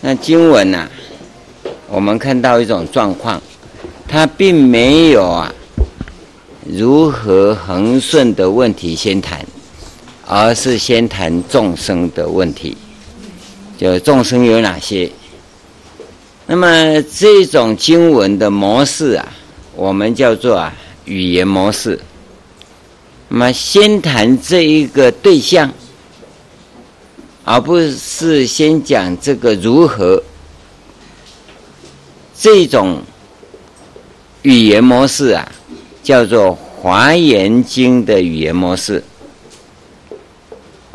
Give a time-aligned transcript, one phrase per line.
[0.00, 0.88] 那经文啊，
[1.88, 3.40] 我们看到一种状况，
[4.08, 5.52] 它并没有啊，
[6.64, 9.44] 如何恒顺的问题先谈，
[10.26, 12.76] 而是先谈众生的问题，
[13.76, 15.10] 就众生有哪些？
[16.46, 19.28] 那么这种经文的模式啊，
[19.76, 20.74] 我们叫做啊
[21.04, 22.00] 语言模式。
[23.28, 25.70] 那么先谈这一个对象。
[27.52, 30.22] 而不是先讲这个如何，
[32.38, 33.02] 这种
[34.42, 35.50] 语言模式啊，
[36.00, 39.02] 叫做《华严经》的语言模式。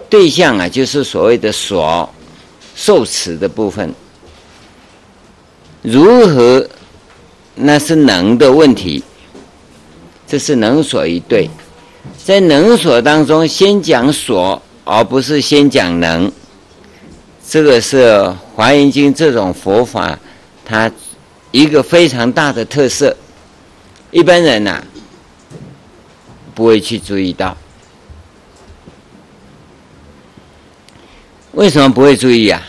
[0.09, 2.09] 对象啊，就是所谓的所
[2.73, 3.93] 受持的部分。
[5.81, 6.65] 如何，
[7.53, 9.03] 那是能的问题。
[10.25, 11.49] 这是能所一对，
[12.23, 14.61] 在能所当中，先讲所。
[14.87, 16.31] 而不是先讲能，
[17.47, 18.03] 这个是
[18.55, 20.17] 《华严经》这种佛法，
[20.65, 20.91] 它
[21.51, 23.15] 一个非常大的特色。
[24.11, 24.83] 一般人呐、
[26.53, 27.55] 不会去注意到。
[31.51, 32.61] 为什么不会注意啊？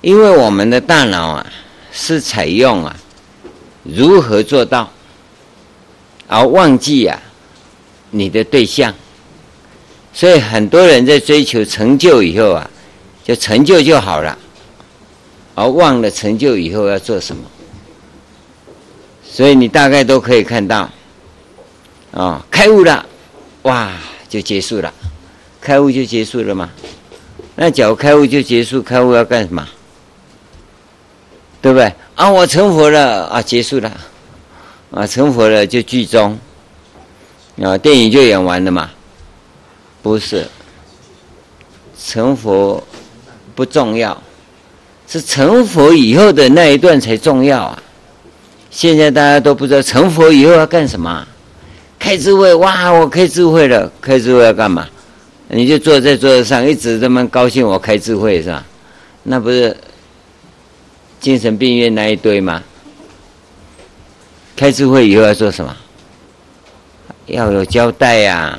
[0.00, 1.46] 因为我们的大脑啊，
[1.92, 2.96] 是采用啊，
[3.82, 4.90] 如何做到，
[6.26, 7.20] 而忘记啊，
[8.10, 8.94] 你的对象。
[10.12, 12.68] 所以很多人在追求成就以后啊，
[13.28, 14.38] 就成就就好了，
[15.54, 17.42] 而忘了成就以后要做什么。
[19.22, 20.88] 所以你大概都可以看到，
[22.12, 23.04] 啊、开悟了，
[23.64, 23.92] 哇，
[24.30, 24.90] 就结束了，
[25.60, 26.70] 开悟就结束了嘛？
[27.54, 29.68] 那假如开悟就结束，开悟要干什么？
[31.60, 31.92] 对不对？
[32.14, 33.92] 啊，我成佛了啊，结束了，
[34.90, 36.38] 啊，成佛了就剧终，
[37.62, 38.90] 啊，电影就演完了嘛。
[40.00, 40.48] 不是，
[42.02, 42.82] 成佛
[43.58, 44.16] 不重要，
[45.08, 47.82] 是成佛以后的那一段才重要啊！
[48.70, 51.26] 现在大家都不知道成佛以后要干什么，
[51.98, 52.88] 开智慧哇！
[52.92, 54.86] 我开智慧了，开智慧要干嘛？
[55.48, 58.64] 你就坐在桌子上一直这么高兴，我开智慧是吧？
[59.24, 59.76] 那不是
[61.18, 62.62] 精神病院那一堆吗？
[64.54, 65.76] 开智慧以后要做什么？
[67.26, 68.56] 要有交代呀、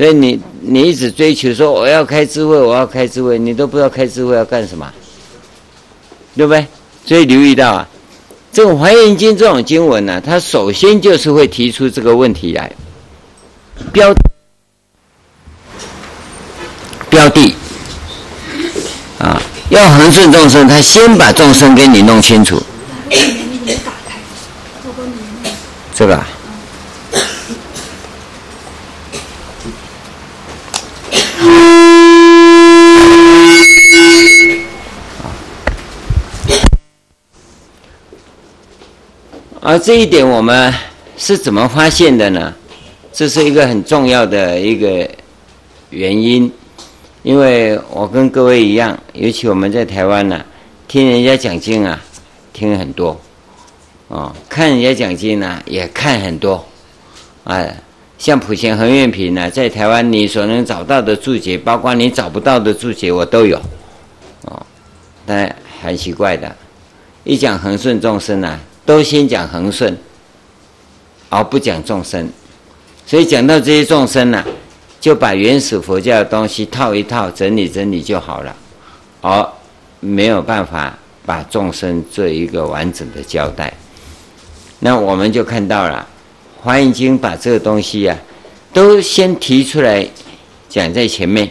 [0.00, 4.90] 所以你你一直追求说我要开智慧，我要开智慧，你都不知道开智慧要干什么，
[6.34, 6.66] 对不对？
[7.04, 7.88] 所以留意到啊，
[8.50, 12.72] 这个《华严经》这种经文呢、它首先就是会提出这个问题来，
[13.92, 14.14] 标
[17.10, 17.54] 标的
[19.18, 19.38] 啊，
[19.68, 22.58] 要恒顺众生，他先把众生给你弄清楚。
[25.94, 26.18] 这个。
[39.62, 40.72] 而这一点我们
[41.18, 42.54] 是怎么发现的呢？
[43.12, 45.06] 这是一个很重要的一个
[45.90, 46.50] 原因，
[47.22, 50.42] 因为我跟各位一样，尤其我们在台湾呢、
[50.88, 52.02] 听人家讲经啊，
[52.54, 53.20] 听很多，
[54.08, 56.64] 哦，看人家讲经呢、也看很多，
[57.44, 57.62] 啊，
[58.16, 63.60] 像普贤恒愿品呢，在台湾你所能找到的注解，包括你找不到的注解，我都有，
[64.46, 64.64] 哦，
[65.26, 66.56] 但很奇怪的，
[67.24, 68.58] 一讲恒顺众生啊。
[68.90, 69.96] 都先讲恒顺，
[71.28, 72.28] 而不讲众生，
[73.06, 74.44] 所以讲到这些众生呢、
[75.00, 78.52] 就把原始佛教的东西套一套，整理整理就好了，
[79.20, 79.48] 而
[80.00, 83.72] 没有办法把众生做一个完整的交代。
[84.80, 86.08] 那我们就看到了，
[86.64, 88.18] 《华严经》把这个东西呀、啊，
[88.74, 90.04] 都先提出来
[90.68, 91.48] 讲在前面，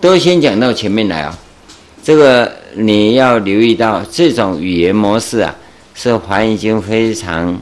[0.00, 1.38] 都先讲到前面来啊、哦，
[2.02, 2.61] 这个。
[2.74, 5.54] 你要留意到这种语言模式啊，
[5.94, 7.60] 是《华严经》非常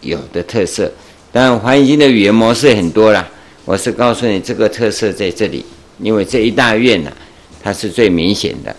[0.00, 0.90] 有的特色。
[1.32, 3.26] 当然，《华严经》的语言模式很多啦，
[3.64, 5.64] 我是告诉你这个特色在这里，
[5.98, 7.16] 因为这一大院呢、啊，
[7.62, 8.74] 它是最明显的。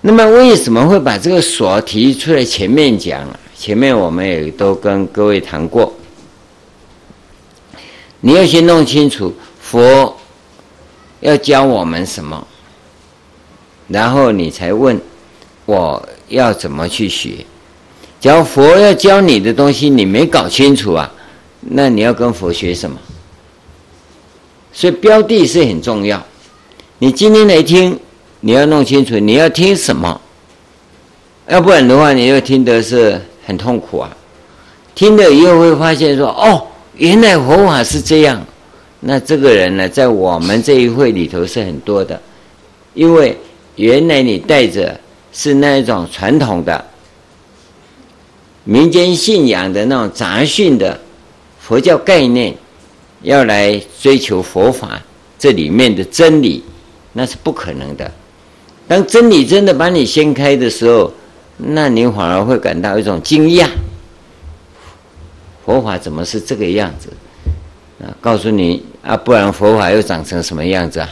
[0.00, 3.40] 那么，为什么会把这个所提出来前面讲了？
[3.56, 5.92] 前面我们也都跟各位谈过，
[8.20, 10.16] 你要先弄清楚佛
[11.20, 12.46] 要教我们什么。
[13.88, 15.00] 然后你才问，
[15.64, 17.44] 我要怎么去学？
[18.20, 21.10] 假如佛要教你的东西你没搞清楚啊，
[21.60, 22.98] 那你要跟佛学什么？
[24.72, 26.22] 所以标的是很重要。
[26.98, 27.98] 你今天来听，
[28.40, 30.20] 你要弄清楚你要听什么，
[31.46, 34.14] 要不然的话，你又听得是很痛苦啊。
[34.94, 38.44] 听了以后会发现说，哦，原来佛法是这样。
[39.00, 42.20] 那这个人呢，在我们这一会里头是很多的，
[42.92, 43.34] 因为。
[43.78, 44.98] 原来你带着
[45.32, 46.84] 是那一种传统的
[48.64, 51.00] 民间信仰的那种杂讯的
[51.60, 52.54] 佛教概念，
[53.22, 55.00] 要来追求佛法
[55.38, 56.62] 这里面的真理，
[57.12, 58.10] 那是不可能的。
[58.88, 61.12] 当真理真的把你掀开的时候，
[61.56, 63.68] 那你反而会感到一种惊讶。
[65.64, 67.10] 佛法怎么是这个样子？
[68.04, 71.08] 啊，告诉你啊，不然佛法又长成什么样子啊？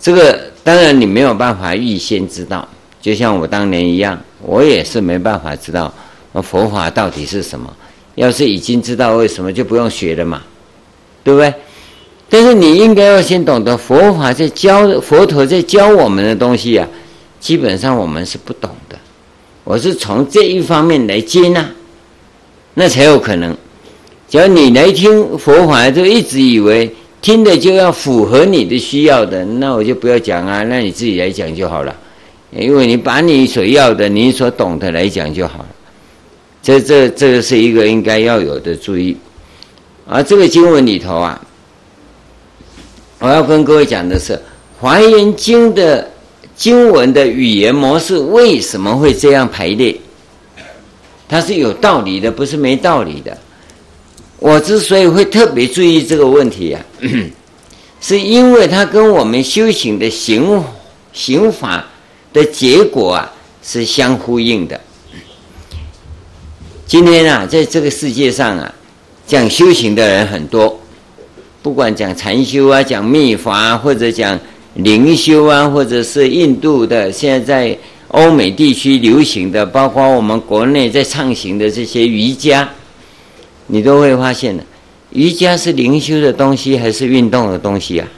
[0.00, 2.66] 这个当然你没有办法预先知道，
[3.00, 5.92] 就像我当年一样，我也是没办法知道
[6.42, 7.70] 佛法到底是什么。
[8.16, 10.42] 要是已经知道为什么，就不用学了嘛，
[11.22, 11.52] 对不对？
[12.28, 16.86] 但是你应该要先懂得佛法在教，佛陀在教我们的东西啊，
[17.38, 18.98] 基本上我们是不懂的。
[19.64, 21.64] 我是从这一方面来接纳，
[22.74, 23.56] 那才有可能。
[24.28, 31.94] 只要你来听佛法，就一直以为听的就要符合你的需要的，那我就不要讲啊，那你自己来讲就好了。
[32.50, 35.68] 因为你把你所要的、你所懂的来讲就好了。
[36.62, 39.16] 这、这、这个是一个应该要有的注意。
[40.06, 41.40] 而这个经文里头啊。
[43.22, 44.32] 我要跟各位讲的是，
[44.80, 46.10] 《华严经》的
[46.56, 49.94] 经文的语言模式为什么会这样排列？
[51.28, 53.36] 它是有道理的，不是没道理的。
[54.40, 56.82] 我之所以会特别注意这个问题啊，
[58.00, 60.64] 是因为它跟我们修行的行
[61.12, 61.86] 行法
[62.32, 63.30] 的结果啊
[63.62, 64.80] 是相呼应的。
[66.86, 68.74] 今天啊，在这个世界上啊，
[69.26, 70.80] 讲修行的人很多。
[71.62, 74.40] 不管讲禅修啊，讲密法啊，或者讲
[74.74, 77.76] 灵修啊，或者是印度的，现在
[78.08, 82.68] 欧美地区流行的，包括我们国内在畅行的这些瑜伽，
[83.72, 84.64] 你都会发现的，
[85.10, 88.08] 瑜伽是灵修的东西还是运动的东西啊？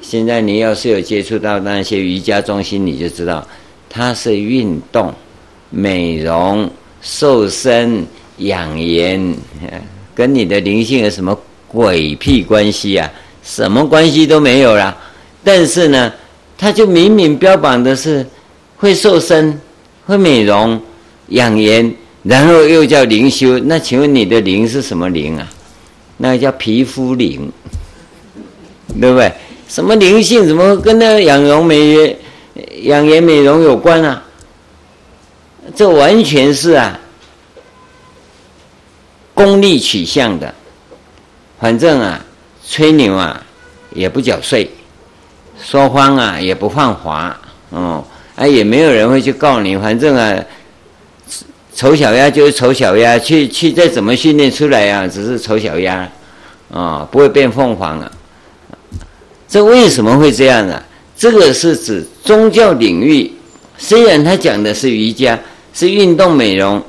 [0.00, 3.46] 现在你要是有接触到那些瑜伽中心，你就知道，
[3.88, 5.14] 它是运动、
[5.70, 6.68] 美容、
[7.00, 8.04] 瘦身、
[8.38, 9.34] 养颜。
[10.14, 11.36] 跟你的灵性有什么
[11.68, 13.10] 鬼屁关系啊？
[13.42, 14.96] 什么关系都没有啦。
[15.42, 16.12] 但是呢，
[16.58, 18.26] 它就明明标榜的是
[18.76, 19.58] 会瘦身、
[20.06, 20.80] 会美容、
[21.28, 23.58] 养颜，然后又叫灵修。
[23.60, 25.48] 那请问你的灵是什么灵啊？
[26.16, 27.50] 那个叫皮肤灵，
[29.00, 29.32] 对不对？
[29.68, 30.46] 什么灵性？
[30.46, 32.16] 怎么跟那养容美、
[32.82, 34.22] 养颜美容有关啊？
[35.74, 36.98] 这完全是啊。
[39.34, 40.54] 功利取向的，
[41.58, 42.24] 反正啊，
[42.64, 43.44] 吹牛啊
[43.92, 44.70] 也不缴税，
[45.60, 47.36] 说谎啊也不犯法，
[47.70, 48.04] 哦，
[48.36, 49.76] 啊也没有人会去告你。
[49.76, 50.38] 反正啊，
[51.74, 56.08] 丑小鸭就是丑小鸭，去去再怎么训练出来啊，只是丑小鸭，
[56.70, 58.10] 啊、不会变凤凰啊。
[59.48, 60.82] 这为什么会这样啊？
[61.16, 63.30] 这个是指宗教领域，
[63.76, 65.38] 虽然他讲的是瑜伽，
[65.72, 66.82] 是运动美容。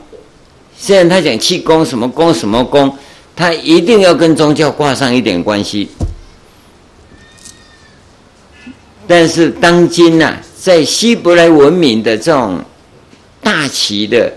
[0.78, 2.96] 虽然他讲气功什么功什么功，
[3.36, 5.90] 他一定要跟宗教挂上一点关系。
[9.08, 12.60] 但是当今呐、在希伯来文明的这种
[13.42, 14.34] 大旗的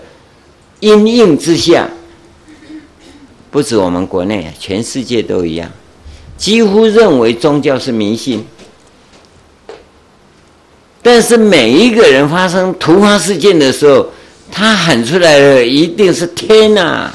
[0.79, 1.89] 阴影之下，
[3.51, 5.69] 不止我们国内，全世界都一样，
[6.37, 8.45] 几乎认为宗教是迷信。
[11.01, 14.07] 但是每一个人发生突发事件的时候，
[14.51, 17.11] 他喊出来的一定是天呐、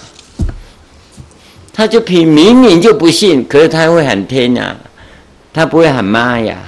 [1.73, 4.77] 他就凭明明就不信，可是他会喊天呐、
[5.53, 6.59] 他不会喊妈呀。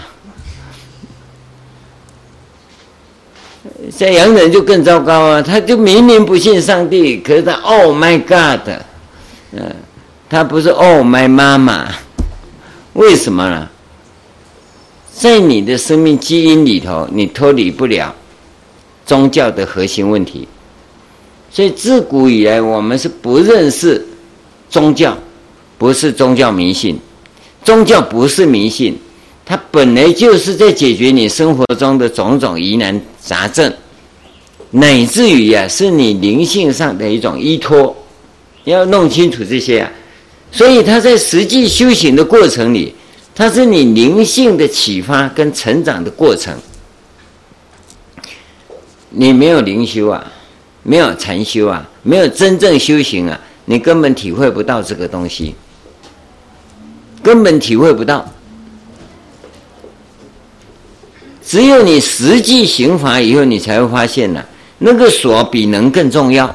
[3.90, 8.68] 在洋人就更糟糕啊，他就明明不信上帝，可是他 Oh my God，
[9.52, 9.74] 嗯，
[10.28, 11.88] 他不是 Oh my 妈妈，
[12.94, 13.68] 为什么呢？
[15.12, 18.14] 在你的生命基因里头，你脱离不了
[19.06, 20.46] 宗教的核心问题。
[21.50, 24.04] 所以自古以来，我们是不认识
[24.68, 25.16] 宗教，
[25.78, 26.98] 不是宗教迷信，
[27.64, 28.98] 宗教不是迷信，
[29.48, 33.72] 它本来就是在解决你生活中的种种疑难杂症，
[34.72, 37.96] 乃至于啊，是你灵性上的一种依托，
[38.64, 39.92] 要弄清楚这些啊。
[40.50, 42.92] 所以他在实际修行的过程里，
[43.36, 46.52] 它是你灵性的启发跟成长的过程。
[49.10, 50.32] 你没有灵修啊？
[50.82, 55.54] 没有禅修啊，没有真正修行啊，你根本体会不到这个东西，
[57.22, 58.28] 根本体会不到。
[61.46, 64.44] 只有你实际行法以后，你才会发现呢、
[64.78, 66.52] 那个所比能更重要。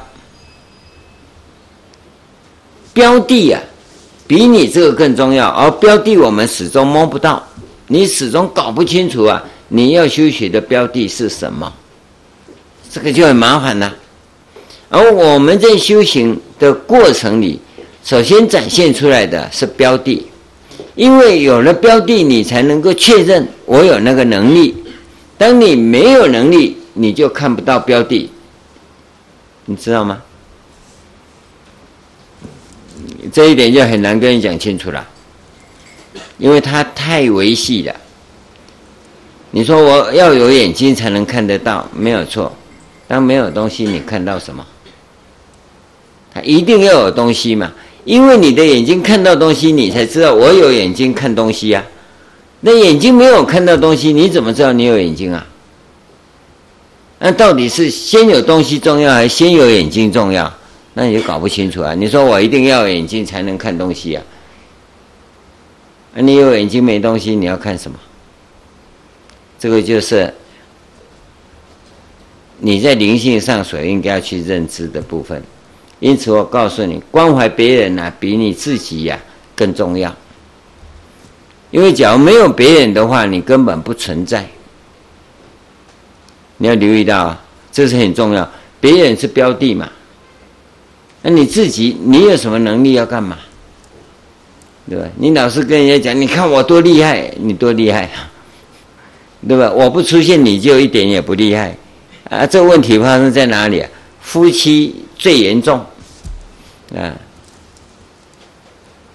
[2.92, 3.62] 标的啊，
[4.26, 7.42] 比你这个更重要，而标的我们始终摸不到，
[7.86, 11.72] 你始终搞不清楚啊，你要修学的标的是什么，
[12.90, 13.94] 这个就很麻烦了。
[14.90, 17.58] 而我们在修行的过程里，
[18.04, 20.26] 首先展现出来的是标的，
[20.96, 24.76] 因为有了标的，你才能够确认我有那个能力。
[25.42, 28.30] 当你没有能力，你就看不到标的，
[29.64, 30.22] 你知道吗？
[33.32, 35.04] 这一点就很难跟你讲清楚了，
[36.38, 37.96] 因为它太微细了。
[39.50, 42.56] 你说我要有眼睛才能看得到，没有错。
[43.08, 44.64] 当没有东西，你看到什么？
[46.32, 47.72] 它一定要有东西嘛，
[48.04, 51.84] 因为你的眼睛看到东西，你才知道我有眼睛看东西呀。
[52.64, 55.46] 那眼睛没有看到东西，你怎么知道你有眼睛啊？
[57.18, 60.52] 那到底是先有东西重要，还是先有眼睛重要？
[60.94, 61.94] 那你就搞不清楚啊！
[61.94, 64.22] 你说我一定要有眼睛才能看东西啊？
[66.14, 67.98] 啊，你有眼睛没东西，你要看什么？
[69.58, 70.32] 这个就是
[72.58, 75.42] 你在灵性上所应该要去认知的部分。
[75.98, 79.18] 因此，我告诉你，关怀别人啊，比你自己呀
[79.56, 80.14] 更重要。
[81.72, 84.46] 因为假如没有别人的话，你根本不存在。
[86.58, 87.36] 你要留意到，
[87.72, 88.48] 这是很重要。
[88.80, 89.90] 别人是标的嘛。
[91.22, 93.36] 那你自己，你有什么能力要干嘛？
[94.88, 95.06] 对吧？
[95.16, 98.10] 你老是跟人家讲，你看我多厉害，你多厉害，
[99.48, 99.70] 对吧？
[99.70, 101.76] 我不出现，你就一点也不厉害
[102.28, 102.44] 啊！
[102.46, 103.88] 这问题发生在哪里啊？
[104.20, 105.78] 夫妻最严重
[106.94, 107.14] 啊！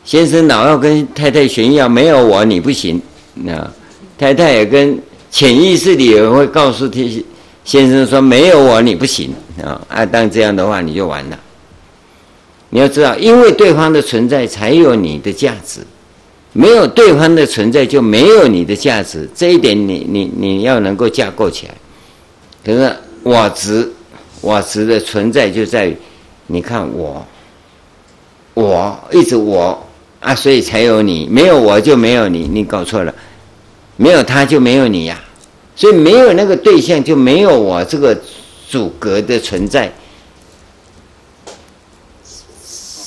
[0.08, 3.00] 先生老要跟太太炫耀，没有我你不行
[3.46, 3.70] 啊！
[4.18, 4.98] 太太也跟
[5.30, 7.26] 潜意识里也会告诉他
[7.66, 9.82] 先生说，没有我你不行啊！
[9.90, 11.38] 啊，当这样的话，你就完了。
[12.70, 15.82] 你要知道，因为对方的存在才有你的价值，
[16.54, 19.30] 没有对方的存在就没有你的价值。
[19.36, 21.74] 这一点你你你要能够架构起来。
[22.66, 23.92] 可是我执，
[24.40, 25.98] 我执的存在就在于，
[26.48, 27.26] 你看我，
[28.54, 29.86] 我一直我
[30.20, 33.14] 啊，所以才有你，没有我就没有你，你搞错了，
[33.96, 35.22] 没有他就没有你呀，
[35.76, 38.20] 所以没有那个对象就没有我这个
[38.70, 39.94] 阻隔的存在。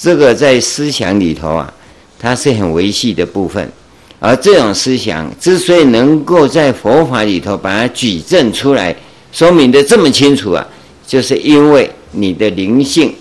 [0.00, 1.72] 这个在思想里头啊，
[2.18, 3.70] 它是很维系的部分，
[4.18, 8.96] 而这种思想之所以能够在佛法里头把它举证出来，
[9.30, 10.66] 说明的这么清楚啊，
[11.06, 13.14] 就是因为你的灵性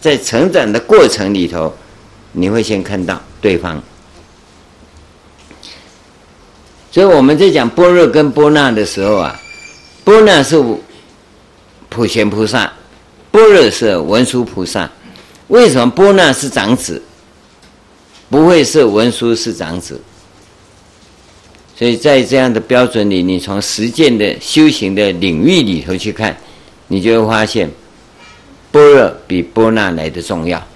[0.00, 1.72] 在成长的过程里头，
[2.32, 3.82] 你会先看到对方。
[6.90, 9.38] 所以我们在讲般若跟波那的时候啊，
[10.04, 10.56] 波那是
[11.88, 12.72] 普贤菩萨，
[13.30, 14.90] 般若是文殊菩萨。
[15.48, 17.00] 为什么波那是长子，
[18.28, 20.00] 不会是文殊是长子？
[21.76, 26.36] 所以在这样的标准里，你从实践的修行的领域里头去看，
[26.88, 27.70] 你就会发现，
[28.70, 30.66] 般若比波那来的重要。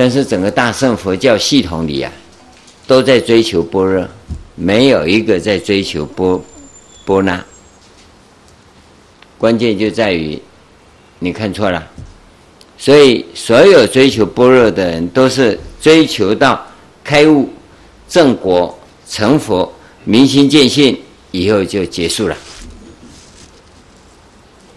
[0.00, 2.10] 但是整个大乘佛教系统里啊，
[2.86, 4.08] 都在追求般若，
[4.54, 6.42] 没有一个在追求波
[7.04, 7.44] 波那。
[9.36, 10.40] 关键就在于。
[11.18, 11.86] 你看错了，
[12.78, 16.66] 所以所有追求般若的人，都是追求到
[17.04, 17.50] 开悟、
[18.08, 19.70] 正果、成佛、
[20.04, 20.98] 明心见性
[21.30, 22.34] 以后就结束了，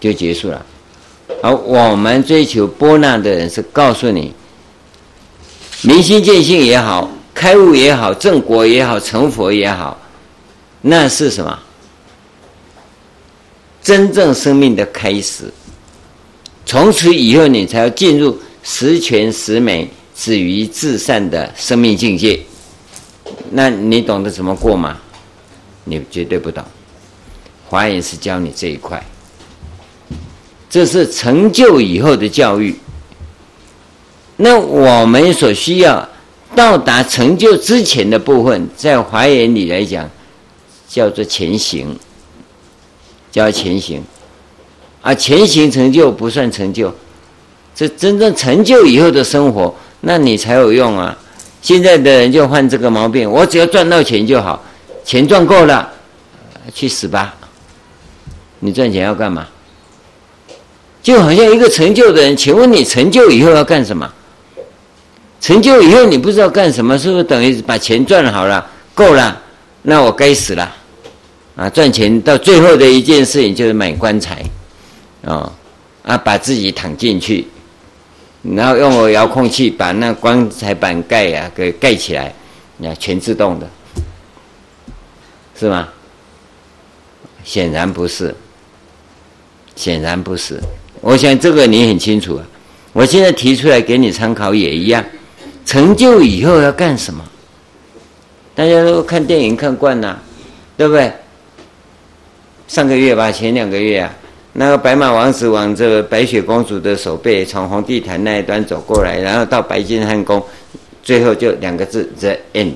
[0.02, 0.66] 就结束了。
[1.42, 4.34] 而我们追求波那的人，是告诉你，
[5.86, 10.00] 明心见性也好，开悟也好，正果也好，成佛也好，
[10.82, 11.60] 那是什么？
[13.82, 15.52] 真正生命的开始。
[16.66, 22.40] 从此以后，你才要进入十全十美、止于至善的生命境界。
[23.52, 24.98] 那你懂得怎么过吗？
[25.84, 26.64] 你绝对不懂。
[27.68, 29.04] 华严是教你这一块，
[30.70, 32.74] 这是成就以后的教育。
[34.38, 36.08] 那我们所需要
[36.56, 40.10] 到达成就之前的部分，在华严里来讲，
[40.88, 41.96] 叫做前行，
[43.32, 44.04] 叫前行。
[45.02, 46.94] 啊，前行成就不算成就，
[47.76, 51.18] 这真正成就以后的生活，那你才有用啊！
[51.62, 54.64] 现在的人就犯这个毛病，我只要赚到钱就好，
[55.04, 55.92] 钱赚够了，
[56.74, 57.36] 去死吧！
[58.60, 59.46] 你赚钱要干嘛？
[61.02, 64.10] 就好像一个成就的人，请问你成就以后要干什么？
[65.44, 69.42] 成就以后你不知道干什么，是不是等于把钱赚好了，够了？
[69.82, 70.74] 那我该死了！
[71.58, 74.42] 啊，赚钱到最后的一件事情就是买棺材。
[75.24, 75.52] 哦，
[76.04, 77.46] 啊，把自己躺进去，
[78.42, 82.34] 然后用我遥控器把那棺材板盖啊给盖起来，
[82.78, 83.70] 那全自动的，
[85.60, 85.90] 是吗？
[87.44, 88.34] 显然不是，
[89.76, 90.58] 显然不是。
[91.02, 92.46] 我想这个你很清楚啊。
[92.94, 95.04] 我现在提出来给你参考也一样。
[95.74, 97.20] 成就以后要干什么？
[98.54, 100.22] 大家都看电影看惯了，
[100.78, 101.12] 对不对？
[102.68, 104.14] 上个月吧，前两个月啊，
[104.54, 110.40] 那个白马王子往这个白雪公主的手背从红地毯那一端走过来，然后到白金汉宫，
[111.02, 112.76] 最后就两个字：the end。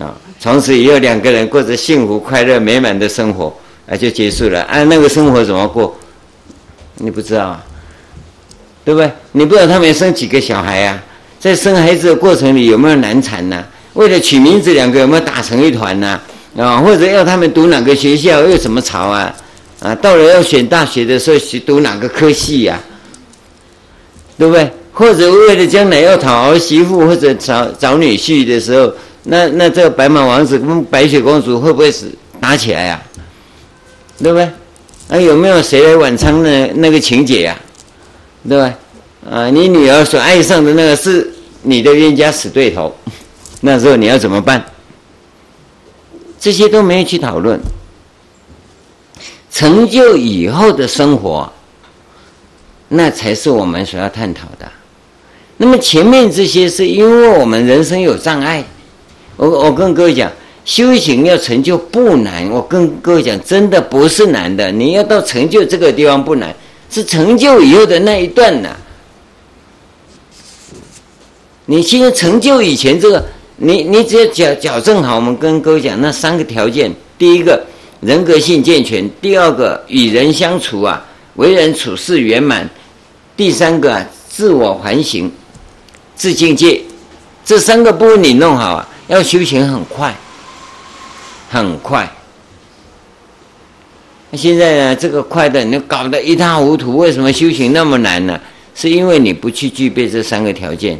[0.00, 3.52] 啊，从此以后两个人过着幸福、快乐、美满的生活，
[3.88, 4.62] 啊，就结束了。
[4.62, 5.98] 啊，那个生活怎么过？
[6.94, 7.66] 你不知道啊，
[8.84, 9.10] 对不对？
[9.32, 11.02] 你不知道他们生几个小孩啊？
[11.40, 13.64] 在生孩子的过程里有没有难产呢、
[13.94, 16.20] 为了取名字，两个有没有打成一团呢？
[16.56, 19.32] 啊，或者要他们读哪个学校又怎么吵啊？
[19.80, 22.82] 啊，到了要选大学的时候，去读哪个科系呀、啊？
[24.36, 24.68] 对不对？
[24.92, 28.92] 或者为了将来要讨儿媳妇或者找找女婿的时候，
[29.24, 32.06] 那那这个白马王子跟白雪公主会不会是
[32.40, 33.22] 打起来呀、啊？
[34.20, 34.50] 对不对？
[35.08, 38.48] 啊，有没有谁来晚餐的那个情节呀、啊？
[38.48, 38.74] 对吧？
[39.30, 41.30] 啊，你女儿所爱上的那个是
[41.62, 42.94] 你的冤家死对头，
[43.60, 44.64] 那时候你要怎么办？
[46.40, 47.60] 这些都没有去讨论。
[49.50, 51.50] 成就以后的生活，
[52.88, 54.70] 那才是我们所要探讨的。
[55.56, 58.64] 那么前面这些是因为我们人生有障碍。
[59.36, 60.30] 我我跟各位讲，
[60.64, 62.48] 修行要成就不难。
[62.50, 64.70] 我跟各位讲，真的不是难的。
[64.70, 66.54] 你要到成就这个地方不难，
[66.88, 68.68] 是成就以后的那一段呢。
[71.70, 73.22] 你现在成就以前这个，
[73.56, 77.62] 你你只要矫矫正好，我们跟各位讲那三个条件：第一个，
[78.00, 82.66] 人格性健全；第二个，与人相处啊，为人处事圆满；
[83.36, 85.30] 第三个啊，自我反省、
[86.16, 86.80] 自境界。
[87.44, 90.16] 这三个部分你弄好啊，要修行很快，
[91.50, 92.10] 很快。
[94.30, 98.40] 那现在呢，这个快的你搞得一塌糊涂，为什么修行那么难呢？
[98.74, 100.98] 是因为你不去具备这三个条件。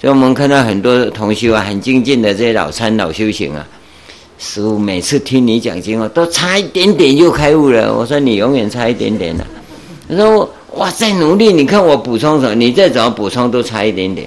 [0.00, 3.66] 所以我们看到很多同修啊，很精进的这些老参老修行啊，
[4.38, 7.94] 师父每次听你讲经哦，都差一点点就开悟了。
[7.94, 9.46] 我说你永远差一点点了。
[10.08, 12.54] 他说哇，再努力，你看我补充什么？
[12.54, 14.26] 你再怎么补充都差一点点。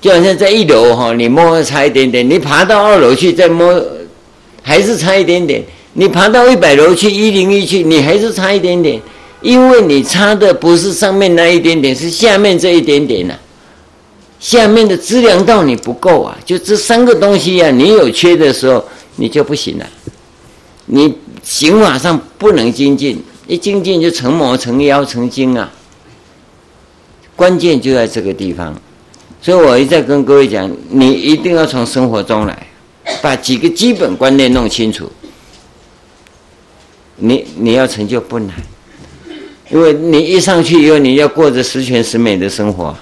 [0.00, 3.80] 就好像在一楼哈，你摸差一点点，你爬到二楼去再摸，
[4.62, 5.62] 还是差一点点。
[5.92, 9.00] 你爬到一百楼去一零一去，你还是差一点点，
[9.40, 13.34] 因为你差的不是上面那一点点，是下面这一点点呐、
[14.40, 18.82] 下面的资粮道你不够啊，就这三个东西啊，你有缺的时候，
[19.16, 19.86] 你就不行了。
[20.86, 25.70] 你行法上不能精进，一精进就成魔、成妖、成精啊。
[27.36, 28.74] 关键就在这个地方，
[29.42, 32.66] 所以我一再跟各位讲，你一定要从生活中来，
[33.20, 35.10] 把几个基本观念弄清楚。
[37.16, 38.54] 你你要成就不难，
[39.70, 42.96] 因为你一上去以后，你要过着十全十美的生活。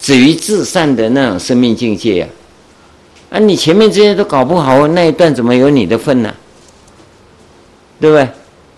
[0.00, 2.26] 止于至善的那种生命境界呀，
[3.30, 6.32] 啊，你前面这些都搞不好，那一段怎么有你的份呢？
[8.00, 8.28] 对不对？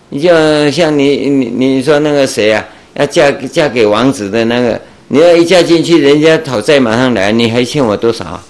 [0.09, 8.41] 你就像你你你说那个谁啊，要嫁嫁给王子的那个，你要一嫁进去，人家讨债马上来，你还欠我多少？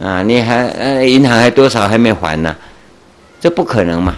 [0.00, 2.54] 啊，你还呃银行还多少还没还呢？
[3.40, 4.16] 这不可能嘛！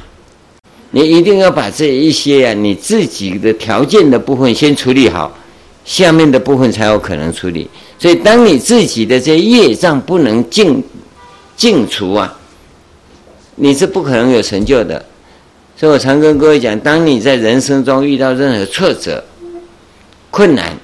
[0.90, 5.36] 你一定要把这一些啊，你自己的条件的部分先处理好。
[5.86, 10.82] 下面的部分才有可能处理，所以当你自己的这业障不能净
[11.56, 12.36] 净除啊，
[13.54, 15.02] 你是不可能有成就的。
[15.76, 19.22] 所以我常跟各位讲，当你在人生中遇到任何挫折、
[20.32, 20.76] 困难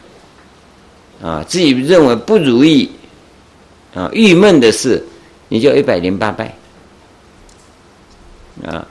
[1.20, 2.88] 啊，自己认为不如意
[3.94, 5.04] 啊、郁闷的事，
[5.48, 6.54] 你就一百零八拜
[8.64, 8.86] 啊。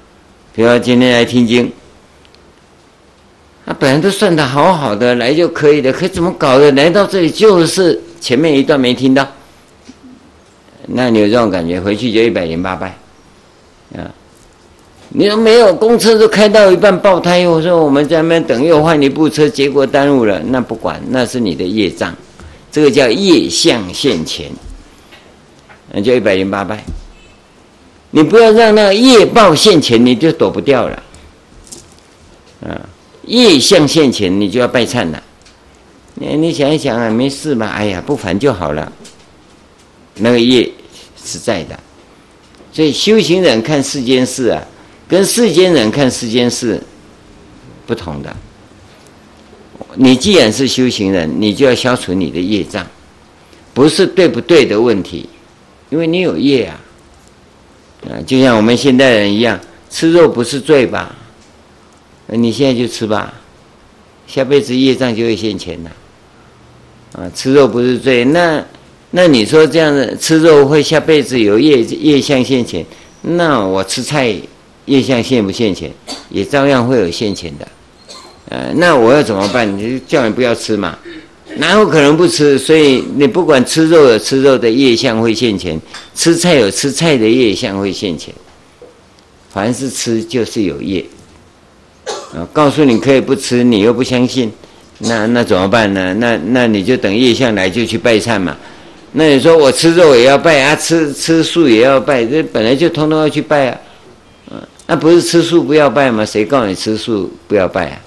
[0.53, 1.71] 比如今天来听经。
[3.71, 6.69] 他本来都算的好好的，来就可以的，可怎么搞的？
[6.73, 9.25] 来到这里就是前面一段没听到，
[10.87, 12.97] 那你有这种感觉，回去就一百零八拜，
[13.95, 14.11] 啊！
[15.07, 22.13] 你说没有公车都开到一半爆胎，我说我们在那边等又换一部车，结果耽误了，那不管，那是你的业障，
[22.73, 24.51] 这个叫业相现前，
[25.93, 26.83] 那就一百零八拜。
[28.09, 31.03] 你不要让那个业报现前，你就躲不掉了，
[32.67, 32.75] 啊！
[33.23, 35.21] 业相现前，你就要拜忏了。
[36.15, 37.67] 你你想一想啊，没事嘛？
[37.67, 38.91] 哎呀，不烦就好了。
[40.15, 40.69] 那个业
[41.23, 41.79] 是在的，
[42.71, 44.61] 所以修行人看世间事啊，
[45.07, 46.81] 跟世间人看世间事
[47.87, 48.35] 不同的。
[49.95, 52.85] 你既然是修行人，你就要消除你的业障，
[53.73, 55.29] 不是对不对的问题，
[55.89, 56.79] 因为你有业啊。
[58.09, 61.15] 啊，就像我们现代人一样，吃肉不是罪吧？
[62.31, 63.33] 你现在就吃吧，
[64.25, 65.91] 下辈子业障就会现前了。
[67.13, 68.63] 啊，吃肉不是罪，那
[69.11, 72.85] 那你说这样子吃肉会下辈子有业业相现前？
[73.21, 74.33] 那我吃菜
[74.85, 75.91] 业相现不现钱？
[76.29, 77.67] 也照样会有现钱的。
[78.47, 79.77] 呃，那我要怎么办？
[79.77, 80.97] 你就叫你不要吃嘛。
[81.57, 82.57] 哪有可能不吃？
[82.57, 85.77] 所以你不管吃肉有吃肉的业相会现钱，
[86.15, 88.33] 吃菜有吃菜的业相会现钱。
[89.49, 91.05] 凡是吃就是有业。
[92.33, 94.51] 啊，告诉你可以不吃，你又不相信，
[94.99, 96.13] 那那怎么办呢？
[96.15, 98.55] 那那你就等夜相来就去拜忏嘛。
[99.13, 103.77] 那你说我吃肉也要拜啊，吃吃素也要拜，这本来就通通要去拜啊。
[104.51, 106.25] 嗯，那不是吃素不要拜吗？
[106.25, 107.97] 谁告诉你吃素不要拜啊？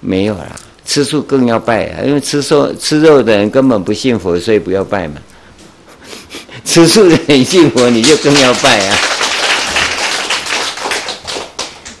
[0.00, 0.54] 没有啦。
[0.86, 5.14] 吃素更要拜啊，因为吃素吃肉的人根本不信佛，所以不要拜嘛。
[6.62, 8.98] 吃素的人信佛，你就更要拜啊。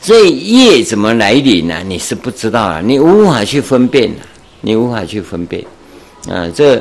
[0.04, 1.82] 所以业怎么来临呢？
[1.86, 4.20] 你是不知道啊，你无法去分辨啊，
[4.60, 5.64] 你无法去分辨
[6.28, 6.46] 啊。
[6.54, 6.78] 这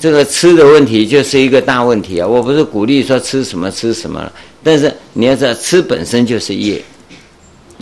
[0.00, 2.26] 这个吃的问题就是一个大问题啊。
[2.26, 6.82] 我不是鼓励说吃什么吃什么了，但是你要知道，吃本身就是业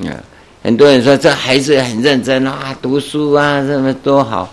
[0.04, 0.12] 啊。
[0.62, 4.52] 很多人说这孩子很认真啊，读书啊，这么多好，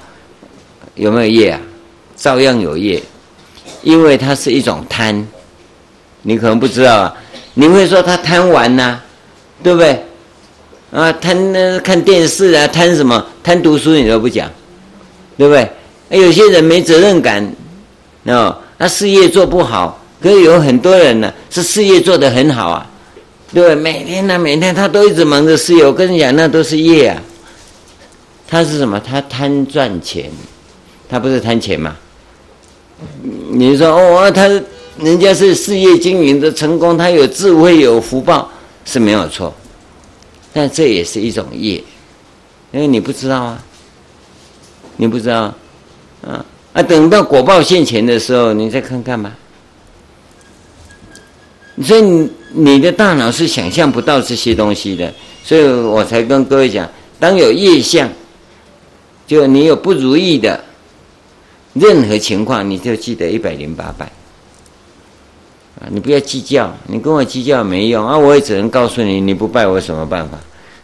[0.96, 1.60] 有没有业啊？
[2.16, 3.04] 照样有业，
[3.84, 5.28] 因为它是一种贪，
[6.22, 7.18] 你可能不知道啊。
[7.56, 9.02] 你会说他贪玩呐、
[9.62, 10.02] 对不对？
[10.92, 13.24] 啊，贪那看电视啊，贪什么？
[13.44, 14.50] 贪读书你都不讲，
[15.38, 15.70] 对不对？
[16.10, 17.48] 有些人没责任感，
[18.24, 22.86] 哦，他事业做不好，可是有很多人呢，是事业做得很好啊。
[23.54, 25.86] 对，每天呢，每天他都一直忙着事业。
[25.86, 27.22] 我跟你讲，那都是业啊。
[28.48, 29.00] 他是什么？
[29.00, 30.30] 他贪赚钱，
[31.08, 31.96] 他不是贪钱吗？
[33.52, 34.48] 你说哦，他
[34.98, 38.52] 人家是事业经营的成功，他有智慧有福报
[38.86, 39.54] 是没有错，
[40.60, 41.82] 但这也是一种业，
[42.74, 43.64] 因为你不知道啊，
[44.98, 45.44] 你不知道
[46.22, 46.84] 啊啊！
[46.84, 49.34] 等到果报现前的时候，你再看看吧。
[51.82, 55.14] 所以你的大脑是想象不到这些东西的，
[55.46, 56.86] 所以我才跟各位讲，
[57.18, 58.10] 当有业相，
[59.26, 60.62] 就你有不如意的
[61.72, 64.12] 任何情况，你就记得一百零八拜
[65.88, 68.18] 你不要计较，你跟我计较没用啊！
[68.18, 70.38] 我也只能告诉你，你不拜我什么办法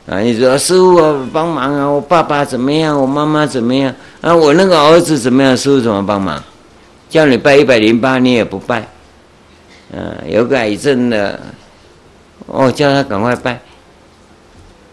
[0.08, 0.20] 啊？
[0.22, 1.86] 你说师傅，我，帮忙啊！
[1.86, 3.00] 我爸爸怎么样？
[3.00, 3.94] 我妈妈怎么样？
[4.22, 5.56] 啊，我那个儿子怎么样？
[5.56, 6.42] 师傅怎么帮忙？
[7.10, 8.88] 叫你拜一百零八，你也不拜。
[9.92, 11.40] 嗯，有个癌症的，
[12.48, 13.60] 哦，叫他赶快拜，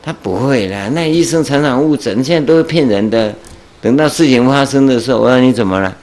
[0.02, 0.88] 他不会啦。
[0.92, 3.32] 那医生常常误诊，现在都是骗人的。
[3.80, 5.96] 等到事情发生的时候，我说你怎么了？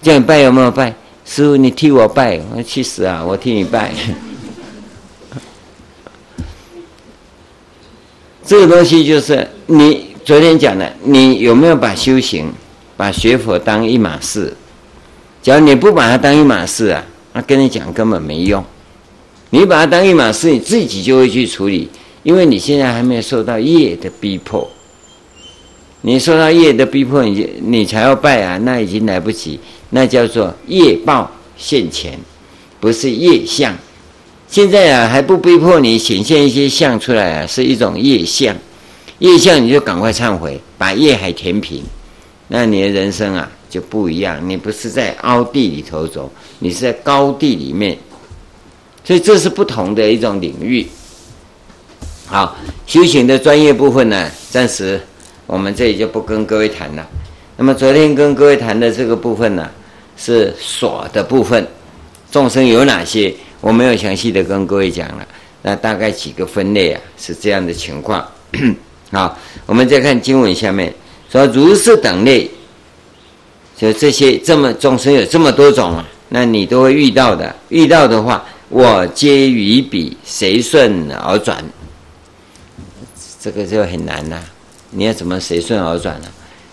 [0.00, 0.94] 叫你拜有没有拜？
[1.32, 2.40] 师父，你替我拜。
[2.50, 3.24] 我说去死啊！
[3.24, 3.94] 我替你拜。
[8.44, 12.52] 这个东西就是你昨天讲的，你有没有把修行、
[12.96, 14.52] 把学佛当一码事？
[15.40, 17.06] 假如你不把它当一码事啊？
[17.32, 18.64] 那跟你讲根本没用，
[19.50, 21.88] 你把它当一码事，你自己就会去处理，
[22.24, 24.68] 因为你现在还没有受到业的逼迫。
[26.02, 29.58] 你受到业的逼迫，你你才要拜啊，那已经来不及，
[29.90, 32.18] 那叫做业报现前，
[32.78, 33.76] 不是业相。
[34.48, 38.56] 现在啊还不逼迫你显现一些相出来啊，是一种业相，
[39.18, 41.82] 业相你就赶快忏悔，把业海填平，
[42.48, 43.50] 那你的人生啊。
[43.70, 47.96] 就不一样，你不是在凹地里头走，你是在高地里面，
[49.04, 50.84] 所以这是不同的一种领域。
[52.26, 55.00] 好，修行的专业部分呢，暂时
[55.50, 57.04] 我们这里就不跟各位谈了。
[57.56, 59.68] 那么昨天跟各位谈的这个部分呢，
[60.16, 61.66] 是所的部分，
[62.30, 63.34] 众生有哪些？
[63.60, 65.26] 我没有详细的跟各位讲了，
[65.62, 68.24] 那大概几个分类啊，是这样的情况。
[69.10, 69.36] 好，
[69.66, 70.94] 我们再看经文下面
[71.28, 72.48] 说，如是等类。
[73.76, 77.52] 就这些，这么众生有这么多种啊，那你都会遇到的。
[77.70, 81.64] 遇到的话，我皆于彼随顺而转，
[83.40, 84.40] 这个就很难呐、
[84.90, 86.28] 你要怎么随顺而转呢、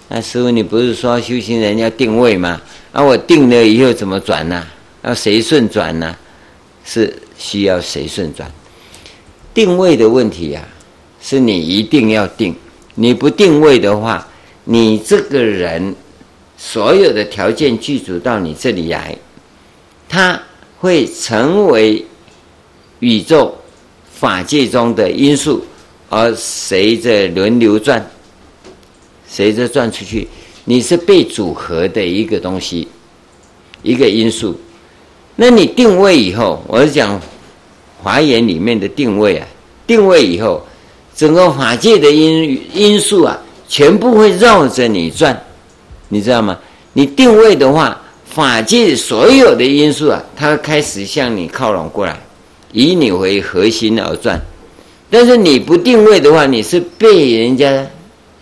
[0.09, 2.61] 那师父，你不是说修行人要定位吗？
[2.91, 4.65] 啊，我定了以后怎么转呢、
[5.03, 6.15] 要随顺转呢？
[6.83, 8.51] 是需要随顺转。
[9.53, 10.67] 定位的问题、啊，
[11.21, 12.55] 是你一定要定。
[12.95, 14.27] 你不定位的话，
[14.65, 15.95] 你这个人。
[16.59, 19.15] 所有的条件具足到你这里来，
[20.09, 20.41] 他
[20.79, 22.03] 会成为
[22.99, 23.55] 宇宙
[24.11, 25.63] 法界中的因素，
[26.09, 28.05] 而随着轮流转，
[29.27, 30.27] 随着转出去，
[30.65, 32.87] 你是被组合的一个东西，
[33.83, 34.57] 一个因素。
[35.35, 37.21] 那你定位以后，我是讲
[38.01, 39.47] 华严里面的定位啊，
[39.85, 40.65] 定位以后，
[41.15, 45.37] 整个法界的因因素啊，全部会绕着你转，
[46.09, 46.57] 你知道吗？
[46.93, 52.17] 你定位的话，法界所有的因素啊，它开始向你靠拢过来，
[52.71, 54.41] 以你为核心而转。
[55.09, 57.87] 但是你不定位的话，你是被人家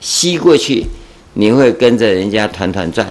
[0.01, 0.86] 吸过去，
[1.34, 3.08] 你会跟着人家团团转。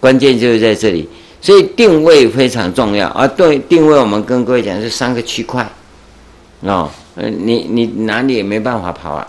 [0.00, 1.08] 关键就是在这里，
[1.40, 3.08] 所以定位非常重要。
[3.08, 5.66] 而对定位，我们跟各位讲是三个区块，
[6.60, 9.28] 哦，你你哪里也没办法跑啊，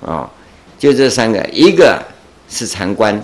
[0.00, 0.30] 哦，
[0.78, 2.00] 就这三个，一个
[2.48, 3.20] 是禅观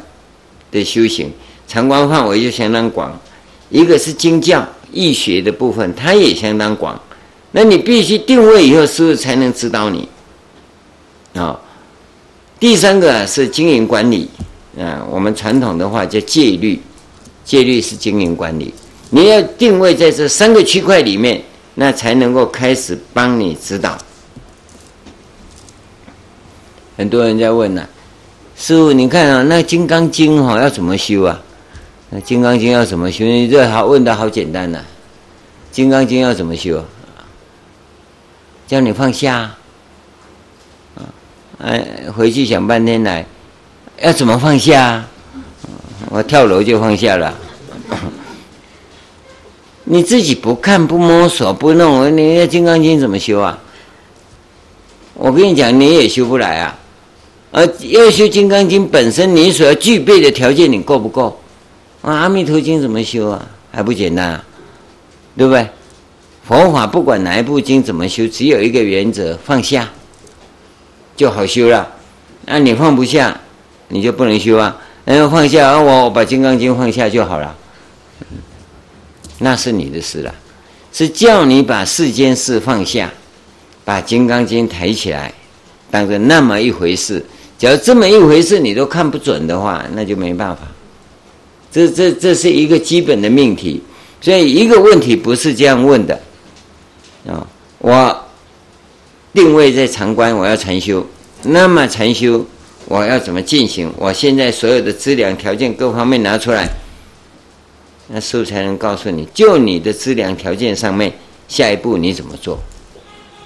[0.73, 1.31] 的修行，
[1.69, 3.13] 禅观范围就相当广；
[3.69, 6.99] 一个是经教义学的部分，它也相当广。
[7.51, 10.09] 那你必须定位以后，师傅才能指导你
[11.35, 11.61] 啊、哦。
[12.61, 14.29] 第三个是经营管理
[14.79, 16.81] 啊，我们传统的话叫戒律，
[17.45, 18.75] 戒律是经营管理。
[19.11, 21.43] 你要定位在这三个区块里面，
[21.75, 23.97] 那才能够开始帮你指导。
[26.97, 27.89] 很多人在问呢、
[28.57, 31.41] 师傅，你看啊，那《金刚经》哈要怎么修啊？
[32.11, 33.25] 那《金刚经》要怎么修？
[33.25, 34.79] 你这好问的好简单呐、
[35.75, 36.85] 《金刚经》要怎么修？
[38.69, 39.55] 叫你放下，
[40.95, 41.01] 啊，
[41.59, 41.83] 哎，
[42.15, 43.25] 回去想半天来，
[44.03, 45.03] 要怎么放下？
[46.11, 47.35] 我跳楼就放下了。
[49.85, 53.59] 你自己不看、不摸索、不弄，你那《金刚经》怎么修啊？
[55.15, 56.79] 我跟你讲，你也修不来啊。
[57.51, 61.41] 而要修《金刚经》本身，你所要具备的条件，你够不够？
[62.03, 63.47] 啊，《阿弥陀经》怎么修啊？
[63.73, 64.45] 还不简单啊，
[65.39, 65.67] 对不对？
[66.49, 69.87] 佛法不管哪一部经怎么修，只有一个原则：放下
[71.15, 71.87] 就好修了。
[72.47, 73.39] 那你放不下，
[73.89, 74.75] 你就不能修啊。
[75.05, 77.55] 然后放下，我把《金刚经》放下就好了，
[79.41, 80.35] 那是你的事了。
[80.91, 83.13] 是叫你把世间事放下，
[83.85, 85.31] 把《金刚经》抬起来，
[85.91, 87.23] 当成那么一回事。
[87.59, 90.63] 只要这么一回事你都看不准的话，那就没办法。
[91.71, 93.83] 这这这是一个基本的命题。
[94.23, 96.19] 所以一个问题不是这样问的。
[97.29, 97.47] 啊，
[97.79, 98.25] 我
[99.33, 101.07] 定位在禅观，我要禅修。
[101.43, 102.45] 那么禅修，
[102.87, 103.93] 我要怎么进行？
[103.97, 106.69] 我现在所有的资粮条件各方面拿出来，
[108.09, 111.13] 那师父才能告诉你，就你的资粮条件上面，
[111.47, 112.59] 下一步你怎么做？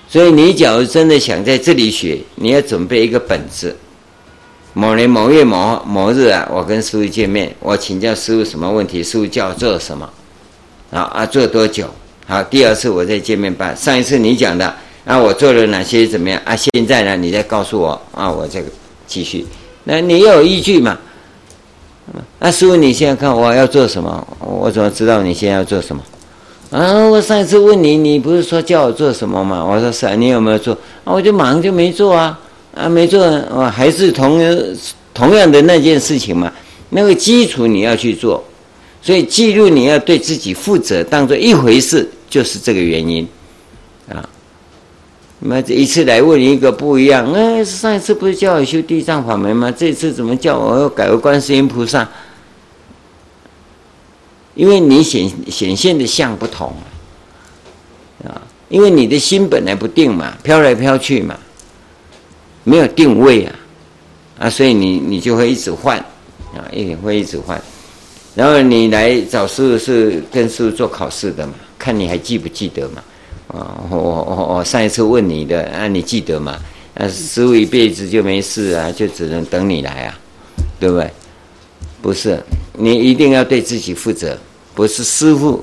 [0.09, 3.77] 所以你假如真的想在这里学，你要准备一个本子。
[4.75, 10.09] 某年某月某某日啊，我跟师父见面，我请教师父什么问题，师父叫做什么？
[10.91, 11.93] 啊啊，做多久？
[12.33, 13.77] 好，第二次我再见面办。
[13.77, 16.57] 上一次你讲的啊，我做了哪些怎么样啊？
[16.57, 18.65] 现在呢，你再告诉我啊，我再
[19.07, 19.47] 继续。
[19.85, 20.97] 那你有依据嘛？
[22.39, 24.27] 那师傅，你现在看我要做什么？
[24.41, 26.03] 我怎么知道你现在要做什么？
[26.71, 29.63] 啊，我上一次问你，你不是说叫我做什么吗？
[29.63, 30.73] 我说是啊，你有没有做？
[31.05, 32.41] 啊，我就马上就没做啊，
[32.75, 34.41] 啊，没做，我还是同
[35.13, 36.51] 同样的那件事情嘛。
[36.89, 38.43] 那个基础你要去做。
[39.03, 43.29] 所以记录你要对自己负责，当做一回事，就是这个原因，
[44.09, 44.27] 啊。
[45.45, 49.75] 那这一次来问一个不一样，哎，上一次不是叫我修地藏法门吗？
[49.77, 52.09] 这次怎么叫我要改为观世音菩萨？
[54.55, 56.73] 因为你显显现的相不同，
[58.25, 61.37] 啊，因为你的心本来不定嘛，飘来飘去嘛，
[62.63, 63.55] 没有定位啊，
[64.39, 65.99] 啊，所以你你就会一直换，
[66.55, 67.61] 啊，一会一直换。
[68.35, 71.53] 然后你来找师傅是跟师傅做考试的嘛？
[71.79, 73.03] 看你还记不记得嘛？
[73.49, 76.59] 啊，我我我上一次问你的，啊，你记得吗？
[76.95, 80.19] 啊，师傅一辈子就没事啊，就只能等你来啊，
[80.81, 81.11] 对不对？
[82.01, 82.43] 不是，
[82.73, 84.37] 你一定要对自己负责。
[84.75, 85.63] 不是师傅，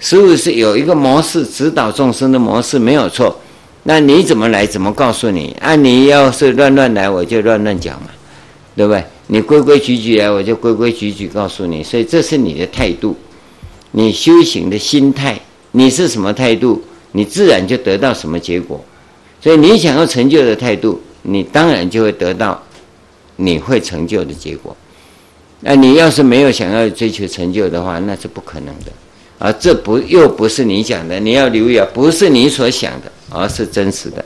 [0.00, 3.38] 师傅是有一个模式指导众生的模式，没有错。
[3.84, 4.66] 那你怎么来？
[4.66, 5.56] 怎么告诉你？
[5.60, 8.08] 啊，你要是乱乱来，我就乱乱讲嘛，
[8.74, 9.04] 对不对？
[9.26, 11.82] 你规规矩矩来，我就规规矩矩告诉你。
[11.82, 13.16] 所以这是你的态度，
[13.92, 15.40] 你修行的心态，
[15.72, 16.82] 你是什么态度，
[17.12, 18.82] 你自然就得到什么结果。
[19.40, 22.62] 所以你想要成就的态度，你当然就会得到
[23.36, 24.76] 你会成就的结果。
[25.60, 28.92] 那你要是没有想要追求成就的话，那是不可能的。
[29.38, 34.22] 而这不又不是你讲的，你要留意啊，不是你所想的，而是真实的。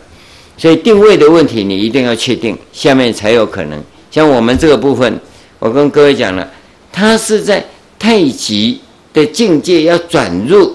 [0.57, 3.81] 所以定位的问题，你一定要确定，下面才有可能。
[4.11, 5.21] 像我们这个部分，
[5.59, 6.49] 我跟各位讲了，
[6.93, 7.65] 他是在
[7.99, 8.81] 太极
[9.13, 10.75] 的境界要转入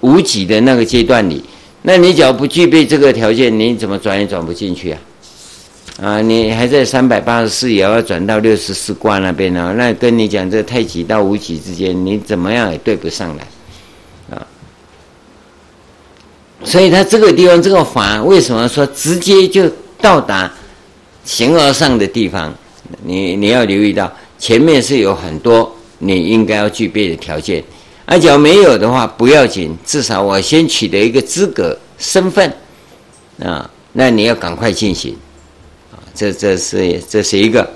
[0.00, 1.42] 无极的那个阶段里。
[1.82, 5.00] 那你只要不具备这个条件，你怎么转也转不进去啊？
[6.00, 9.74] 啊，你还在三百八十四爻要转到六十四卦那边呢？
[9.76, 14.46] 那跟你讲这太极到无极之间，你怎么样也对不上来啊。
[16.64, 19.68] 所以他这个地方这个法为什么说直接就
[20.00, 20.52] 到达
[21.24, 22.54] 形而上的地方？
[23.02, 27.62] 你你要留意到前面是有很多你应该要具备的条件，
[28.04, 32.52] 而假如没有的话不要紧，至少我先取得一个资格身份
[33.42, 35.16] 啊，那你要赶快进行
[35.92, 37.68] 啊，这这是这是一个。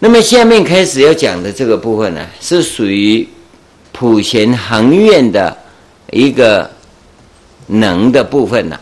[0.00, 3.26] 那么下面开始要讲的这个部分呢，是属于
[3.92, 5.56] 普贤行愿的
[6.10, 6.70] 一个
[7.68, 8.78] 能的部分呐。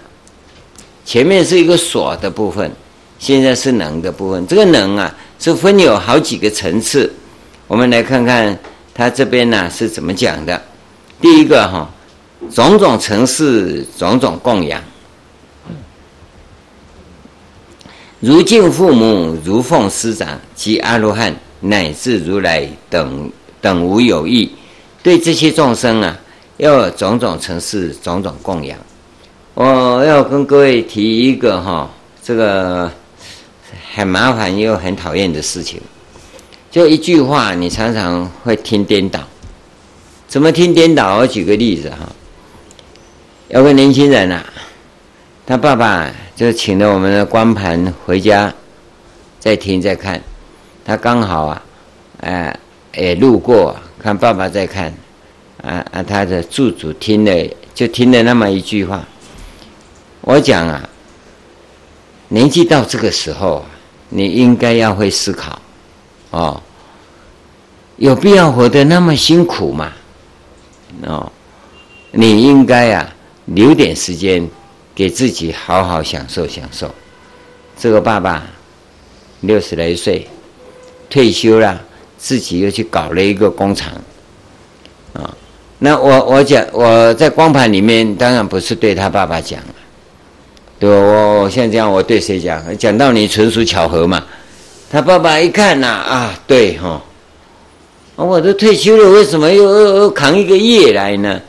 [1.04, 2.70] 前面是一个所的部分，
[3.22, 4.44] 现在是能的部分。
[4.48, 7.08] 这个能啊，是分有好几个层次。
[7.68, 8.58] 我们来看看
[8.92, 10.60] 他这边呢是怎么讲的。
[11.20, 11.88] 第一个哈，
[12.50, 14.82] 种种承事，种种供养。
[18.18, 23.30] 如敬父母，如奉师长及阿罗汉，乃至如来等
[23.60, 24.52] 等无有异，
[25.00, 26.18] 对这些众生啊，
[26.56, 28.76] 要种种承事，种种供养。
[29.54, 31.88] 我要跟各位提一个哈，
[32.22, 32.90] 这个
[33.94, 35.80] 很麻烦又很讨厌的事情，
[36.70, 39.20] 就一句话，你常常会听颠倒。
[40.28, 41.18] 怎么听颠倒？
[41.18, 42.10] 我举个例子哈，
[43.48, 44.44] 有个年轻人啊，
[45.46, 46.10] 他爸爸。
[46.34, 48.52] 就请了我们的光盘回家，
[49.38, 50.20] 再听再看。
[50.84, 51.62] 他刚好啊，
[52.22, 52.58] 哎，
[52.96, 54.92] 也路过看爸爸在看，
[55.62, 59.06] 啊啊，他的住主听了，就听了那么一句话。
[60.22, 60.88] 我讲啊，
[62.32, 63.62] 年纪到这个时候，
[64.08, 65.60] 你应该要会思考，
[66.30, 66.62] 哦，
[67.96, 69.92] 有必要活得那么辛苦吗？
[71.04, 71.30] 哦，
[72.10, 73.14] 你应该啊，
[73.44, 74.48] 留点时间。
[74.94, 76.94] 给自己好好享受享受。
[77.78, 78.42] 这个爸爸
[79.40, 80.28] 六十来岁
[81.08, 81.80] 退休了，
[82.18, 83.90] 自己又去搞了一个工厂
[85.14, 85.34] 啊。
[85.78, 89.74] 那我我讲我在光盘里面当然不是对他爸爸讲了，
[90.82, 92.60] 对我我现在这样我对谁讲？
[92.76, 94.20] 讲到你纯属巧合嘛。
[94.90, 97.00] 他爸爸一看呐啊，对哈，
[98.16, 101.40] 我都退休了，为什么又又又扛一个业来呢？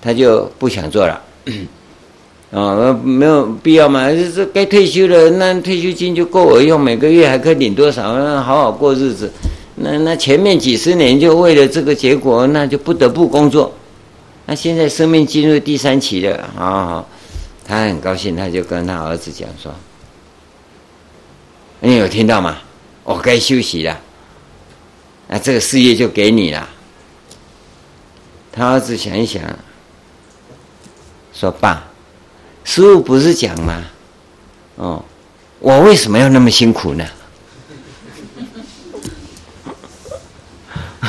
[0.00, 1.20] 他就不想做了。
[2.52, 9.30] 哦，没有必要嘛，就是该退休了，那退休金就够我用，每个月还可以领多少，那好好过日子。
[9.74, 13.70] 那那前面几十年就为了这个结果，那就不得不工作。
[14.46, 17.08] 那现在生命进入第三期了，好好好，
[17.72, 19.74] 他很高兴，他就跟他儿子讲说
[21.80, 22.58] ：“你有听到吗？
[23.02, 23.98] 我该休息了，
[25.26, 26.68] 那这个事业就给你了。”
[28.52, 29.42] 他儿子想一想，
[31.32, 31.88] 说：“爸。”
[32.62, 33.82] 师父不是讲吗？
[34.76, 35.02] 哦，
[35.58, 37.08] 我为什么要那么辛苦呢？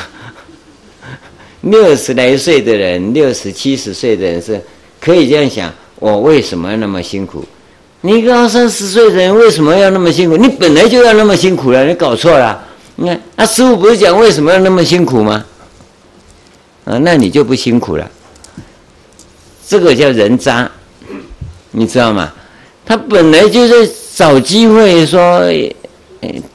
[1.60, 4.64] 六十来岁的人，六十七十岁的人是
[5.02, 5.70] 可以这样想：
[6.04, 7.46] 我为什么要那么辛苦？
[8.02, 10.36] 你一个二三十岁的人为什么要那么辛苦？
[10.36, 12.62] 你本来就要那么辛苦了，你搞错了。
[12.98, 15.46] 你看，那师傅不是讲为什么要那么辛苦吗？
[16.84, 18.12] 啊，那你就不辛苦了。
[19.66, 20.70] 这个叫人渣。
[21.72, 22.34] 你知道吗？
[22.86, 25.42] 他本来就是找机会说，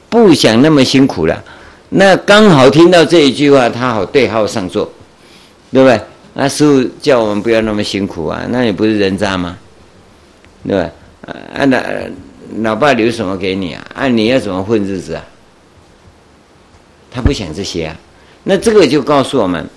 [0.09, 1.43] 不想那么辛苦了。
[1.89, 4.87] 那刚好听到这一句话，他好对号上座，
[5.73, 5.99] 对不对？
[6.33, 9.57] 那师傅叫我们不要那么辛苦啊，那你不是人渣吗？
[10.67, 10.89] 对吧？
[11.25, 11.83] 啊，那
[12.61, 13.85] 老爸留什么给你啊？
[13.93, 15.23] 啊，你要怎么混日子啊？
[17.11, 17.95] 他不想这些啊。
[18.43, 19.67] 那这个就告诉我们。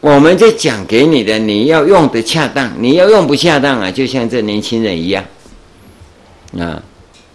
[0.00, 5.24] 我们在讲给你的，你要用的恰当，你要用不恰当啊，就像这年轻人一样，
[6.58, 6.82] 啊，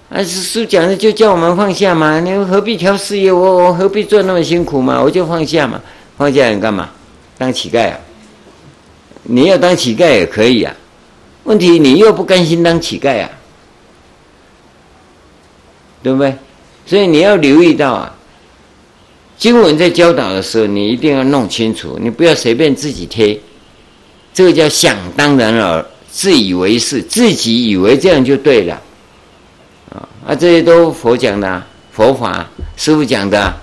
[0.07, 3.31] 啊，师讲的就叫我们放下嘛，你何必挑事业？
[3.31, 5.01] 我我何必做那么辛苦嘛？
[5.01, 5.81] 我就放下嘛，
[6.15, 6.91] 放下你干嘛？
[7.39, 7.99] 当乞丐啊？
[9.29, 10.75] 你要当乞丐也可以啊，
[11.43, 13.29] 问题你又不甘心当乞丐啊，
[16.01, 16.35] 对不对？
[16.85, 18.15] 所以你要留意到啊。
[19.37, 23.39] 经文在教导的时候，你一定要弄清楚，你不要随便自己贴，
[24.33, 28.81] 这个叫想当然耳，自以为是，自己以为这样就对了，
[29.93, 31.63] 啊啊，这些都佛讲的，
[31.93, 33.53] 佛法师父讲的，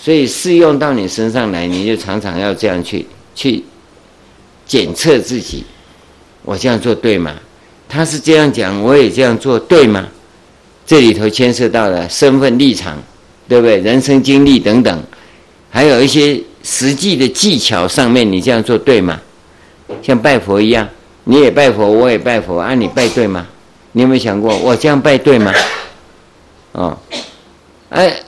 [0.00, 3.62] 所以适用到你身上来，你就常常要这样去去
[4.66, 5.64] 检测自己，
[6.42, 7.34] 我这样做对吗？
[7.88, 10.06] 他是这样讲，我也这样做对吗？
[10.86, 12.96] 这里头牵涉到了身份立场。
[13.50, 13.78] 对不对？
[13.78, 15.02] 人生经历等等，
[15.70, 19.20] 还有一些实际的技巧上面，你这样做对吗？
[20.00, 20.88] 像拜佛一样，
[21.24, 23.44] 你也拜佛，我也拜佛，啊，你拜对吗？
[23.90, 25.52] 你有没有想过，我这样拜对吗？
[26.70, 26.96] 哦，
[27.88, 28.22] 哎，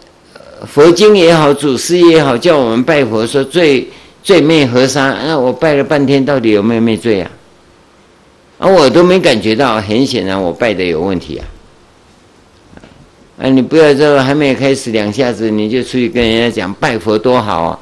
[0.66, 3.88] 佛经也好，祖师也好，叫我们拜佛说最
[4.22, 7.30] 罪灭河沙，那我拜了半天，到底有没有灭罪啊？
[8.58, 11.42] 啊，我都没感觉到，很显然我拜的有问题啊！
[13.42, 17.78] 啊，你不要说还没有开始两下子，你就出去跟人家讲拜佛多好啊！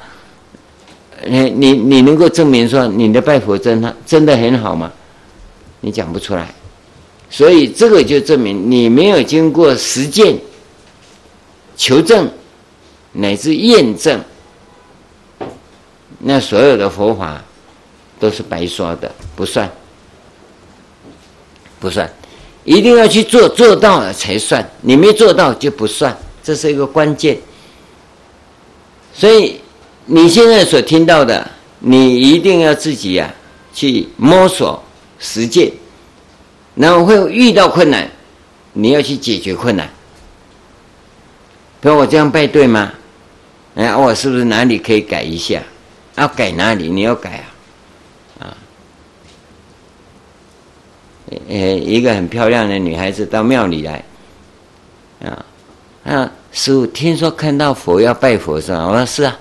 [1.27, 4.91] 你你你能够证明说你的拜佛真的真的很好吗？
[5.83, 6.49] 你讲不出来，
[7.29, 10.35] 所以这个就证明你没有经过实践、
[11.77, 12.27] 求证
[13.13, 14.21] 乃至验证，
[16.19, 17.43] 那所有的佛法
[18.19, 19.71] 都是白说的，不算。
[21.81, 22.07] 不算，
[22.65, 24.63] 一定要去做，做到了才算。
[24.83, 27.39] 你没做到就不算，这是一个关键。
[29.15, 29.59] 所以
[30.05, 33.33] 你现在所听到的，你一定要自己呀、
[33.73, 34.83] 去摸索
[35.19, 35.73] 实践，
[36.75, 38.07] 然后会遇到困难，
[38.75, 39.89] 你要去解决困难。
[41.81, 42.93] 比如我这样拜对吗？
[43.75, 45.63] 哎，我是不是哪里可以改一下？
[46.17, 46.89] 要改哪里？
[46.89, 47.45] 你要改
[48.39, 48.45] 啊。
[48.47, 48.57] 啊
[51.49, 54.05] 呃，一个很漂亮的女孩子到庙里来，
[55.25, 55.45] 啊，
[56.05, 58.85] 啊，师傅，听说看到佛要拜佛是吧？
[58.87, 59.39] 我说是啊，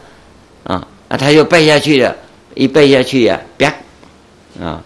[0.66, 2.16] 啊，啊，他就拜下去了，
[2.54, 3.74] 一拜下去呀，啪，
[4.62, 4.84] 啊，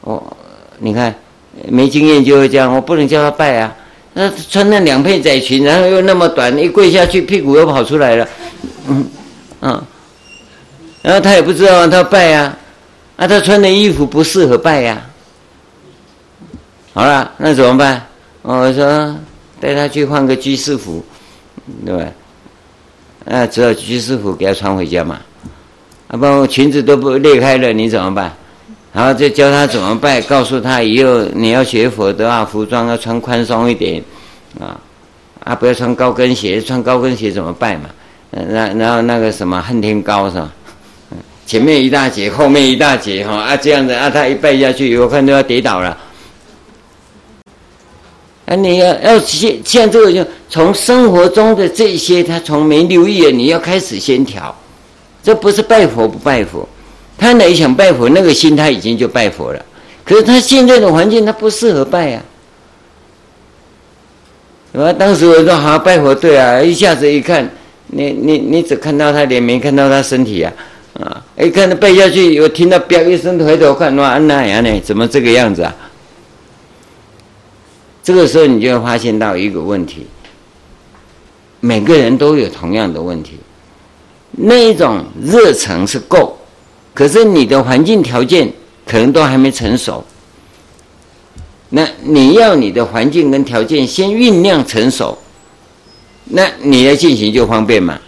[0.00, 0.36] 我，
[0.78, 1.14] 你看
[1.68, 3.76] 没经验就会这样，我不能叫他拜啊，
[4.12, 8.28] 那穿那两片窄裙，然后又那么短，一跪下去屁股又跑出来了，
[8.88, 9.06] 嗯，
[9.60, 9.82] 嗯，
[11.02, 12.56] 然后他也不知道他拜啊，
[13.16, 15.06] 啊，他穿的衣服不适合拜呀。
[16.92, 18.04] 好了，那怎么办？
[18.42, 19.16] 我说
[19.60, 21.04] 带他去换个居士服，
[21.86, 22.04] 对吧？
[23.24, 25.20] 那只有居士服给他穿回家嘛。
[26.08, 28.34] 啊，不然裙子都不裂开了，你怎么办？
[28.92, 34.02] 然后就教他怎么拜，告诉他以后你要学佛的话，服装要穿宽松一点，
[34.58, 34.80] 啊
[35.44, 37.90] 啊，不要穿高跟鞋，穿高跟鞋怎么拜嘛？
[38.30, 40.52] 然然后那个什么恨天高是吧？
[41.46, 45.96] 前面一大截，后面一大截哈啊，这样子啊，他一拜下去，我看都要跌倒了。
[48.46, 54.54] 啊，你要要像像这个，就从生活中的这些，他从没留意了，你要开始先调。
[55.22, 56.68] 这不是拜佛不拜佛，
[57.20, 59.62] 他哪想拜佛，那个心他已经就拜佛了。
[60.04, 62.24] 可是他现在的环境，他不适合拜呀、啊。
[64.72, 64.92] 是吧？
[64.92, 67.48] 当时我说好拜佛，对啊，一下子一看，
[67.88, 70.52] 你你你只看到他脸，没看到他身体啊，
[70.94, 74.80] 啊，一看他拜下去，我听到“啪”一声，回头看，哇，那呀呢？
[74.80, 75.74] 怎么这个样子啊？
[78.02, 80.06] 这个时候，你就会发现到一个问题：
[81.60, 83.38] 每个人都有同样的问题，
[84.30, 86.38] 那一种热忱是够，
[87.00, 88.46] 可是你的环境条件
[88.84, 90.04] 可能都还没成熟。
[91.70, 95.16] 那你要你的环境跟条件先酝酿成熟，
[96.24, 97.98] 那你来进行就方便嘛。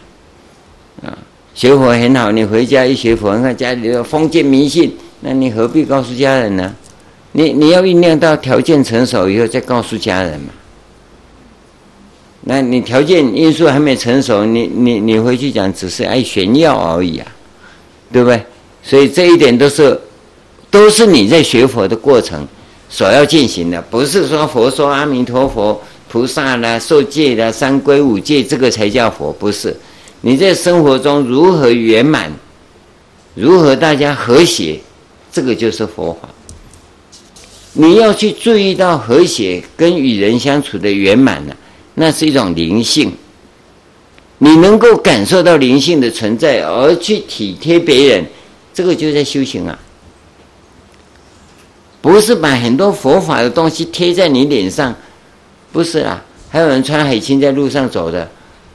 [1.03, 1.17] 啊，
[1.55, 6.75] 学佛很好，你回家一学佛，你看家里的封建迷信，那你何必告诉家人呢？
[7.33, 10.53] 你你要酝酿到条件成熟以后再告诉家人嘛？
[12.43, 17.27] 那你条件因素还没成熟，你你你回去讲只是爱炫耀而已啊，
[18.13, 18.45] 对不对？
[18.83, 19.99] 所以这一点都是
[20.71, 22.47] 都是你在学佛的过程
[22.89, 29.75] 所要进行的，不是说佛说阿弥陀佛、菩萨啦、受戒啦、三归五戒这个才叫佛，不是。
[30.21, 32.33] 你在生活中如何圆满，
[33.35, 34.79] 如何大家和谐，
[35.33, 36.29] 这个就是佛法。
[37.73, 41.57] 你要去注意到和谐跟与人相处的圆满呢，
[41.95, 43.11] 那是一种灵性。
[44.39, 48.27] 你能够感受到灵性的存在，而去体贴别人，
[48.73, 49.79] 这个就在修行啊。
[52.01, 54.95] 不是把很多佛法的东西贴在你脸上，
[55.73, 56.25] 不是啊。
[56.51, 58.29] 还有人穿海青在路上走的，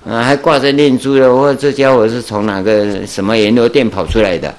[0.04, 4.56] 啊，还挂着念珠的，我这家伙是从哪个什么阎罗殿跑出来的？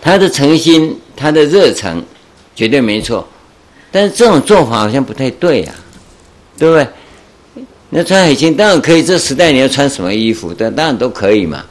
[0.00, 2.02] 他的诚心，他的热诚，
[2.54, 3.28] 绝对没错，
[3.90, 5.78] 但是这种做法好像不太对呀、啊，
[6.56, 6.88] 对不对？
[7.94, 11.62] 那穿海青当然可以，这时代你要穿什么衣服，当当然都可以嘛，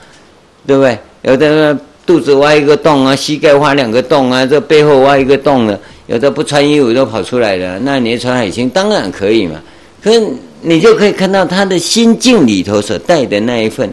[0.68, 0.96] 对不对？
[1.24, 9.60] 有的肚子挖一个洞啊，膝盖挖两个洞啊，这背后挖一个洞的，有的不穿衣服都跑出来了，那你穿海青当然可以嘛。
[10.04, 10.22] 可是
[10.62, 13.92] 你就可以看到他的心境里头所带的那一份，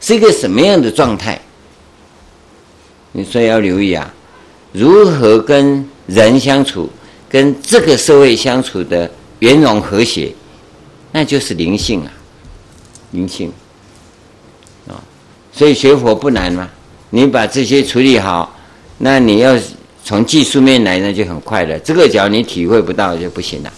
[0.00, 1.40] 是一个什么样的状态。
[3.12, 4.12] 你所以要留意啊，
[4.72, 6.90] 如何跟人相处，
[7.28, 9.08] 跟这个社会相处的
[9.38, 10.32] 圆融和谐，
[11.12, 12.12] 那就是灵性啊，
[13.12, 13.52] 灵性
[14.88, 15.02] 啊。
[15.52, 16.68] 所以学佛不难嘛，
[17.10, 18.56] 你把这些处理好，
[18.98, 19.58] 那你要
[20.04, 21.78] 从技术面来，那就很快了。
[21.80, 23.72] 这个只要你体会不到就不行了。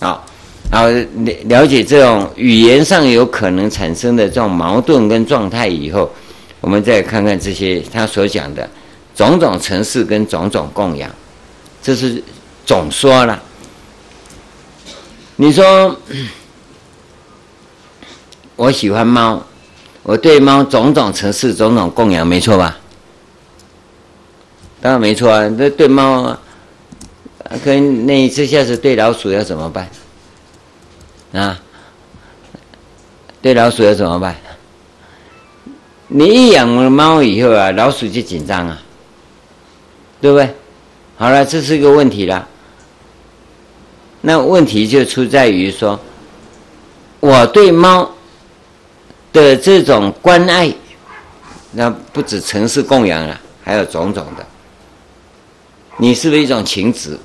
[0.00, 0.24] 好，
[0.70, 6.10] 然后了了解这种语言上有可能产生的这种矛盾跟状态以后，
[6.60, 8.68] 我们再看看这些他所讲的
[9.14, 11.10] 种种程式跟种种供养，
[11.82, 12.22] 这是
[12.64, 13.42] 总说了。
[15.36, 15.94] 你说
[18.56, 19.42] 我喜欢猫，
[20.02, 22.76] 我对猫种种程式、种种供养，没错吧？
[24.80, 26.36] 当然没错啊，那对猫，
[27.64, 29.88] 跟那这下子对老鼠要怎么办？
[31.32, 31.60] 啊，
[33.42, 34.34] 对老鼠要怎么办？
[36.08, 38.80] 你一养了猫以后啊，老鼠就紧张啊，
[40.20, 40.48] 对不对？
[41.18, 42.48] 好了，这是一个问题了。
[44.20, 45.98] 那问题就出在于说，
[47.20, 48.10] 我对猫
[49.42, 50.72] 的这种关爱，
[51.72, 54.46] 那不止城市供养了，还有种种的。
[55.98, 57.18] 你是不是一种情执？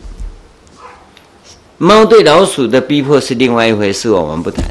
[1.78, 4.66] 猫对老鼠的逼迫是另外一回事，我们不谈。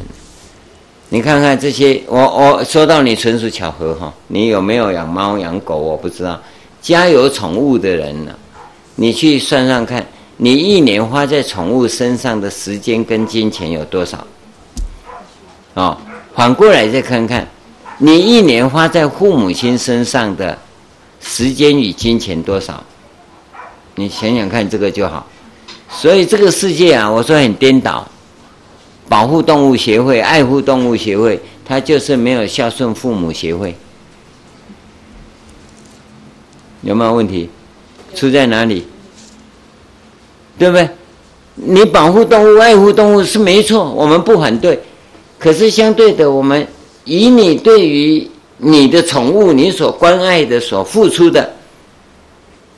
[1.09, 4.13] 你看看这些，我我说到你纯属巧合哈。
[4.29, 5.77] 你有没有养猫养狗？
[5.77, 6.41] 我不知道。
[6.81, 8.33] 家有宠物的人呢，
[8.95, 14.25] 你去算算看，你一年花在宠物身上的时间跟金钱有多少？
[15.75, 15.97] 哦，
[16.35, 17.47] 反过来再看看，
[17.99, 20.57] 你一年花在父母亲身上的
[21.21, 22.83] 时间与金钱多少？
[23.97, 25.27] 你想想看，这个就好。
[25.91, 28.07] 所以这个世界啊，我说很颠倒。
[29.09, 33.75] 保护动物协会、爱护动物协会，它就是没有孝顺父母协会。
[36.83, 37.51] 有没有问题？
[38.15, 38.87] 出在哪里？
[40.57, 40.89] 对不对？
[41.57, 44.81] 你保护动物、爱护动物是没错，我们不反对。
[45.41, 46.65] 可是相对的，我们
[47.05, 51.51] 以你对于你的宠物，你所关爱的、所付出的。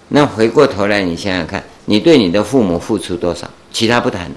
[0.08, 3.50] 那回过头来，你想想看，你对你的父母付出多少？
[3.72, 4.36] 其他不谈了。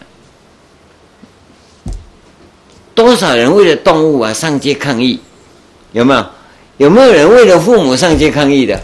[2.96, 5.20] 多少人为了动物啊上街抗议？
[5.92, 6.26] 有没有？
[6.78, 8.82] 有没有人为了父母上街抗议的？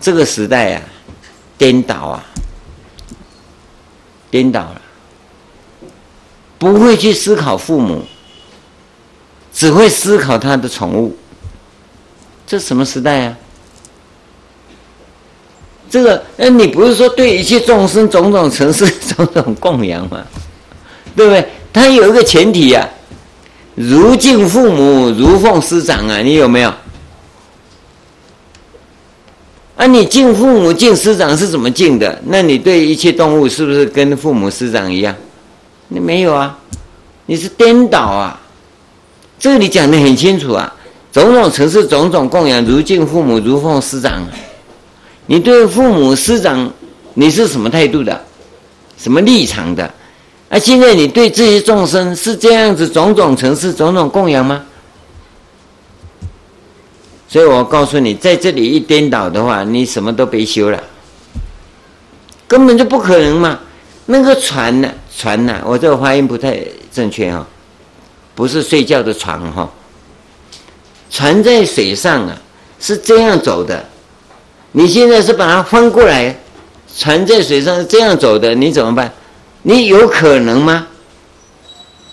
[0.00, 0.82] 这个时代啊，
[1.56, 2.24] 颠倒啊，
[4.30, 4.82] 颠倒了，
[6.58, 8.02] 不会去思考父母，
[9.52, 11.16] 只会思考他的宠物。
[12.46, 13.36] 这什么时代啊？
[15.90, 20.24] 这个，那你不是说对一切众生种种程式 种种供养吗？
[21.14, 21.46] 对不对？
[21.72, 22.88] 他有一个前提啊，
[23.74, 26.72] 如敬父母，如奉师长啊，你有没有？
[29.76, 32.20] 啊，你敬父母、敬师长是怎么敬的？
[32.26, 35.14] 那你对一切动物是不是跟父母师长一样？
[35.88, 36.58] 你没有啊，
[37.26, 38.40] 你是颠倒啊。
[39.38, 40.74] 这里讲的很清楚啊，
[41.12, 44.26] 种种程式、种种供养，如敬父母，如奉师长。
[45.26, 46.70] 你对父母师长，
[47.14, 48.24] 你是什么态度的？
[48.96, 49.84] 什么立场的？
[50.48, 54.62] 啊，现在你对这些众生是这样子种种程式、种种供养吗？
[57.28, 60.82] 所以我告诉你，在这里一颠倒的话，你什么都别修了，
[62.46, 63.58] 根本就不可能嘛。
[64.06, 64.90] 那个船呢？
[65.18, 65.60] 船呐？
[65.66, 66.56] 我这个发音不太
[66.92, 67.44] 正确哈，
[68.36, 69.68] 不是睡觉的床哈。
[71.10, 72.38] 船在水上啊，
[72.78, 73.84] 是这样走的。
[74.70, 76.38] 你现在是把它翻过来，
[76.96, 79.12] 船在水上是这样走的，你怎么办？
[79.62, 80.86] 你有可能吗？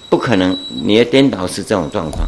[0.10, 2.28] 不可能，你的颠倒是这种状况。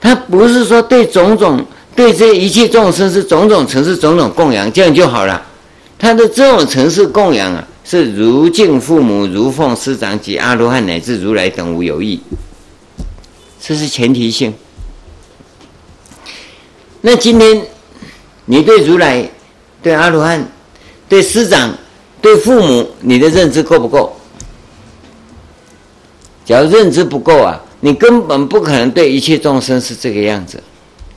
[0.00, 1.62] 他不是说对种种
[1.94, 5.44] 对这一切众生是种种程式种种供养，这样就好了。
[5.98, 12.20] 他的这种程式供养啊，是如敬父母，如奉师长及阿罗汉乃至如来等无有异，
[13.60, 14.52] 这是前提性。
[17.00, 17.64] 那今天。
[18.48, 19.28] 你对如来、
[19.82, 20.48] 对阿罗汉、
[21.08, 21.76] 对师长、
[22.22, 24.16] 对父母，你的认知够不够？
[26.44, 30.62] 假如认知不够啊，你根本不可能对一切众生是这个样子。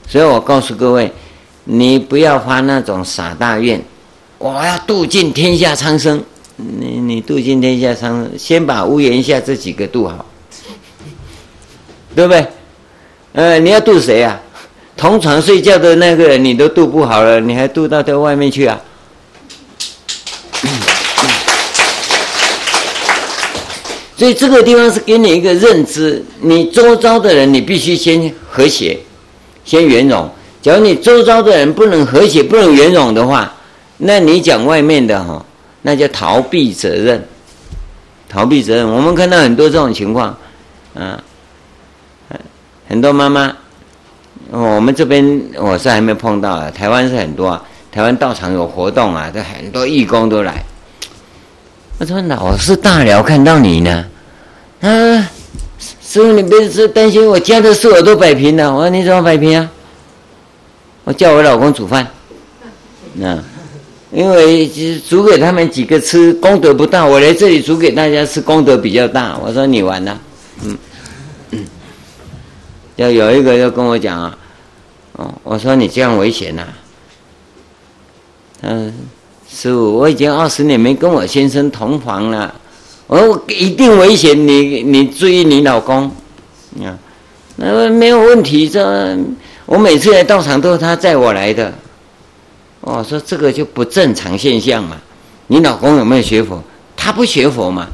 [0.08, 1.12] 所以我告诉各位，
[1.62, 3.80] 你不要发那种傻大愿，
[4.38, 6.20] 我要度尽天下苍生。
[6.78, 10.26] 你你度尽天下苍，先把屋檐下这几个度好，
[12.14, 12.46] 对不对？
[13.32, 14.40] 呃，你要度谁啊？
[14.96, 18.80] 同床睡觉的那个人，你都度不好了，你还度到在外面去啊？
[24.16, 28.98] 所以这个地方是给你一个认知，你周遭的人，你必须先和谐，
[29.64, 30.30] 先圆融。
[30.60, 33.54] 假如你周遭的人不能和谐、不能圆融的话，
[33.96, 35.42] 那你讲外面的哈，
[35.82, 37.24] 那叫逃避责任。
[38.28, 40.36] 逃避责任，我们看到很多这种情况，
[40.94, 41.22] 啊，
[42.88, 43.56] 很多妈妈。
[44.52, 47.62] 我们这边我是还没碰到啊，台湾是很多啊，
[47.92, 50.64] 台湾道场有活动啊，这很多义工都来。
[51.98, 54.06] 我说老是大聊看到你呢，
[54.80, 54.88] 啊，
[56.02, 58.72] 师傅你别是担心，我家的事我都摆平了。
[58.72, 59.70] 我说你怎么摆平啊？
[61.04, 62.06] 我叫我老公煮饭，
[63.14, 63.38] 那
[64.12, 64.68] 因为
[65.08, 69.38] 煮给他们几个吃功德不大，我来这里煮给大家吃功德比较大。
[69.38, 70.20] 我说你完了，
[70.64, 70.78] 嗯
[71.50, 71.66] 嗯，
[72.96, 74.38] 要有一个要跟我讲啊，
[75.12, 76.62] 哦，我说你这样危险呐，
[78.62, 78.92] 嗯。
[79.52, 82.54] 师父，我已经二十年没跟我先生同房了，
[83.08, 86.04] 我说我一定危险，你你注意你老公，
[86.84, 86.94] 啊，
[87.56, 89.18] 那没有问题，这
[89.66, 91.74] 我每次来道场都是他载我来的，
[92.80, 94.96] 我说这个就不正常现象嘛，
[95.48, 96.62] 你老公有没有学佛？
[96.96, 97.88] 他不学佛嘛，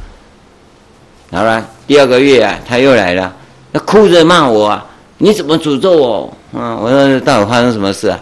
[1.30, 3.34] 好了，第二个月啊，他又来了，
[3.72, 4.86] 他哭着骂我啊，
[5.18, 6.36] 你怎么诅咒我？
[6.52, 8.20] 啊，我说到底发生什么事啊？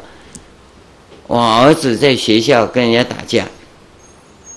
[1.26, 3.46] 我儿子在学校跟人家打架，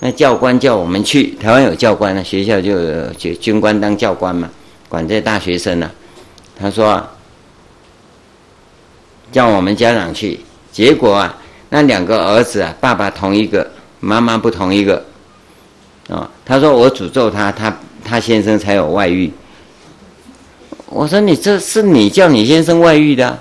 [0.00, 1.34] 那教官叫我们去。
[1.40, 4.50] 台湾有教官呢，学校就有就军官当教官嘛，
[4.88, 5.90] 管这大学生呢。
[6.60, 7.02] 他说
[9.32, 10.40] 叫我们家长去，
[10.70, 11.36] 结果啊，
[11.70, 15.04] 那两个儿子啊，爸爸同一个，妈妈不同一个。
[16.08, 19.30] 啊，他说我诅咒他，他他先生才有外遇。
[20.86, 23.38] 我说你这是你叫你先生外遇的。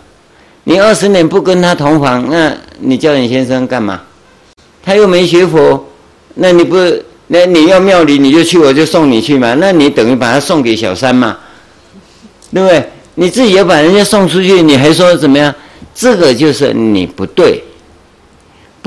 [0.65, 4.01] 你二十年不跟他同房，那你叫你先生干嘛？
[4.83, 5.85] 他又没学佛，
[6.35, 6.77] 那你不
[7.27, 9.53] 那你要庙里你就去，我就送你去嘛。
[9.53, 11.37] 那你等于把他送给小三嘛，
[12.53, 12.89] 对不对？
[13.15, 15.55] 你自己要把人家送出去，你还说怎么样？
[15.95, 17.63] 这个就是你不对，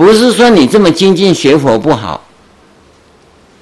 [0.04, 2.26] 不是说你这么精进学佛不好，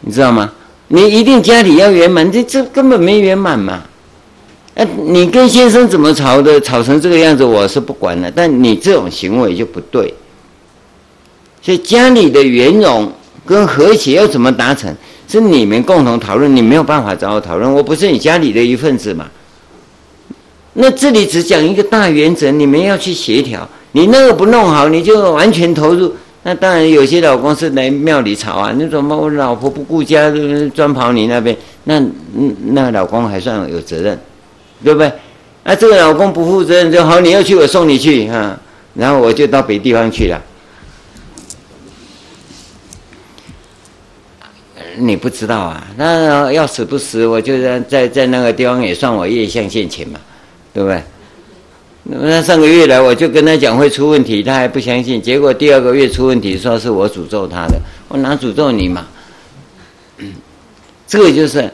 [0.02, 0.52] 你知道吗？
[0.86, 3.82] 你一定家里要圆满，这这根本没圆满嘛。
[4.74, 6.60] 哎，你跟先生怎么吵的？
[6.60, 8.30] 吵成这个样子，我是不管了。
[8.30, 10.14] 但你这种行为就不对。
[11.60, 13.12] 所以家里的圆融
[13.44, 14.94] 跟和谐要怎么达成？
[15.26, 17.70] 是你们共同讨论，你没有办法找我讨论。
[17.70, 19.26] 我不是你家里的一份子嘛。
[20.74, 23.68] 那这里只讲一个大原则，你们要去协调。
[23.92, 26.14] 你那个不弄好，你就完全投入。
[26.42, 28.72] 那当然，有些老公是来庙里吵啊。
[28.72, 30.32] 你怎么我老婆不顾家，
[30.74, 31.56] 专跑你那边？
[31.84, 32.02] 那
[32.72, 34.18] 那老公还算有责任。
[34.84, 35.12] 对不对？
[35.64, 38.56] 啊，这个老公不负责任就好，你要去我送你去啊，
[38.94, 40.40] 然后我就到别地方去了。
[44.98, 45.84] 你不知道啊？
[45.96, 50.20] 那要死不死，我就在在在那个地方也算我业相现前嘛，
[50.72, 51.02] 对不对？
[52.10, 59.06] 那上个月来我就跟他讲会出问题，他还不相信，结果第二个月出问题，说是我诅咒他的，我哪诅咒你嘛？
[61.06, 61.70] 这个就是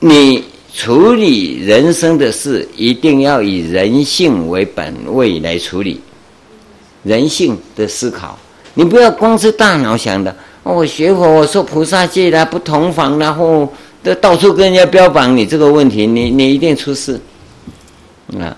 [0.00, 0.44] 你。
[0.74, 5.98] 处理人生的事，一定要以人性为本位来处理，
[7.02, 8.38] 人性的思考。
[8.74, 10.30] 你不要光是大脑想的。
[10.64, 13.72] 哦，我学佛，我受菩萨戒啦，不同房，然后
[14.02, 17.18] 都到处跟人家标榜你这个问题，你你一定出事。
[18.38, 18.54] 啊，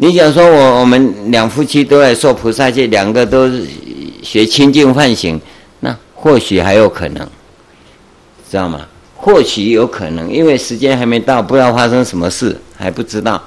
[0.00, 3.50] 你讲说我我们两夫妻都来受菩萨戒，两个都
[4.22, 5.40] 学清净梵行，
[5.80, 7.28] 那或许还有可能，
[8.48, 8.86] 知道吗？
[9.16, 13.42] 或许有可能，因为时间还没到，不知道发生什么事，还不知道。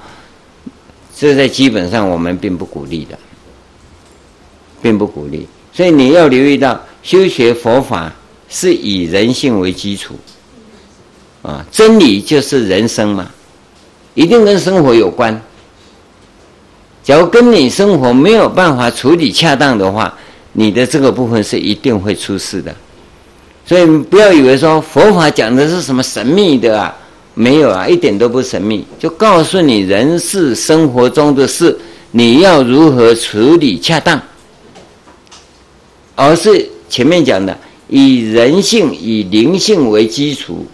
[1.16, 3.18] 这在基本上我们并不鼓励的，
[4.82, 5.48] 并不鼓励。
[5.72, 8.12] 所以你要留意到，修学佛法
[8.50, 10.14] 是以人性为基础，
[11.40, 13.30] 啊，真理就是人生嘛，
[14.12, 15.40] 一定跟生活有关。
[17.02, 20.12] 假如跟你生活没有办法处理恰当的话，
[20.52, 22.74] 你的这个部分是一定会出事的。
[23.64, 26.94] 所以不要以为说佛法讲的是什么神秘的啊，
[27.34, 31.78] 没有啊，一点都不神秘，就告诉你人事生活中的事，
[32.10, 34.20] 你要如何处理恰当，
[36.14, 37.56] 而是前面讲的
[37.88, 40.66] 以人性、以灵性为基础，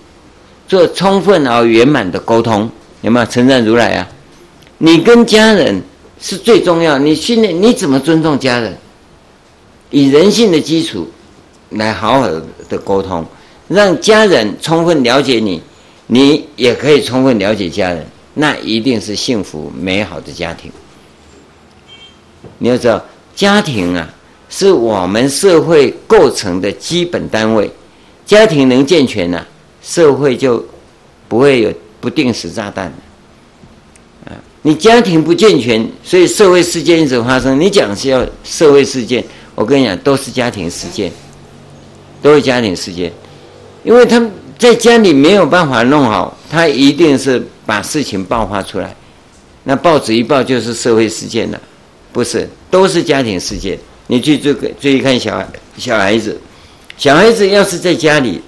[0.67, 2.71] 做充分而圆满的沟通，
[3.03, 3.27] 有没有？
[3.27, 4.09] 称赞如来啊，
[4.79, 5.81] 你跟家人
[6.21, 8.77] 是最重要，你训练你怎么尊重家人，
[9.91, 11.09] 以人性的基础。
[11.73, 12.27] 来好好
[12.71, 13.23] 的沟通，
[13.69, 15.61] 让家人充分了解你，
[16.07, 20.73] 你也可以充分了解家人，那一定是幸福美好的家庭。
[22.57, 23.05] 你要知道，
[23.37, 24.09] 家庭啊，
[24.49, 27.71] 是我们社会构成的基本单位，
[28.25, 29.47] 家庭能健全呢，
[29.83, 30.67] 社会就
[31.29, 32.91] 不会有不定时炸弹。
[34.63, 37.61] 你家庭不健全，所以社会事件一直发生。
[37.61, 41.11] 你讲是要社会事件，我跟你讲，都是家庭事件。
[42.21, 43.13] 都是家庭事件，
[43.85, 44.21] 因为他
[44.59, 48.93] 在家里没有办法弄好，他一定是把事情爆发出来。
[49.63, 51.61] 那报纸一报就是社会事件了，
[52.13, 53.79] 不是，都是家庭事件。
[54.09, 55.47] 你去注注意看小孩
[55.77, 56.37] 小孩子，
[56.97, 58.43] 小孩子要是在家里，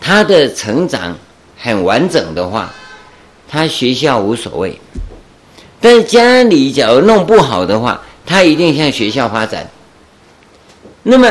[0.00, 1.18] 他的成长
[1.56, 2.72] 很完整的话，
[3.48, 4.78] 他学校无所谓。
[5.80, 9.68] 但是家里假如弄不好的话，他一定向学校发展。
[11.02, 11.28] 那么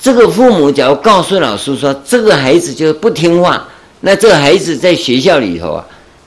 [0.00, 3.68] 这个父母假如告诉老师说这个孩子就是不听话，
[4.00, 5.84] 那这个孩子在学校里头啊，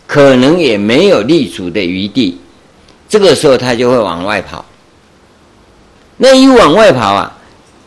[0.08, 2.40] 可能也没有立足的余地。
[3.10, 4.64] 这个时候他就会往外跑。
[6.18, 7.36] 那一往外跑啊，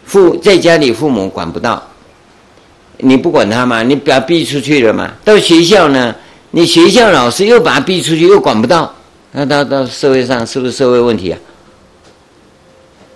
[0.05, 1.81] 父在家里父母管不到。
[2.99, 5.13] 你不管他嘛，你把他逼出去了嘛。
[5.25, 6.15] 到学校呢，
[6.51, 8.95] 你学校老师又把他逼出去，又管不到。
[9.33, 11.39] 那到到社会上是不是社会问题啊？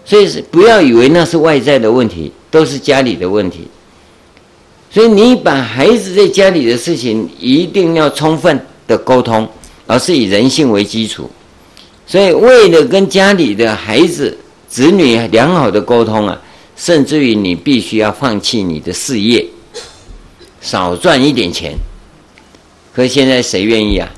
[0.05, 3.68] 所以是不要以为那是外在的问题，都是家里的问题。
[4.91, 9.49] 所以你把孩子在家里的事情一定要充分的沟通，
[9.87, 11.31] 而是以人性为基础。
[12.07, 14.37] 所以为了跟家里的孩子、
[14.68, 16.39] 子女良好的沟通啊，
[16.76, 19.47] 甚至于你必须要放弃你的事业。
[20.61, 21.74] 少赚一点钱，
[22.93, 24.11] 可是现在谁愿意啊？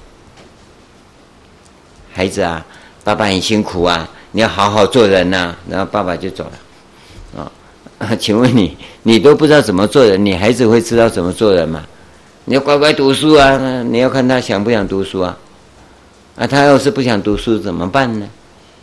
[2.12, 2.64] 孩子啊，
[3.04, 7.52] 爸爸很辛苦啊，你要好好做人呐、然后爸爸就走了，
[7.98, 11.84] 啊， 请问你，你都不知道怎么做人，你孩子会知道怎么做人吗？
[12.44, 15.38] 你要乖乖读书啊，你要看他想不想读书啊？
[16.36, 18.28] 啊，他要是不想读书怎么办呢？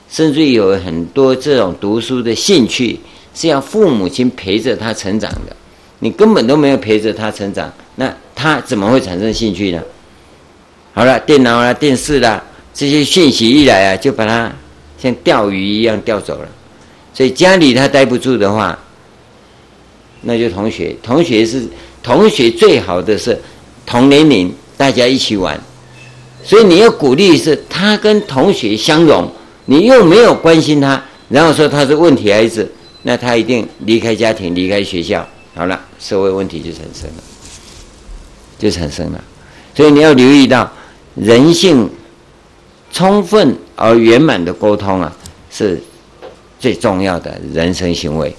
[0.09, 2.99] 甚至有很多这种读书的兴趣，
[3.35, 5.55] 是要父母亲陪着他成长的。
[5.99, 9.81] 你根本都没有陪着他成长，那他怎么会产生兴趣呢？
[10.93, 12.43] 好了，电脑啦、电视啦，
[12.73, 14.51] 这些讯息一来啊，就把他
[14.97, 16.47] 像钓鱼一样钓走了。
[17.13, 18.77] 所以家里他待不住的话，
[20.21, 21.67] 那就同学，同学是
[22.01, 23.37] 同学最好的是
[23.85, 25.59] 同年龄，大家一起玩。
[26.43, 29.29] 所以你要鼓励是他跟同学相融，
[29.65, 32.69] 你又没有关心他，然后说他是问题孩子，
[33.03, 35.27] 那他一定离开家庭，离开学校。
[35.59, 37.23] 好了，社会问题就产生了，
[38.57, 39.21] 就产生了。
[39.75, 40.71] 所以你要留意到，
[41.15, 41.89] 人性
[42.93, 45.13] 充分而圆满的沟通啊，
[45.51, 45.83] 是
[46.61, 48.33] 最重要的人生行为。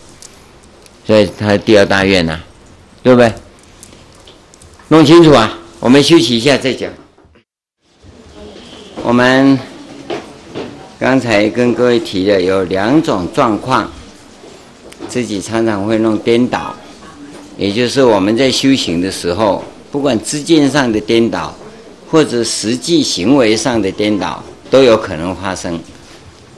[1.06, 2.40] 所以他第二大愿呐、
[3.02, 3.30] 对不对？
[4.88, 5.58] 弄清楚啊！
[5.78, 6.90] 我们休息一下再讲。
[9.02, 9.58] 我们
[10.98, 13.92] 刚才跟各位提的有两种状况，
[15.06, 16.74] 自己常常会弄颠倒。
[17.60, 21.54] 也就是我们在修行的时候，不管知见上的颠倒，
[22.10, 25.78] 或者实际行为上的颠倒，都有可能发生。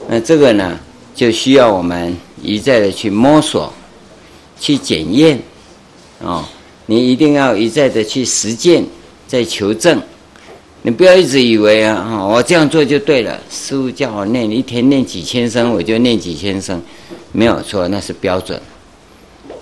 [0.08, 0.78] 那这个呢，
[1.12, 3.72] 就需要我们一再的去摸索、
[4.60, 5.36] 去检验。
[6.20, 6.44] 哦，
[6.86, 8.86] 你一定要一再的去实践，
[9.26, 10.00] 再求证。
[10.82, 13.40] 你不要一直以为啊，我这样做就对了。
[13.50, 16.80] 师父叫我念一天念几千声，我就念几千声，
[17.32, 18.62] 没有错，那是标准。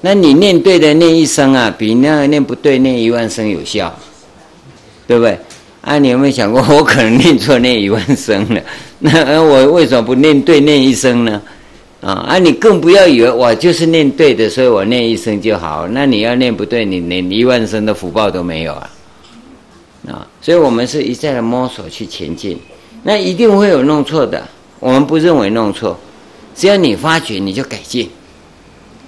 [0.03, 3.95] 那你念对的念一声啊，比那个念不对念一万声有效，
[5.07, 5.39] 对不对？
[5.83, 8.61] 啊，你有没有想过，我可能念错念一万声了？
[9.01, 11.41] 那我为什么不念对念一声呢？
[12.03, 15.87] 啊啊，你更不要以为我就是念对的，所以我念一声就好。
[15.89, 18.91] 那你要念不对，你连一万声的福报都没有啊！
[20.09, 22.59] 啊，所以我们是一再的摸索去前进，
[23.03, 24.43] 那一定会有弄错的。
[24.79, 25.99] 我们不认为弄错，
[26.55, 28.09] 只要你发觉，你就改进。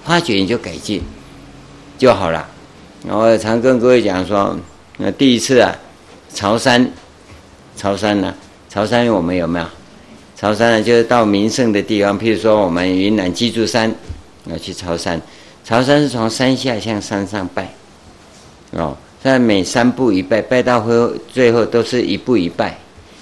[0.05, 1.03] 发觉你就改进
[1.97, 2.49] 就好了。
[3.09, 4.57] 我常跟各位讲说，
[4.97, 5.75] 那第一次啊，
[6.33, 6.89] 朝山，
[7.77, 8.35] 朝山呢、啊？
[8.69, 9.67] 朝山我们有没有？
[10.37, 13.93] 朝山呢，就是到名胜的地方，譬如说我们云南鸡足山，
[14.47, 15.21] 要去朝山。
[15.65, 17.69] 朝山是从山下向山上拜，
[18.73, 22.77] 哦，在每三步一拜，拜到后最后都是一步一拜，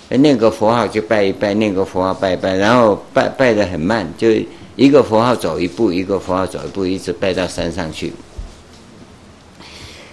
[0.09, 4.29] 念个佛号就拜一拜，念个佛号拜一拜，然后拜拜得很慢，就。
[4.81, 8.11] 一个佛号走一步，一个佛号走一步，一直拜到山上去。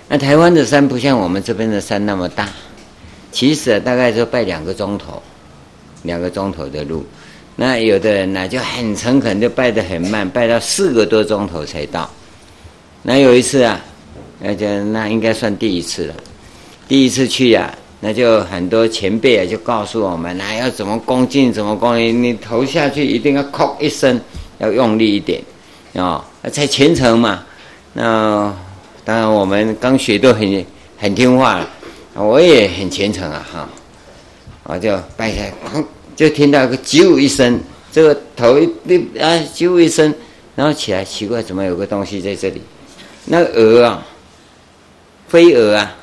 [0.09, 2.49] 那台湾的山不像我们这边的山那么大，
[3.31, 5.23] 其实大概就拜两个钟头，
[6.03, 7.05] 两个钟头的路。
[7.55, 12.09] 那有的人呢就很诚恳，就拜得很慢，拜到四个多钟头才到。
[13.03, 13.79] 那有一次啊，
[14.41, 16.13] 那就那应该算第一次了。
[16.89, 24.19] 第一次去呀、那就很多前辈啊就告诉我们，那要怎么恭敬，怎么恭敬，你头下去一定要叩一声。
[24.59, 25.41] 要用力一点，
[25.95, 27.43] 啊，才虔诚嘛。
[27.93, 28.53] 那
[29.03, 30.65] 当然，我们刚学都很
[30.97, 31.69] 很听话了，
[32.15, 33.69] 我也很虔诚啊，哈。
[34.69, 35.53] 我就拜下来，
[36.13, 37.57] 就听到个啾一声，
[37.89, 38.65] 这个头一
[39.17, 40.13] 啊啾一声，
[40.57, 42.61] 然后起来，奇怪，怎么有个东西在这里？
[43.25, 44.05] 那个蛾啊，
[45.29, 45.95] 飞蛾啊，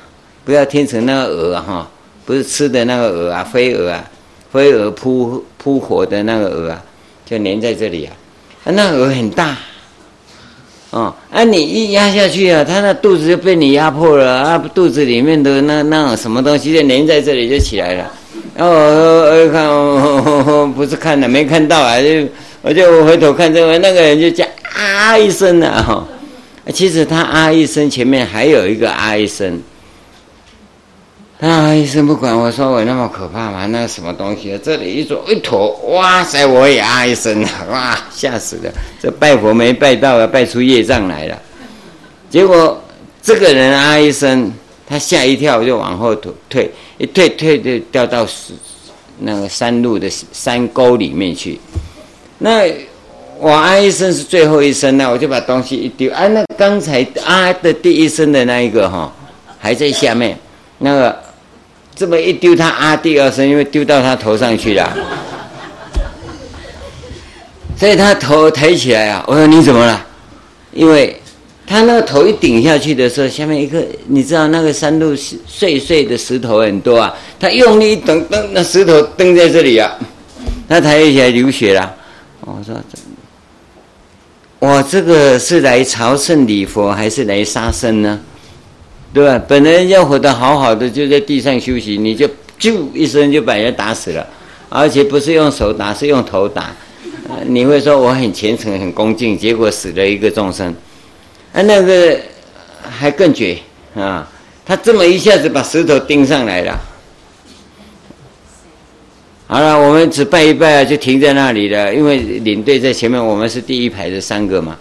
[0.43, 1.87] 不要听成那个蛾哈，
[2.25, 4.09] 不是吃的那个蛾啊，飞蛾啊，
[4.51, 6.83] 飞蛾扑扑火的那个蛾啊，
[7.23, 8.15] 就粘在这里啊。
[8.71, 9.55] 那鹅很大，
[10.89, 18.11] 哦，啊，你一压下去啊，他那肚子就被你压迫了啊，肚子里面的那那什么东西就粘在这里就起来了。
[18.57, 22.27] 然后我看我不是看了没看到啊，就
[22.61, 26.05] 我就回头看这个那个人就叫啊一声啊，
[26.73, 29.61] 其实他啊一声前面还有一个啊一声。
[31.41, 31.73] 啊！
[31.75, 33.65] 医生不管我说我那么可怕吗？
[33.65, 34.57] 那什么东西？
[34.63, 36.45] 这里一走一坨，哇塞！
[36.45, 38.71] 我也啊一声，哇，吓死了！
[39.01, 41.37] 这拜佛没拜到啊，拜出业障来了。
[42.29, 42.81] 结果
[43.21, 44.49] 这个人啊一声，
[44.87, 48.25] 他吓一跳，就往后退，退一退退就掉到
[49.19, 51.59] 那个山路的山沟里面去。
[52.37, 52.61] 那
[53.39, 56.09] 我啊一声是最后一声，那我就把东西一丢。
[56.13, 59.13] 啊，那刚才啊的第一声的那一个哈，
[59.59, 60.37] 还在下面
[60.79, 61.23] 那个。
[61.97, 64.93] 这么一丢，他啊第二声，因为丢到他头上去了，
[67.77, 69.23] 所以他头抬起来啊。
[69.25, 70.05] 我说你怎么了？
[70.73, 71.17] 因为
[71.65, 79.89] 他那个头一顶下去的时候，下面一个你知道那个山路碎碎的石头很多啊，他用力一蹬蹬，那石头蹬在这里啊，
[80.67, 81.95] 他抬起来流血了。
[82.41, 82.75] 我说，
[84.59, 88.19] 我这个是来朝圣礼佛还是来杀生呢？
[89.15, 89.41] 对吧？
[89.47, 92.27] 本来人家活得好好的，就在地上休息，你就
[92.59, 94.27] 啾一声就把人打死了，
[94.67, 96.75] 而且不是用手打，是用头打。
[97.45, 100.67] 你会说我很虔诚、很恭敬，结果死了一个众生。
[101.53, 102.19] 啊，那个
[102.81, 103.57] 还更绝
[103.95, 104.29] 啊！
[104.65, 106.77] 他这么一下子把石头钉上来了。
[109.47, 114.75] 好了，我们只拜一拜啊，就停在那里了，因为领队在前面，我们是第一排的三个嘛，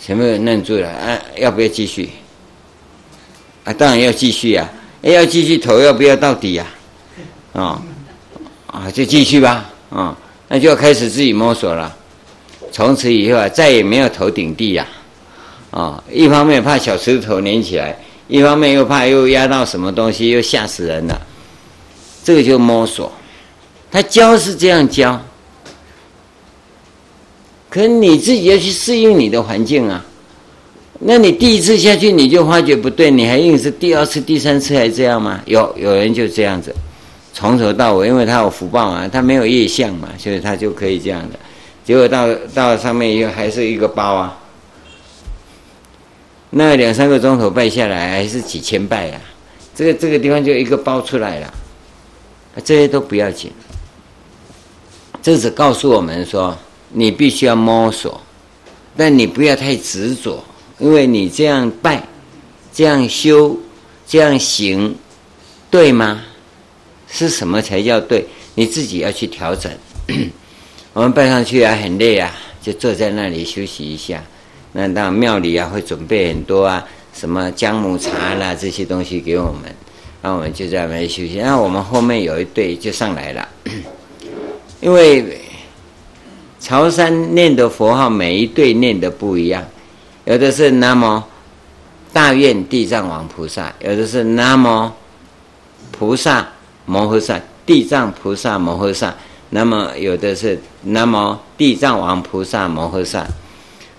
[0.00, 2.08] 前面愣住了啊，要不要继续？
[3.66, 4.66] 啊，当然要继续呀！
[5.02, 6.64] 要继续投，要不要到底呀？
[7.52, 7.82] 啊，
[8.68, 10.16] 啊，就继续吧，啊，
[10.48, 11.94] 那就要开始自己摸索了。
[12.70, 14.86] 从此以后啊，再也没有头顶地呀，
[15.72, 17.98] 啊，一方面怕小石头粘起来，
[18.28, 21.20] 一方面又怕又压到什么东西，又吓死人了。
[22.22, 23.12] 这个就摸索，
[23.90, 25.20] 他教是这样教，
[27.68, 30.04] 可你自己要去适应你的环境啊。
[30.98, 35.40] 那你第一次下去你就发觉不对，你还硬是第二次、第三次还这样吗？
[35.44, 36.74] 有有人就这样子，
[37.34, 41.38] 从头到尾，因为他有福报嘛，他没有业相嘛，所以他就可以这样的。
[41.84, 44.38] 结果到到上面又还是一个包啊，
[46.50, 49.20] 那两三个钟头拜下来还是几千拜啊，
[49.74, 51.54] 这个这个地方就一个包出来了，
[52.64, 53.52] 这些都不要紧，
[55.22, 56.56] 这只告诉我们说，
[56.90, 58.18] 你必须要摸索，
[58.96, 60.42] 但你不要太执着。
[60.78, 62.06] 因为你这样拜，
[62.72, 63.58] 这样修，
[64.06, 64.94] 这样行，
[65.70, 66.22] 对吗？
[67.08, 68.26] 是什么才叫对？
[68.54, 69.72] 你自己要去调整。
[70.92, 74.22] 我们拜上去啊，很累啊，就坐在那里休息一下。
[74.72, 79.74] 那到庙里啊，会准备很多啊，什么姜母茶啦这些东西给我们，
[80.20, 81.38] 那我们就在那里休息。
[81.42, 83.48] 那我们后面有一队就上来了，
[84.80, 85.38] 因为
[86.60, 89.64] 朝山念的佛号，每一队念的不一样。
[90.26, 91.22] 有的是南无
[92.12, 94.90] 大愿地藏王菩萨，有的是南无
[95.92, 96.48] 菩萨
[96.84, 99.14] 摩诃萨地藏菩萨摩诃萨，
[99.50, 103.24] 那么有的是南无地藏王菩萨摩诃萨。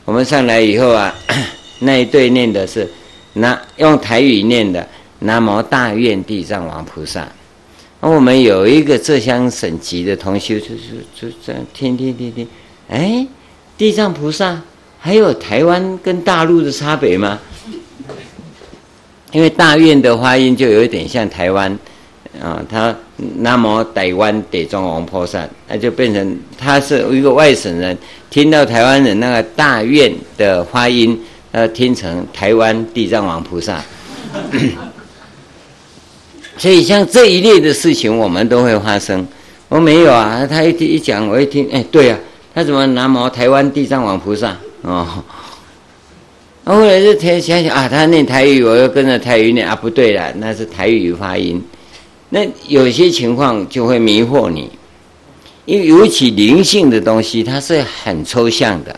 [0.03, 1.15] 我们上来以后啊，
[1.79, 2.89] 那一对念的是
[3.33, 4.85] 那用台语念的
[5.19, 7.25] 南无大愿地藏王菩萨。
[8.01, 12.45] 那我们有一个浙江省籍的同学，就是就这样听听听听，
[12.89, 13.25] 哎，
[13.77, 14.61] 地藏菩萨。
[14.99, 17.39] 还有台湾跟大陆的差别吗？
[19.33, 21.77] 因为大院的发音就有一点像台湾，
[22.41, 22.95] 啊，他
[23.39, 27.95] 南无台湾地藏王菩萨，那就变成他是一个外省人，
[28.29, 31.19] 听到台湾人那个大院的发音，
[31.51, 33.83] 呃，听成台湾地藏王菩萨。
[36.57, 39.27] 所以像这一类的事情，我们都会发生。
[39.67, 42.17] 我没有啊，他一一讲，我一听，哎，对啊，
[42.55, 44.55] 他怎么南无台湾地藏王菩萨？
[44.81, 45.23] 哦，
[46.63, 51.61] 那后来就天想想啊，他念台语，我又跟着台语念啊，不对了，那是台语发音。
[52.29, 54.69] 那有些情况就会迷惑你，
[55.65, 58.97] 因为尤其灵性的东西，它是很抽象的，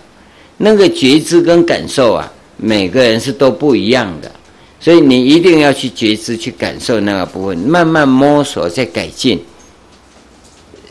[0.58, 4.32] 那个觉知跟感受啊，每个人是都不一样的，
[4.80, 9.40] 所以你一定要去觉知、去感受那个部分，慢慢摸索再改进。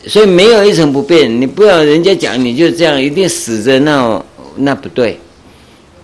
[0.07, 4.25] 所以没有一成不变，你不要人家讲你就这样，一定死着那种。
[4.59, 5.19] 那不对，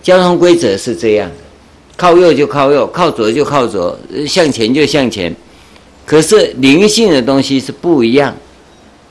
[0.02, 1.36] 交通规则是这样的，
[1.96, 5.34] 靠右就靠右，靠左就靠左，向前就向前。
[6.04, 8.34] 可是灵性的东西是不一样，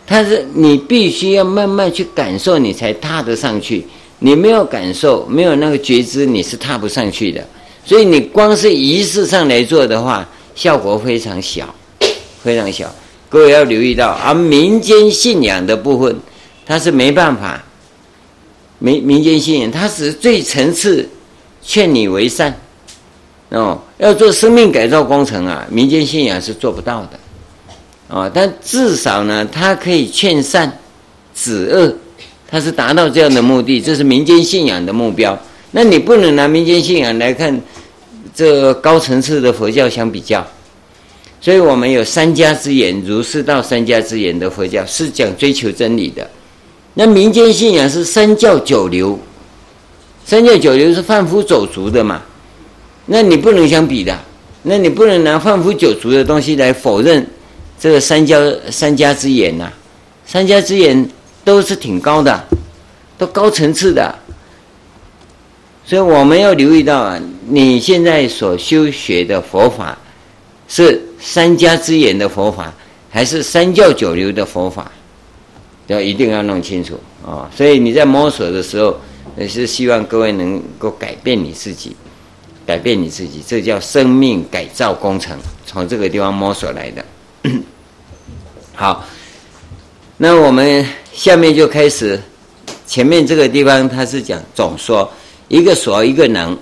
[0.08, 3.86] 它是你必须要慢慢去感受，你才踏得上去。
[4.20, 7.46] 你没有感受，没有那个觉知，你是踏不上去的。
[7.84, 11.76] 所以你光是仪式上来做的话，效果非常小，
[12.42, 12.90] 非常小。
[13.28, 16.16] 各位要留意到，而民间信仰的部分，
[16.66, 17.62] 它是没办法。
[18.80, 21.08] 民民间信仰，它是最层次，
[21.62, 22.54] 劝你为善。
[23.50, 27.20] 哦，要做生命改造工程啊，民间信仰是做不到的。
[28.08, 30.80] 哦，但至少呢，它可以劝善
[31.34, 31.96] 止恶，
[32.50, 35.38] 它是达到这样的目的，这是民间信仰的目标。
[35.72, 37.62] 那你不能拿民间信仰来看
[38.34, 40.46] 这高层次的佛教相比较。
[41.42, 46.28] 所以我们有三家之言，儒释道三家之言的佛教是讲追求真理的。
[46.96, 49.20] 那民间信仰是三教九流，
[50.26, 52.22] 三教九流是贩夫走卒的嘛？
[53.06, 54.18] 那你不能相比的，
[54.64, 57.28] 那你不能拿贩夫走卒的东西来否认
[57.78, 58.40] 这个三教
[58.72, 59.72] 三家之言呐、
[60.26, 61.08] 三家之言
[61.44, 62.44] 都是挺高的，
[63.18, 64.16] 都高层次的。
[65.86, 69.96] 所以我们要留意到啊，你现在所修学的佛法
[70.68, 72.74] 是三家之言的佛法，
[73.12, 74.90] 还是三教九流的佛法？
[75.88, 77.50] 要一定要弄清楚啊！
[77.56, 78.98] 所以你在摸索的时候，
[79.38, 81.96] 也是希望各位能够改变你自己，
[82.66, 87.06] 改变你自己，这叫生命改造工程，从这个地方摸索来的。
[88.74, 89.06] 好，
[90.18, 92.20] 那我们下面就开始，
[92.88, 95.12] 前面这个地方它是讲总说
[95.48, 96.58] 一个所一个能，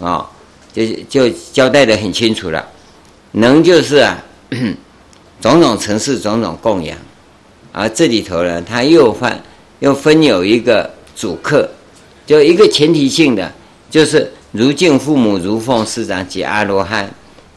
[0.00, 0.28] 啊，
[0.72, 2.66] 就就交代得很清楚了。
[3.32, 4.18] 能就是啊，
[5.40, 6.98] 种种承事，种种供养。
[7.78, 9.40] 而这里头呢，它又分
[9.78, 11.68] 又分有一个主客，
[12.26, 13.52] 就一个前提性的，
[13.88, 17.08] 就是如敬父母，如奉师长及阿罗汉，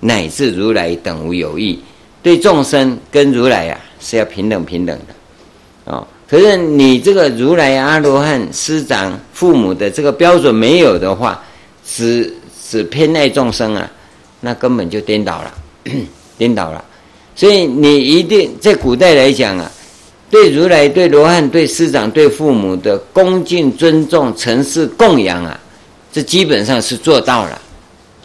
[0.01, 1.79] 乃至如来等无有异。
[2.21, 6.05] 对众生跟如来啊是要平等平等的，哦。
[6.29, 11.43] 可是你这个如来阿罗汉师长父母的这个标准没有的话，
[11.83, 12.31] 只
[12.69, 13.89] 只偏爱众生啊，
[14.41, 15.53] 那根本就颠倒了，
[16.37, 16.85] 颠倒了。
[17.35, 19.71] 所以你一定在古代来讲啊。
[20.31, 25.59] 对如来、对罗汉、对师长、对父母的恭敬、尊重、诚事、供养啊，
[26.11, 27.61] 这基本上是做到了。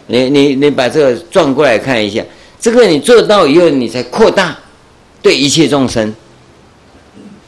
[0.06, 2.22] 你、你、你把这个转过来看一下，
[2.60, 4.56] 这个你做到以后，你才扩大
[5.20, 6.14] 对一切众生，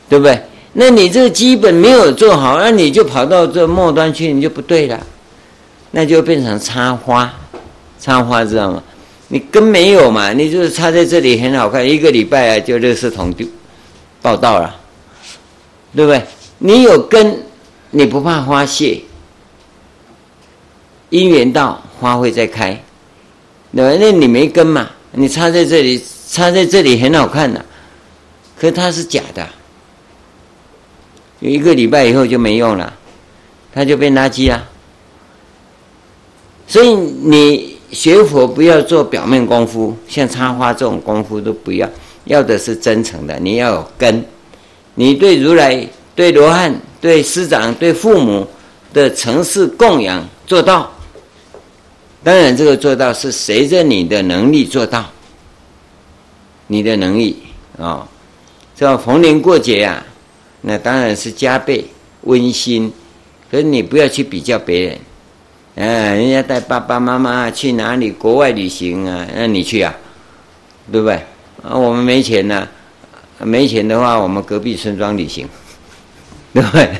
[0.08, 0.36] 对不对？
[0.72, 5.00] 那你这个基本没有做好，那你就跑到这末端去，你就不对了，
[5.92, 7.32] 那就变成插花，
[8.00, 8.82] 插花知道吗？
[9.28, 13.46] 你根没有嘛，你就是插在这里很好看，一个礼拜啊就垃圾桶丢。
[14.20, 14.74] 报道了，
[15.94, 16.22] 对不对？
[16.58, 17.42] 你有根，
[17.90, 19.00] 你不怕花谢，
[21.10, 22.82] 因缘到，花会再开，
[23.74, 23.96] 对吧？
[24.00, 24.90] 那你没根嘛？
[25.12, 27.64] 你插在这里，插在这里很好看的，
[28.58, 29.48] 可它是假的，
[31.40, 32.92] 有一个礼拜以后就没用了，
[33.72, 34.68] 它就变垃圾了。
[36.66, 41.88] 所以你学佛不要做表面功夫，像插花这种功夫都不要。
[42.28, 44.24] 要的是真诚的，你要有根，
[44.94, 48.46] 你对如来、对罗汉、对师长、对父母
[48.92, 50.92] 的诚事供养做到。
[52.22, 55.04] 当然，这个做到是随着你的能力做到，
[56.66, 57.42] 你的能力
[57.78, 58.08] 啊、哦，
[58.76, 60.04] 这逢年过节啊，
[60.60, 61.84] 那当然是加倍
[62.22, 62.92] 温馨。
[63.50, 64.98] 可是你不要去比较别人，
[65.76, 69.94] 哎，人家带爸爸妈妈去哪里国外旅行啊，那你去啊，
[70.92, 71.18] 对不对？
[71.62, 72.68] 啊，我们没钱呢，
[73.40, 75.48] 没钱的话，我们隔壁村庄旅行，
[76.54, 76.90] 对不对？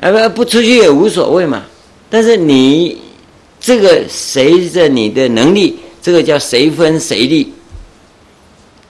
[0.00, 1.64] 啊不不出去也无所谓嘛。
[2.10, 3.00] 但是你
[3.58, 7.52] 这个随着你的能力，这个叫随分随利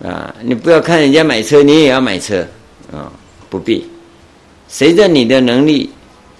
[0.03, 0.35] 啊。
[0.43, 2.47] 你不要看人家买车，你也要买车
[2.93, 3.11] 啊，
[3.49, 3.89] 不必。
[4.69, 5.91] 随着你的能力，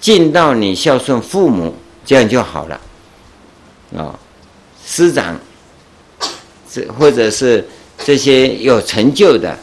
[0.01, 2.81] 尽到你孝顺父母，这样就好了
[3.97, 4.19] 啊。
[4.85, 5.39] 师长，
[6.69, 7.65] 这或者是。
[8.11, 9.57] 这些有成就的，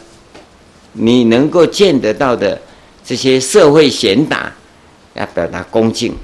[0.94, 2.58] 你能够见得到的
[3.04, 4.50] 这些社会贤达，
[5.12, 6.16] 要表达恭敬。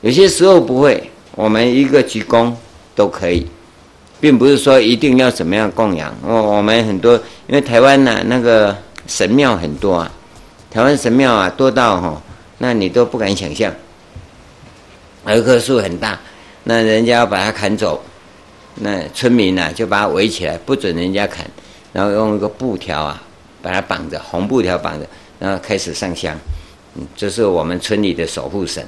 [0.00, 2.52] 有些时候不会，我们一个鞠躬
[2.96, 3.46] 都可以，
[4.20, 6.12] 并不是说一定要怎么样供养。
[6.26, 7.14] 我我们很多，
[7.46, 8.76] 因为台湾呢、那个
[9.06, 10.10] 神庙很多啊，
[10.68, 12.20] 台湾神庙啊多到哈，
[12.58, 13.72] 那你都不敢想象。
[15.28, 16.18] 有一棵树很大，
[16.64, 18.02] 那人家要把它砍走。
[18.76, 21.46] 那村民呢、就把它围起来，不准人家砍，
[21.92, 23.22] 然后用一个布条啊，
[23.62, 25.06] 把它绑着，红布条绑着，
[25.38, 26.38] 然后开始上香。
[26.96, 28.84] 嗯，这是我们村里的守护神。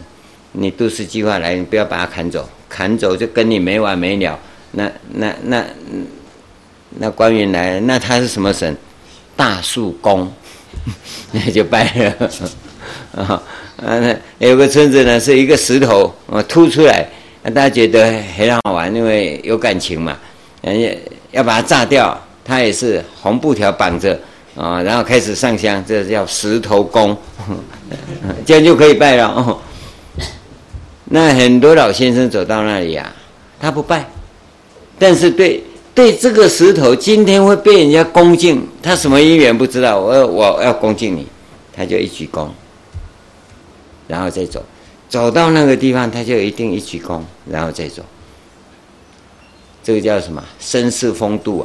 [0.53, 4.39] 你都市计划来，你不要把它砍走，砍走就跟你没完没了。
[4.73, 5.65] 那那那
[6.99, 8.77] 那官员来，那他是什么神？
[9.37, 10.33] 大树公，
[11.33, 12.31] 那 就拜了。
[13.23, 13.43] 啊，
[13.77, 17.07] 那，有个村子呢是一个石头啊凸出来，
[17.55, 20.17] 大家觉得很好玩，因为有感情嘛，
[20.63, 20.99] 人家
[21.31, 24.19] 要把它炸掉，它也是红布条绑着
[24.57, 27.17] 啊，然后开始上香，这叫石头公，
[28.45, 29.29] 这样就可以拜了。
[29.29, 29.59] 哦。
[31.09, 33.15] 那很多老先生走到那里啊，
[33.61, 34.05] 他不拜，
[34.99, 35.63] 但是对
[35.95, 41.25] 对这个石头今天会被人家恭敬，他什么因缘不知道，我我要恭敬你，
[41.73, 42.49] 他就一鞠躬，
[44.09, 44.65] 然后再走，
[45.09, 48.03] 走到那个地方他就一定一鞠躬，然后再走。
[49.83, 51.61] 这个叫什么绅士风度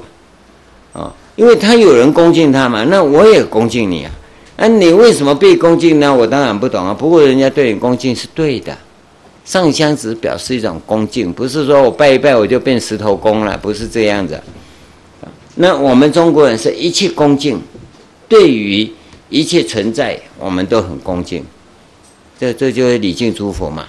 [0.93, 1.01] 啊？
[1.01, 4.11] 啊，因为他有人恭敬他嘛，那我也恭敬你啊。
[4.57, 6.13] 那你为什么被恭敬呢？
[6.13, 6.93] 我当然不懂啊。
[6.93, 8.77] 不过人家对你恭敬是对的。
[9.43, 14.39] 上香只表示一种恭敬，不是说我拜一拜我就变石头公了，不是这样子。
[15.55, 17.59] 那我们中国人是一切恭敬，
[18.29, 18.87] 对于
[19.29, 21.43] 一切存在，我们都很恭敬。
[22.41, 23.85] 这这就是礼敬诸佛嘛，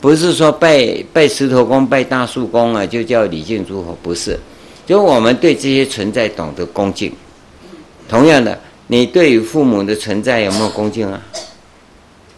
[0.00, 4.38] 不是说拜拜石头公、拜大树公啊，就叫礼敬诸佛，不是。
[4.86, 7.12] 就我们对这些存在懂得恭敬。
[8.08, 11.20] 同样的，你对于父母的存在有没有恭敬啊？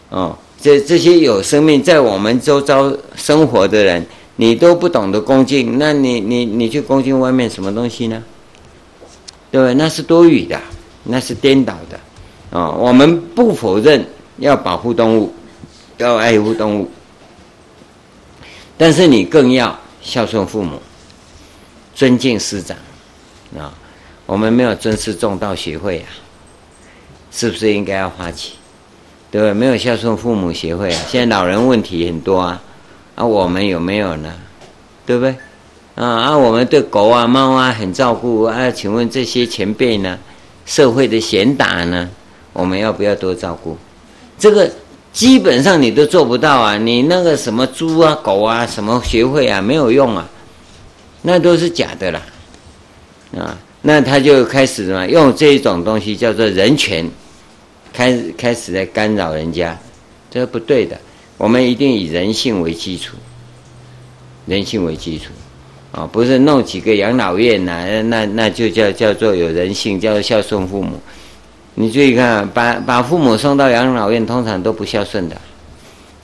[0.09, 0.35] 哦。
[0.59, 4.03] 这这些有生命在我们周遭生活的人，
[4.37, 8.23] 你都不懂得恭敬，那你你你去恭敬外面什么东西呢？
[9.51, 9.75] 对不对？
[9.75, 10.59] 那是多余的，
[11.03, 11.97] 那是颠倒的，
[12.49, 12.77] 啊、哦！
[12.79, 14.03] 我们不否认
[14.37, 15.31] 要保护动物，
[16.01, 16.89] 要爱护动物，
[18.77, 20.81] 但是你更要孝顺父母，
[21.93, 22.75] 尊敬师长，
[23.57, 23.73] 啊、
[24.25, 26.09] 我们没有尊师重道协会啊，
[27.31, 28.53] 是不是应该要发起？
[29.29, 29.53] 对对？
[29.53, 31.01] 没有孝顺父母协会啊！
[31.07, 32.61] 现在老人问题很多啊，
[33.15, 34.33] 啊，我们有没有呢？
[35.05, 35.35] 对不对？
[35.95, 40.17] 啊啊，我们对狗啊、猫啊很照顾啊，请问这些前辈呢？
[40.65, 42.09] 社会的贤达呢？
[42.53, 43.77] 我们要不要多照顾？
[44.37, 44.69] 这个
[45.13, 46.77] 基本上你都做不到啊！
[46.77, 50.27] 你那个什么猪啊、狗啊、什么学会啊，没有用啊，
[51.21, 52.21] 那都是假的啦！
[53.37, 57.09] 啊，那他就开始什么用这一种东西叫做人权。
[57.93, 59.77] 开始开始在干扰人家，
[60.29, 60.97] 这是不对的。
[61.37, 63.17] 我们一定以人性为基础，
[64.45, 65.25] 人性为基础，
[65.91, 71.01] 啊，不是弄几个养老院呐、那那就叫叫做有人性，叫做孝顺父母。
[71.75, 75.35] 你注意看，把把父母送到养老院，通常都不孝顺的，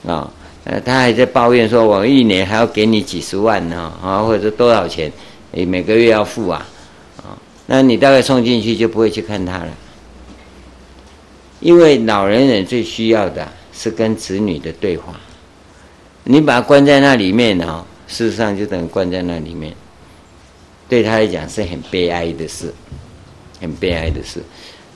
[0.06, 0.30] 啊，
[0.64, 5.10] 呃，他还在抱怨说，我一年还要给你几十万呢，啊，或者多少钱，
[5.52, 6.66] 你每个月要付啊，
[7.16, 7.32] 啊，
[7.66, 9.68] 那你大概送进去就不会去看他了。
[11.60, 15.14] 因为老年人最需要的是跟子女的对话，
[16.24, 19.74] 你把他关在那里面哦，事实上就等于关在那里面，
[20.88, 22.72] 对他来讲是很悲哀的事，
[23.60, 24.40] 很悲哀的事，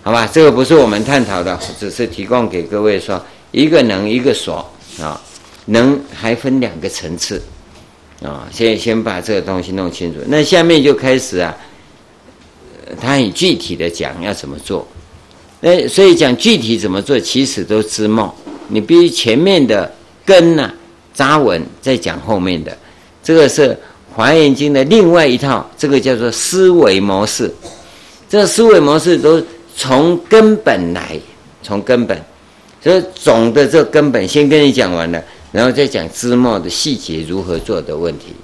[0.05, 0.29] 好吧？
[0.33, 4.69] 这个不是我们探讨的，只是提供给各位说，一个能，一个所
[5.01, 5.21] 啊，
[5.67, 7.41] 能还分两个层次
[8.21, 11.57] 啊，先先把这个东西弄清楚，那下面就开始啊，
[13.01, 14.87] 他很具体的讲要怎么做。
[15.61, 18.29] 那所以讲具体怎么做，其实都是梦。
[18.67, 19.89] 你必须前面的
[20.25, 20.69] 根呢
[21.15, 22.77] 扎稳，再讲后面的。
[23.23, 23.69] 这个是
[24.13, 27.49] 《华严经》的另外一套，这个叫做思维模式。
[28.29, 29.41] 这思维模式都
[29.75, 31.19] 从根本来，
[31.63, 32.21] 从根本。
[32.83, 35.23] 所以总的这个根本先跟你讲完了，
[35.53, 38.35] 然后再讲知末的细节如何做的问题。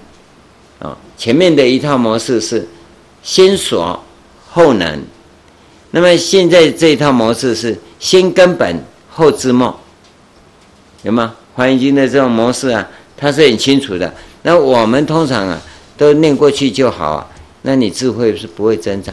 [0.78, 2.66] 啊，前面的一套模式是
[3.22, 4.00] 先所
[4.48, 5.02] 后能。
[5.90, 9.76] 那么现在这一套模式是先根本后知末，
[11.02, 11.34] 有吗？
[11.56, 14.14] 《华严经》的这种模式啊，它是很清楚的。
[14.42, 15.60] 那我们通常啊，
[15.96, 17.26] 都念过去就好啊，
[17.62, 19.12] 那你智慧是不会增长。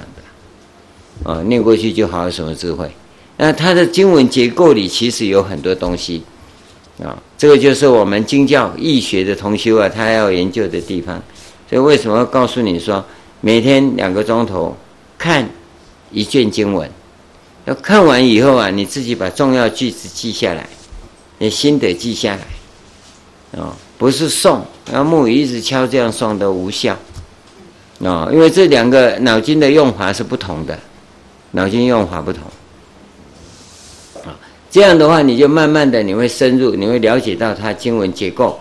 [1.23, 2.91] 啊，念过去就好，有什么智慧？
[3.37, 6.23] 那它的经文结构里其实有很多东西
[7.03, 11.21] 啊，这个就是我们经教义学的同修啊，他要研究的地方。
[11.69, 13.03] 所以为什么要告诉你说，
[13.41, 14.75] 每天两个钟头
[15.17, 15.49] 看？
[16.11, 16.89] 一卷经文，
[17.65, 20.69] 要看完以后啊，你自己把重要句子记下来，
[21.39, 26.97] 你心得记下来，啊，不是诵，然后木鱼一直敲这样诵都无效，
[28.01, 30.79] 啊，因为这两个脑筋的用法是不同的，
[31.55, 32.43] 脑筋用法不同，
[34.25, 34.35] 啊，
[34.69, 38.59] 这样的话你就慢慢的你会深入，你会了解到它经文结构，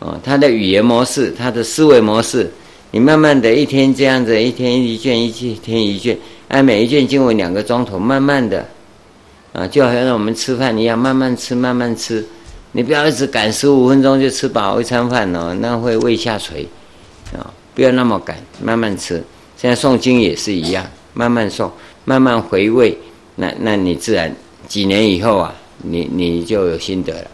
[0.00, 2.50] 啊，它的语言模式，它的思维模式，
[2.92, 6.16] 你慢慢的一天这样子，一天一卷，一天一卷。
[6.48, 8.66] 按每一卷经文两个钟头，慢慢的，
[9.52, 12.24] 啊，就好像我们吃饭一样，慢慢吃，慢慢吃。
[12.72, 16.66] 你不要一直赶十五分钟就吃饱一餐饭哦，那会胃下垂，
[17.36, 19.22] 啊，不要那么赶，慢慢吃。
[19.56, 21.70] 现在诵经也是一样，慢慢诵，
[22.04, 22.96] 慢慢回味，
[23.36, 24.34] 那那你自然
[24.68, 27.30] 几年以后啊，你你就有心得了。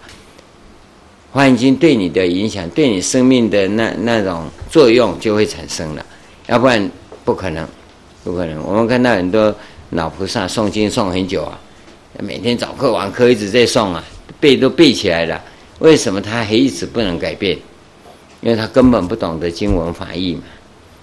[1.33, 6.05] 华严经对你的影响，对你生命的那那种作用就会产生了，
[6.47, 6.91] 要不然
[7.25, 7.69] 不可能，
[8.25, 8.61] 不可能。
[8.63, 9.55] 我们看到很多
[9.91, 11.59] 老菩萨诵经诵很久啊，
[12.19, 14.05] 每天早课晚课一直在诵啊，
[14.41, 15.41] 背都背起来了。
[15.79, 17.57] 为什么他还一直不能改变？
[18.41, 20.43] 因为他根本不懂得经文法义嘛。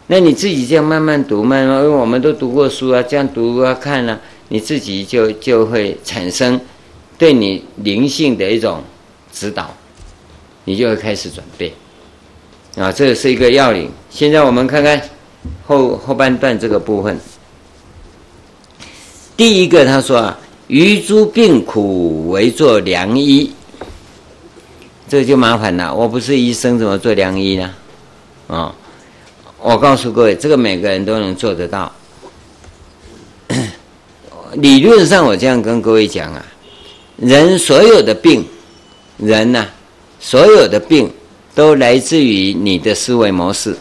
[0.07, 4.19] 那你自己这样慢慢读，慢慢，因为我们都读过书啊，这样读啊看啊，
[4.49, 6.59] 你自己就就会产生
[7.17, 8.81] 对你灵性的一种
[9.31, 9.73] 指导。
[10.69, 11.71] 你就会开始转变，
[12.75, 13.89] 啊，这是一个要领。
[14.09, 15.01] 现在我们看看
[15.65, 17.17] 后后半段这个部分。
[19.37, 23.49] 第一个他说啊，于诸病苦为作良医，
[25.07, 25.95] 这就麻烦了。
[25.95, 27.73] 我不是医生，怎么做良医呢？
[28.47, 28.75] 啊，
[29.59, 31.91] 我告诉各位，这个每个人都能做得到。
[34.53, 36.45] 理论上，我这样跟各位讲啊，
[37.17, 38.45] 人所有的病，
[39.17, 39.67] 人呐、
[40.19, 41.11] 所有的病
[41.55, 43.75] 都来自于你的思维模式，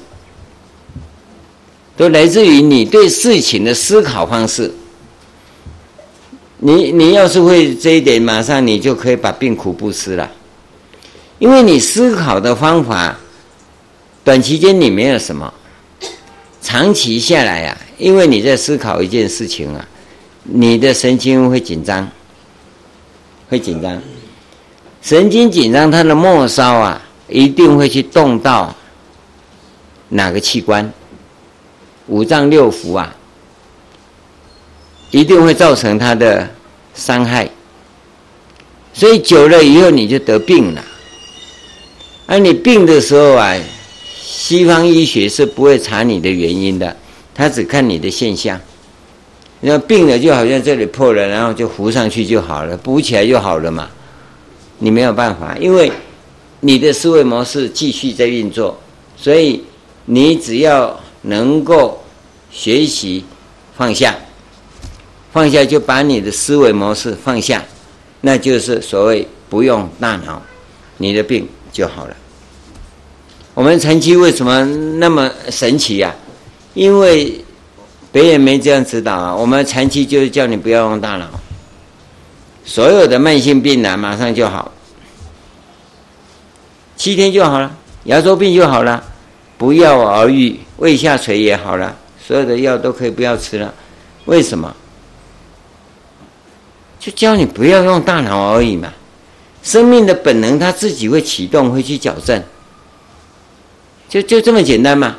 [1.96, 4.72] 都来自于你对事情的思考方式。
[6.58, 10.28] 你你要是会这一点，马上你就可以把病苦不吃了，
[11.38, 13.16] 因为你思考的方法，
[14.24, 15.52] 短期间你没有什么，
[16.66, 19.88] 长期下来、啊，因为你在思考一件事情啊，
[20.42, 22.10] 你的神经会紧张，
[23.48, 24.02] 会紧张。
[25.00, 28.74] 神经紧张，它的末梢啊，一定会去动到
[30.08, 30.92] 哪个器官？
[32.08, 33.14] 五脏六腑啊，
[35.12, 36.50] 一定会造成它的
[36.96, 37.48] 伤害。
[38.92, 40.84] 所以久了以后，你就得病了。
[42.26, 43.54] 而你病的时候啊，
[44.46, 46.96] 西方医学是不会查你的原因的，
[47.34, 48.60] 他只看你的现象。
[49.62, 53.90] 那病了就好像这里破了，然后就糊上去就好了，补起来就好了嘛。
[54.78, 55.90] 你没有办法，因为
[56.60, 58.78] 你的思维模式继续在运作，
[59.16, 59.64] 所以
[60.04, 62.00] 你只要能够
[62.48, 63.24] 学习
[63.76, 64.14] 放下，
[65.32, 67.64] 放下就把你的思维模式放下，
[68.20, 70.40] 那就是所谓不用大脑，
[70.98, 72.16] 你的病就好了。
[73.56, 74.62] 我们禅期为什么
[74.98, 76.14] 那么神奇呀？
[76.74, 77.42] 因为
[78.12, 79.34] 别人没这样指导啊。
[79.34, 81.26] 我们禅期就是叫你不要用大脑。
[82.66, 84.70] 所有的慢性病呢，马上就好，
[86.98, 87.74] 七天就好了，
[88.04, 89.02] 牙周病就好了，
[89.56, 93.72] 不药而愈，胃下垂也好了，所有的药都可以不要吃了。
[94.26, 94.76] 为什么？
[97.00, 98.92] 就教你不要用大脑而已嘛。
[99.62, 102.42] 生命的本能，它自己会启动，会去矫正，
[104.08, 105.16] 就就这么简单嘛。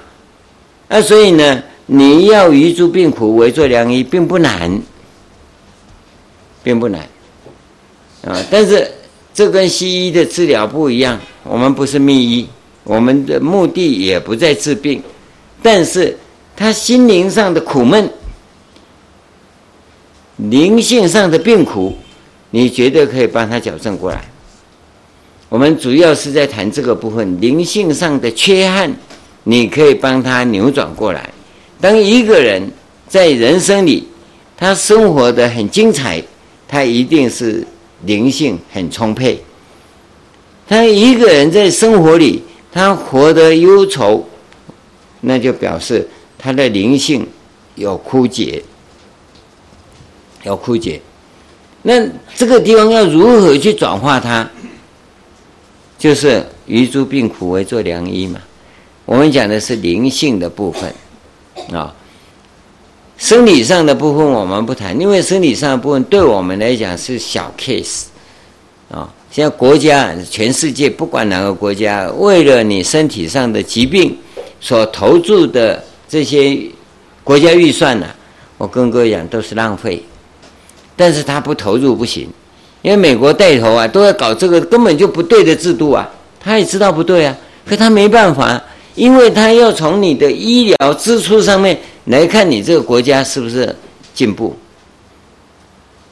[0.88, 4.81] 那所以呢，你要于诸病苦为作良医，并不难，
[6.64, 7.01] 并不难。
[8.26, 8.43] 啊！
[8.51, 8.91] 但是
[9.34, 12.47] 这跟西医的治疗不一样，我们不是密医，
[12.84, 15.01] 我们的目的也不在治病，
[15.61, 16.18] 但是
[16.55, 18.09] 他心灵上的苦闷、
[20.38, 21.95] 灵性上的病苦，
[22.49, 24.26] 你绝对可以帮他矫正过来。
[25.49, 28.94] 我们主要是在谈这个部分，灵性上的缺憾，
[29.44, 31.30] 你可以帮他扭转过来。
[31.80, 32.72] 当一个人
[33.07, 34.07] 在人生里，
[34.56, 36.24] 他生活得很精彩，
[36.68, 37.65] 他一定是。
[38.06, 39.44] 灵性很充沛，
[40.68, 44.24] 他一个人在生活里，他活得忧愁，
[45.22, 46.07] 那就表示
[46.38, 47.26] 他的灵性
[47.74, 48.61] 有枯竭，
[50.44, 51.02] 有枯竭。
[51.82, 54.48] 那这个地方要如何去转化它？
[55.98, 58.40] 就是于诸病苦为作良医嘛。
[59.06, 60.94] 我们讲的是灵性的部分
[61.72, 61.94] 啊。
[63.18, 68.03] 生理上的部分我们不谈，因为生理上的部分对我们来讲是小 case，
[68.91, 74.15] 啊，现在国家全世界不管哪个国家，为了你身体上的疾病
[74.61, 76.61] 所投注的这些
[77.24, 78.06] 国家预算呢，
[78.60, 80.03] 我跟各位讲都是浪费，
[80.95, 82.30] 但是他不投入不行，
[82.88, 86.09] 因为美国带头啊，都要搞这个根本就不对的制度啊，
[86.39, 87.35] 他也知道不对啊，
[87.65, 88.64] 可他没办法，
[88.95, 91.77] 因为他要从你的医疗支出上面。
[92.05, 93.76] 来看你这个国家是不是
[94.14, 94.55] 进步？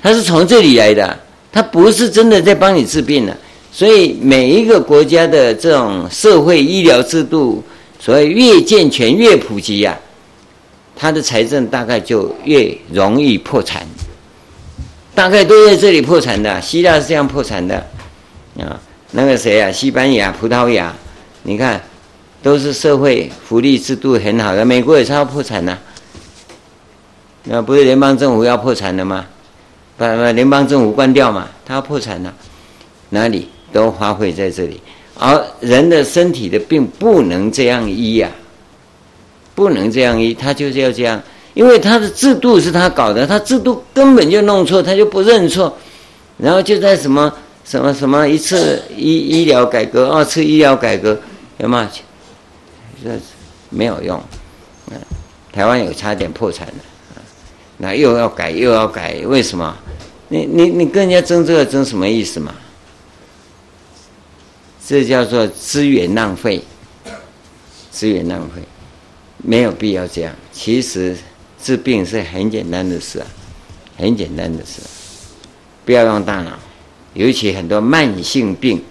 [0.02, 1.18] 他是从这里来的，
[1.49, 3.38] 他不是真的在帮你治病的。
[3.72, 7.64] 所以每一个国家的这种社会医疗制度，
[7.97, 9.97] 所谓越健全越普及呀，
[10.93, 13.88] 他的财政大概就越容易破产。
[15.16, 17.78] 大概都在这里破产的，希腊是这样破产的
[18.60, 18.80] 啊。
[19.12, 20.94] 那个谁啊，西班牙、葡萄牙，
[21.42, 21.82] 你看。
[22.44, 25.76] 都是社会福利制度很好的，美国也是要破产呐，
[27.46, 29.26] 那不是联邦政府要破产了吗？
[29.98, 32.32] 把把联邦政府关掉嘛，他要破产了，
[33.10, 34.80] 哪里都花费在这里。
[35.18, 38.30] 而人的身体的病不能这样医呀、
[39.56, 41.20] 不能这样医，他就是要这样，
[41.56, 45.76] 因为他的制度是他搞的，他制度根本就弄错，他就不认错，
[46.38, 47.34] 然后就在什么
[47.64, 51.18] 什么什么一次医医疗改革，二次医疗改革，
[51.57, 51.90] 有吗？
[53.03, 53.10] 这
[53.69, 54.22] 没有用，
[55.52, 56.73] 台湾有差点破产了，
[57.77, 59.76] 那又要改又要改，为什么？
[60.27, 62.53] 你你你跟人家争这个争什么意思嘛？
[64.88, 66.61] 这叫做资源浪费，
[67.91, 68.61] 资源浪费，
[69.38, 70.34] 没有必要这样。
[70.52, 71.15] 其实
[71.61, 73.23] 治病是很简单的事，
[73.98, 74.82] 很简单的事，
[75.86, 76.52] 不要用大脑。
[77.14, 78.84] 尤其很多慢性病，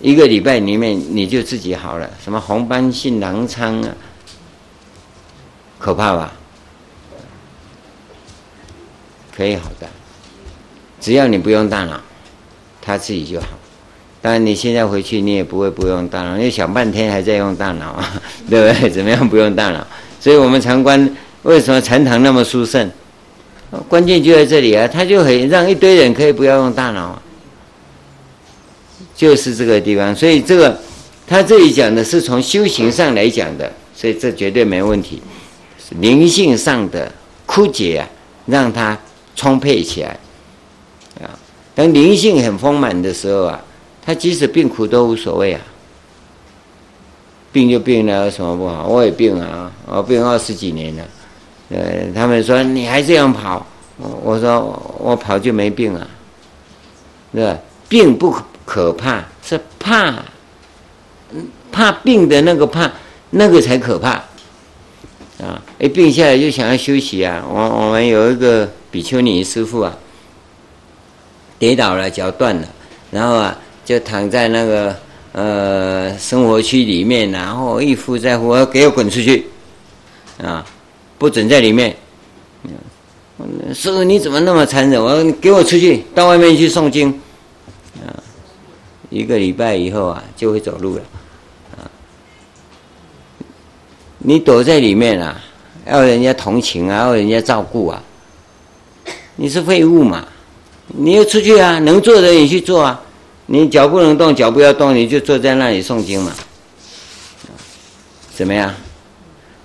[0.00, 3.94] 一个礼拜里面你就自己好了，什么红斑性狼疮啊，
[5.78, 6.32] 可怕吧？
[9.36, 9.88] 可以好的，
[11.00, 12.00] 只要你不用大脑，
[12.80, 13.46] 他自己就好。
[14.22, 18.88] 当然，你现在回去，你也不会不用大脑，你想半天还在用大脑啊， 对不对？
[18.88, 19.86] 怎么样不用大脑？
[20.22, 22.88] 所以我们禅观为什么禅堂那么殊胜？
[23.88, 27.20] 关键就在这里啊，他就很让一堆人可以不要用大脑，
[29.16, 30.14] 就是这个地方。
[30.14, 30.78] 所以这个
[31.26, 35.20] 他这里讲的是从修行上来讲的，所以这绝对没问题。
[35.98, 37.10] 灵性上的
[37.44, 38.08] 枯竭啊，
[38.46, 38.96] 让它
[39.34, 40.16] 充沛起来
[41.20, 41.26] 啊。
[41.74, 43.60] 当灵性很丰满的时候啊。
[44.04, 45.60] 他即使病苦都无所谓啊，
[47.52, 48.86] 病就病了，有什么不好？
[48.86, 51.04] 我也病啊，我病二十几年了。
[51.70, 53.66] 呃，他们说你还这样跑，
[54.22, 56.06] 我说我跑就没病啊，
[57.32, 57.58] 对吧？
[57.88, 58.34] 病不
[58.64, 60.14] 可怕，是怕，
[61.70, 62.90] 怕病的那个怕，
[63.30, 64.10] 那个才可怕
[65.40, 65.62] 啊！
[65.78, 67.44] 一病下来就想要休息啊。
[67.46, 69.96] 我我们有一个比丘尼师父啊，
[71.58, 72.66] 跌倒了，脚断了，
[73.10, 73.56] 然后啊。
[73.84, 74.96] 就躺在那个
[75.32, 79.46] 呃生活区里面，然后一呼再呼，给我滚出去，
[80.42, 80.64] 啊，
[81.18, 81.96] 不准在里面。
[83.74, 85.02] 师父你怎么那么残忍？
[85.02, 87.08] 我说给我出去，到外面去诵经。
[88.06, 88.14] 啊，
[89.10, 91.02] 一个礼拜以后啊，就会走路了。
[91.76, 91.90] 啊，
[94.18, 95.40] 你躲在里面啊，
[95.86, 98.00] 要人家同情啊，要人家照顾啊，
[99.36, 100.24] 你是废物嘛？
[100.86, 103.00] 你要出去啊，能做的你去做啊。
[103.52, 106.32] 你脚不能动，脚不要动，你就坐在那里诵经嘛，
[108.34, 108.74] 怎么样？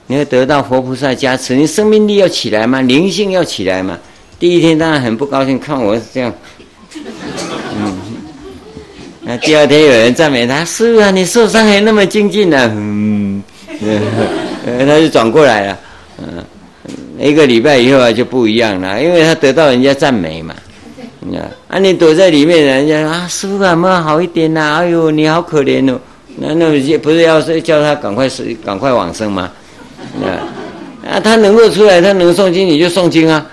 [0.08, 3.98] 你要得到佛菩萨加持，你生命力要起来嘛，灵性要起来嘛。
[4.38, 6.34] 第一天当然很不高兴，看我这样，
[7.78, 7.98] 嗯，
[9.22, 13.42] 那第二天有人赞美他，是啊，你受伤还那么精进呢，嗯，
[14.66, 15.80] 他就转过来了，
[16.18, 16.44] 嗯，
[17.18, 20.54] 一个礼拜以后啊就不一样了，因为他得到人家赞美嘛。
[21.36, 21.80] 啊！
[21.80, 26.00] 你躲在里面，人家啊，师父有没有好一点呐、哎呦，你好可怜哦！
[26.38, 28.30] 那那不是要叫他赶快，
[28.64, 29.52] 赶快往生吗？
[31.10, 33.46] 啊，他能够出来，他能诵经，你就诵经啊！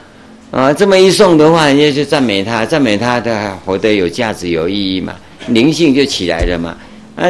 [0.50, 5.14] 啊，这么一诵的话，人家就赞美他，赞美他的活得有价值、有意义嘛，
[5.48, 6.76] 灵性就起来了嘛。
[7.16, 7.26] 啊，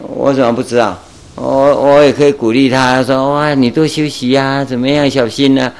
[0.00, 0.98] 我怎么不知道？
[1.36, 5.10] 我我也可以鼓励他说：哇，你多休息呀、啊，怎么样？
[5.10, 5.72] 小心呢、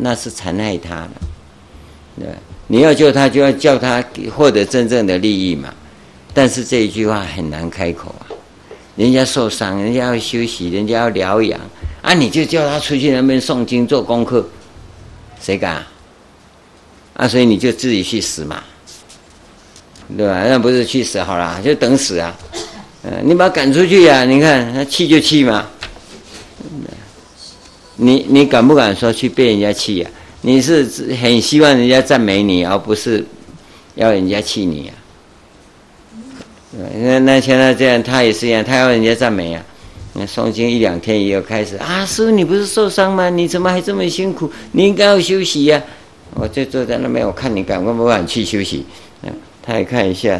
[0.00, 1.10] 那是残害他的，
[2.20, 2.26] 对。
[2.74, 4.02] 你要救他，就要叫他
[4.34, 5.72] 获得真正的利益嘛。
[6.32, 8.26] 但是这一句话很难开口啊。
[8.96, 11.60] 人家受伤，人家要休息，人家要疗养
[12.02, 14.44] 啊，你就叫他出去那边诵经做功课，
[15.40, 15.86] 谁敢啊？
[17.14, 18.60] 啊，所以你就自己去死嘛，
[20.16, 20.44] 对吧？
[20.48, 22.36] 那不是去死好了，就等死啊。
[23.04, 25.64] 嗯，你把他赶出去呀、你看他气就气嘛。
[27.94, 30.10] 你你敢不敢说去被人家气呀、
[30.46, 30.86] 你是
[31.22, 33.24] 很希望人家赞美你，而不是
[33.94, 34.92] 要人家气你啊？
[37.00, 39.64] 那那现在这样，他也是一样，他要人家赞美啊。
[40.12, 43.30] 那诵经一两天以后开始啊，师傅你不是受伤吗？
[43.30, 44.52] 你怎么还这么辛苦？
[44.72, 45.82] 你应该要休息呀、
[46.34, 48.84] 我就坐在那边，我看你敢不敢去休息？
[49.22, 50.38] 嗯他也看一下，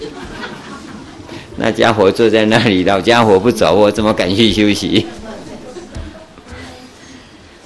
[1.56, 5.06] 那家伙坐在那里，老家伙不走，我怎么敢去休息？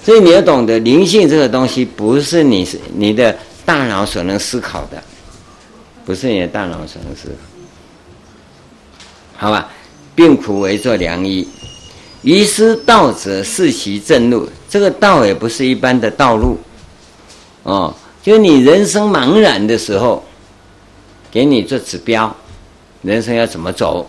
[0.05, 5.03] 所以你要懂得灵性这个东西，不是你是你的大脑所能思考的，
[6.05, 7.35] 不是你的大脑所能思考。
[9.37, 9.71] 好吧，
[10.15, 11.49] 病苦为作良医，
[12.21, 14.47] 遗失道者是其正路。
[14.69, 16.59] 这个道也不是一般的道路，
[17.63, 20.23] 哦，就你人生茫然的时候，
[21.31, 22.35] 给你做指标，
[23.01, 24.07] 人生要怎么走，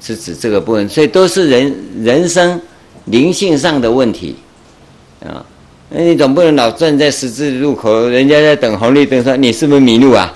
[0.00, 0.88] 是指这个部分。
[0.88, 2.60] 所以都是人人生
[3.04, 4.34] 灵性上的问题。
[5.26, 5.44] 啊，
[5.90, 10.32] 那你总不能老站在十字路口，人家在等红绿灯，说你是不是迷路啊？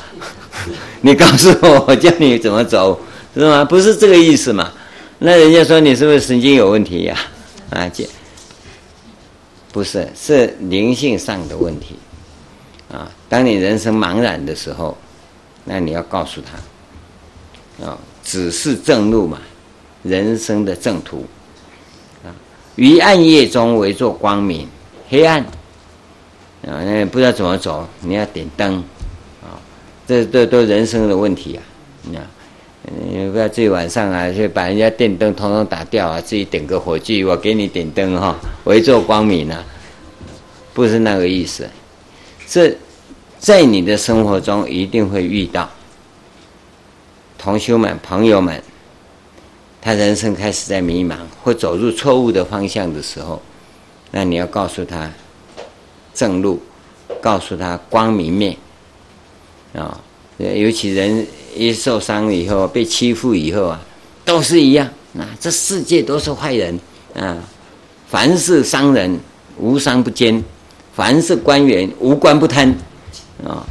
[1.02, 2.98] 你告诉我，我教你怎么走，
[3.34, 3.64] 是吗？
[3.64, 4.72] 不是这个意思嘛？
[5.18, 7.18] 那人家说你是不是神经有问题呀？
[7.70, 8.08] 啊，这
[9.72, 11.96] 不是，是灵性上的问题。
[12.92, 14.96] 啊，当你人生茫然的时候，
[15.64, 19.38] 那你要告诉他，啊，指示正路嘛，
[20.02, 21.24] 人生的正途。
[22.24, 22.30] 啊，
[22.76, 24.68] 于暗夜中为作光明，
[25.08, 25.40] 黑暗，
[26.66, 28.76] 啊，那不知道怎么走，你要点灯，
[29.42, 29.54] 啊，
[30.06, 31.62] 这这都人生的问题啊，
[32.02, 32.18] 你
[33.08, 39.64] 你不要自己晚上啊，去把人家电灯通通打掉啊，自己点个火炬，我给你点灯哈，为做光明啊，
[40.74, 41.68] 不是那个意思。
[42.48, 42.76] 这
[43.38, 45.68] 在你的生活中一定会遇到
[47.38, 48.62] 同修们、朋友们，
[49.80, 53.40] 他人生开始在迷茫或走入错误的方向的时候，
[54.10, 55.10] 那你要告诉他
[56.14, 56.60] 正路，
[57.20, 58.56] 告诉他光明面
[59.74, 60.00] 啊。
[60.38, 63.80] 尤其人一受伤以后，被欺负以后啊，
[64.24, 64.86] 都是一样
[65.18, 65.28] 啊。
[65.40, 66.78] 这世界都是坏人
[67.14, 67.36] 啊，
[68.08, 69.18] 凡是商人
[69.58, 70.42] 无商不奸。
[70.94, 72.74] 凡是官员，无官不贪，
[73.44, 73.62] 啊，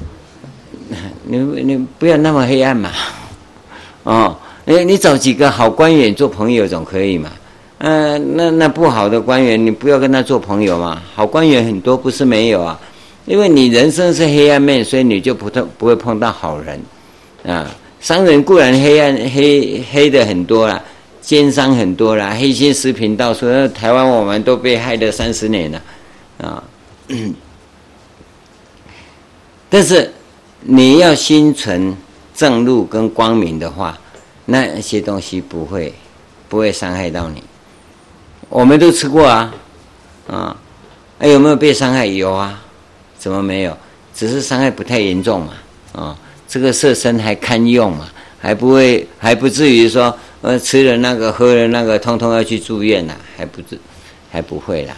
[1.24, 2.92] 你你不要那么黑暗嘛，
[4.04, 7.32] 哦，你你找几个好官员做朋友总可以嘛，
[7.80, 11.02] 嗯，那那不好的官员，你不要跟他做朋友嘛。
[11.14, 12.80] 好官员很多，不是没有啊，
[13.26, 16.82] 因为你人生是黑暗面，所以你就不碰不会碰到好人，
[17.46, 17.70] 啊，
[18.00, 20.82] 商人固然黑暗黑黑的很多啦，
[21.22, 25.82] 奸商很多啦，黑心食品到处，台湾我们都被害了三十年了，
[26.38, 26.64] 啊。
[29.70, 30.10] 但是
[30.62, 31.94] 你要心存
[32.34, 34.00] 正路跟光明的话，
[34.46, 35.94] 那些东西不会
[36.48, 37.44] 不会伤害到你。
[38.50, 39.54] 我们都吃过啊，
[40.28, 40.56] 啊，
[41.20, 42.06] 有没有被伤害？
[42.06, 42.62] 有啊，
[43.18, 43.78] 怎么没有？
[44.14, 45.54] 只是伤害不太严重嘛，
[45.94, 46.18] 啊，
[46.48, 48.08] 这个色身还堪用嘛，
[48.40, 53.78] 还不会还不至于说呃吃了那个喝了那个，通通要去住院了，还不至
[54.32, 54.96] 还不会啦。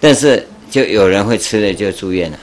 [0.00, 0.46] 但是。
[0.72, 2.38] 就有人会吃了就住院了，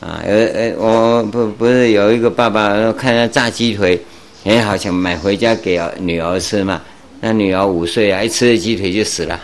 [0.00, 4.02] 啊，有呃，我不不是有一个爸爸看他炸鸡腿，
[4.42, 6.80] 很好，想买回家给女儿吃嘛。
[7.20, 9.40] 那女儿五岁啊，一吃了鸡腿就死了，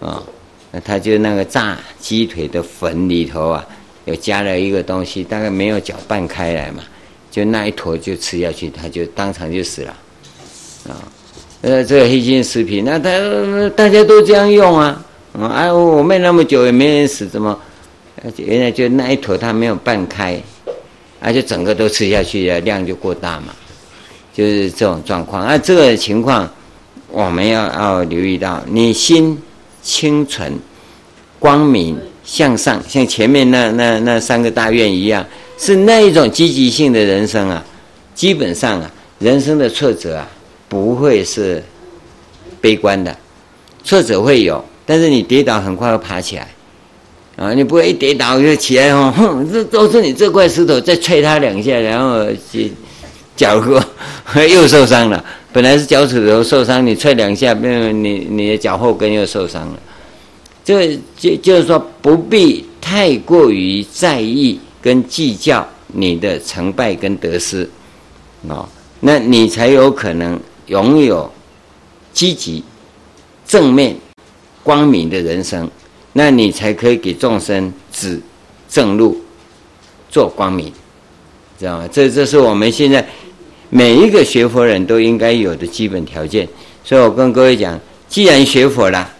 [0.00, 0.22] 啊，
[0.70, 3.66] 那他就那个炸鸡腿的粉里头啊，
[4.04, 6.82] 有加了一个东西，大概没有搅拌开来嘛，
[7.30, 9.96] 就那一坨就吃下去，他就当场就死了，
[10.88, 10.96] 啊，
[11.62, 13.10] 呃，这个黑心食品，那他
[13.76, 15.04] 大家都这样用啊。
[15.32, 15.72] 啊！
[15.72, 17.56] 我卖那么久也没人死，怎么？
[18.36, 20.36] 原来就那一坨它没有拌开，
[21.20, 23.54] 而且整个都吃下去，量就过大嘛，
[24.34, 25.40] 就是这种状况。
[25.40, 26.52] 啊，这个情况
[27.12, 29.40] 我们要要留意到，你心
[29.82, 30.58] 清纯、
[31.38, 35.24] 光明、向上，像前面那那那三个大愿一样，
[35.58, 37.64] 是那一种积极性的人生啊。
[38.14, 40.28] 基本上啊，人生的挫折啊，
[40.68, 41.62] 不会是
[42.60, 43.16] 悲观的，
[43.82, 44.62] 挫折会有。
[44.84, 46.48] 但是你跌倒很快会爬起来，
[47.36, 52.26] 啊，你不会一跌倒就起来哦，哼，这都是你这块石头再踹他两下，然后
[53.34, 55.24] 脚后又受伤了。
[55.52, 59.78] 本来是脚趾头受伤，你踹两下，那你你的脚后跟又受伤了。
[60.64, 67.68] 这就就是说，不必太过于在意跟计较你的成败跟得失，
[68.48, 68.68] 啊，
[69.00, 71.30] 那你才有可能拥有
[72.12, 72.62] 积极
[73.46, 73.96] 正面。
[74.62, 75.68] 光明的人生，
[76.12, 78.20] 那你才可以给众生指
[78.68, 79.18] 正路，
[80.10, 80.70] 做光明，
[81.58, 81.88] 知道吗？
[81.90, 83.04] 这这是我们现在
[83.70, 86.46] 每一个学佛人都应该有的基本条件。
[86.84, 89.10] 所以我跟各位讲，既然学佛了，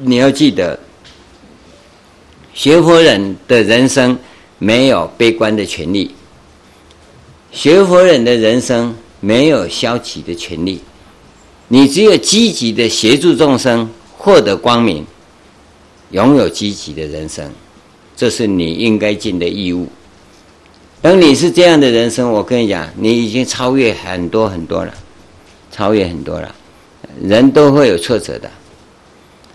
[0.00, 0.78] 你要记得，
[2.54, 4.18] 学佛人的人生
[4.58, 6.12] 没有悲观的权利，
[7.52, 10.80] 学佛人的人生没有消极的权利，
[11.68, 13.86] 你只有积极的协助众生。
[14.18, 15.06] 获得光明，
[16.10, 17.48] 拥有积极的人生，
[18.16, 19.86] 这是你应该尽的义务。
[21.06, 24.92] 等你是这样的人生，我跟你讲，你已经超越很多很多了，
[25.70, 26.52] 超越很多了。
[27.22, 28.50] 人都会有挫折的，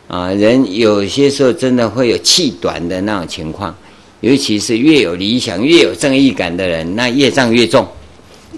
[0.07, 3.75] 啊，人有些时候真的会有气短的那种情况，
[4.21, 7.85] 尤其是越有理想、越有正义感的人，那业障越重，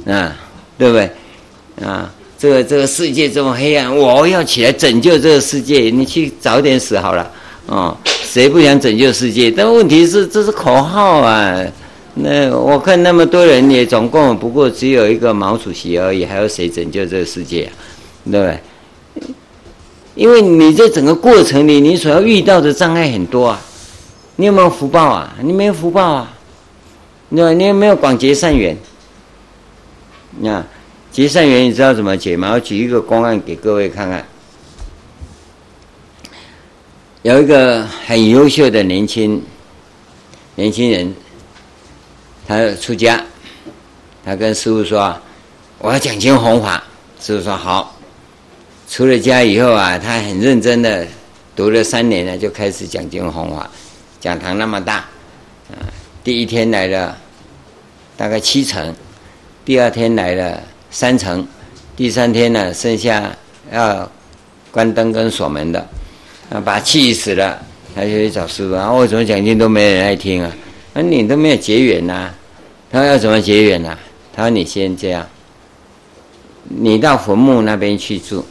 [0.05, 0.37] 啊，
[0.77, 1.09] 对不对？
[1.83, 2.13] 啊。
[2.37, 5.89] 这个这个世界这么黑暗，我要起来拯救这个世界。
[5.89, 7.31] 你去早点死好了，
[7.65, 9.49] 哦，谁不想拯救世界？
[9.49, 11.59] 但问题是这是口号啊。
[12.15, 17.73] 那我看那么多人，也总共不过只有一个毛主席而已，还有谁拯救这个世界啊？
[18.31, 19.33] 对不对？
[20.15, 23.59] 因为你在整个过程里，你所要遇到的障碍很多啊。
[24.35, 25.35] 你有没有福报啊？
[25.41, 26.33] 你没有福报啊？
[27.29, 28.77] 你你有没有广结善缘？
[30.39, 30.63] 那
[31.11, 32.51] 结善缘，你知道怎么结吗？
[32.53, 34.23] 我举一个公案给各位看看。
[37.23, 39.41] 有一个很优秀的年轻
[40.55, 41.15] 年轻人，
[42.47, 43.23] 他出家，
[44.25, 45.15] 他跟师父说
[45.79, 46.83] ：“我要讲经弘法。”
[47.21, 47.97] 师父说：“好。”
[48.89, 51.07] 出了家以后啊，他很认真的
[51.55, 53.69] 读了三年呢，就开始讲经弘法。
[54.19, 54.97] 讲堂那么大，
[55.69, 55.75] 啊，
[56.23, 57.17] 第一天来了
[58.15, 58.93] 大概七成，
[59.65, 60.61] 第二天来了
[60.91, 61.45] 三成，
[61.95, 63.35] 第三天呢，剩下
[63.71, 64.09] 要
[64.71, 65.79] 关灯跟锁门的，
[66.49, 67.59] 啊，把他气死了，
[67.95, 70.51] 他就去找师父啊，为什么讲经都没人来听啊？
[70.93, 72.29] 那你都没有结缘呐？
[72.91, 73.97] 他说要怎么结缘呢？
[74.31, 75.27] 他说你先这样，
[76.69, 78.45] 你到坟墓那边去住，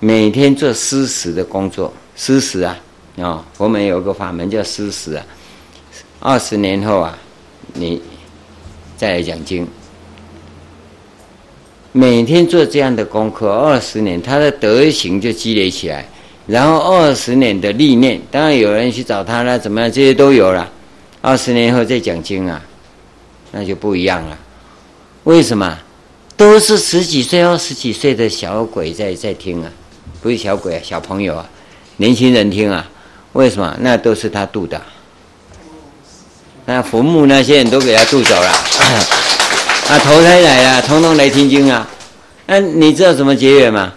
[0.00, 2.78] 每天做施食的工作，施食啊。
[3.16, 5.24] 啊、哦，佛门有个法门叫施食啊，
[6.20, 7.16] 二十年后啊，
[7.72, 8.02] 你
[8.96, 9.66] 再来讲经。
[11.92, 16.04] 每天做这样的功课，二十年，他的德行就积累起来。
[16.46, 19.90] 然后二十年的历练，当然有人去找他了，怎么样？
[19.90, 20.68] 这些都有了。
[21.26, 22.60] 二十年后再讲经啊，
[23.50, 24.36] 那就不一样了。
[25.22, 25.78] 为什么？
[26.36, 29.70] 都是十几岁、二十几岁的小鬼在在听啊，
[30.20, 31.48] 不是小鬼啊，小朋友啊，
[31.96, 32.86] 年轻人听啊。
[33.32, 33.74] 为什么？
[33.80, 34.78] 那都是他度的。
[36.66, 38.50] 那坟墓那些人都给他渡走了，
[39.88, 41.88] 啊，投胎来了，通通来听经啊。
[42.44, 43.90] 那你知道怎么结缘吗？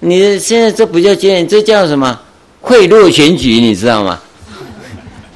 [0.00, 2.20] 你现在这不叫结缘，这叫什么？
[2.60, 4.20] 贿赂选举，你知道吗？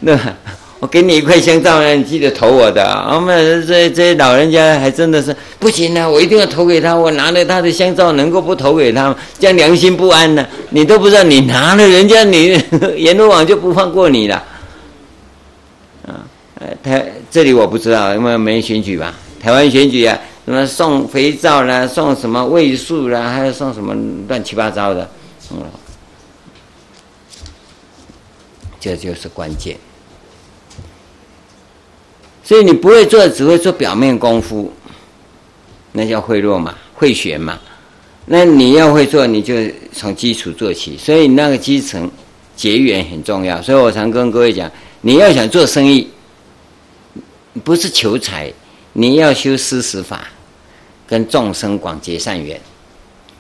[0.00, 0.18] 那。
[0.82, 2.84] 我给你一块香皂，你记得投我的。
[3.09, 6.09] 我们这这老人家还真的是不行啊！
[6.09, 6.92] 我一定要投给他。
[6.92, 9.16] 我拿了他的香皂，能够不投给他吗？
[9.38, 12.60] 这样良心不安呢、你都不知道，你拿了人家，你
[12.96, 14.42] 阎罗王就不放过你了。
[16.04, 16.26] 啊，
[16.82, 17.00] 他
[17.30, 19.14] 这里我不知道，因为没选举吧？
[19.40, 23.94] 台湾选举啊，什么送肥皂啦，送什么位素啦，还有送什么
[24.26, 25.09] 乱七八糟的，
[25.52, 25.62] 嗯，
[28.80, 29.76] 这就是关键。
[32.44, 34.73] 所以你不会做，只会做表面功夫，
[35.93, 37.59] 那叫贿赂嘛，贿选嘛。
[38.27, 39.55] 那你要会做，你就
[39.93, 40.97] 从基础做起。
[40.97, 42.10] 所以那个基层
[42.56, 43.60] 结缘很重要。
[43.62, 44.70] 所以我常跟各位讲，
[45.02, 46.09] 你要想做生意，
[47.62, 48.52] 不是求财，
[48.93, 50.28] 你要修施食法，
[51.06, 52.60] 跟众生广结善缘。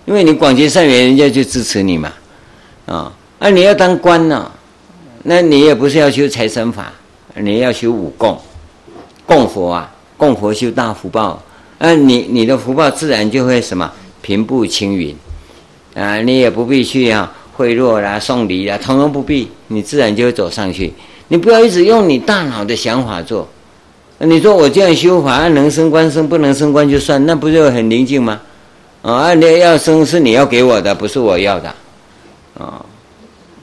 [0.04, 2.12] 因为你广结善缘，人家就支持你嘛。
[2.86, 4.50] 啊，那你要当官呢，
[5.22, 6.92] 那你也不是要修财神法，
[7.36, 8.40] 你要修武功。
[9.26, 11.42] 供佛啊，供佛修大福报，
[11.78, 13.90] 那、啊、你你的福报自然就会什么
[14.20, 15.16] 平步青云，
[15.94, 20.92] 啊，你也不必去啊贿赂啦、送礼啦，统统不必，你自然就会走上去。
[21.28, 23.48] 你不要一直用你大脑的想法做。
[24.18, 28.40] 你说我这样修法，能升官升，不能升官就算，那不就很宁静吗？
[29.02, 31.74] 啊，你要升是你要给我的，不是我要的，
[32.56, 32.84] 啊，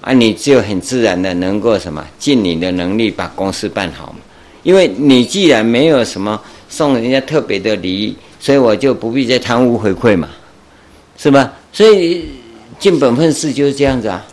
[0.01, 4.19] 啊，你就很自然的能够什么尽你的能力把公事办好嘛。
[4.63, 10.29] 因为你既然没有什么送人家特别的礼，所以我就不必再贪污回馈嘛，
[11.17, 11.51] 是吧？
[11.71, 12.25] 所以
[12.79, 14.25] 尽本分事就是这样子啊。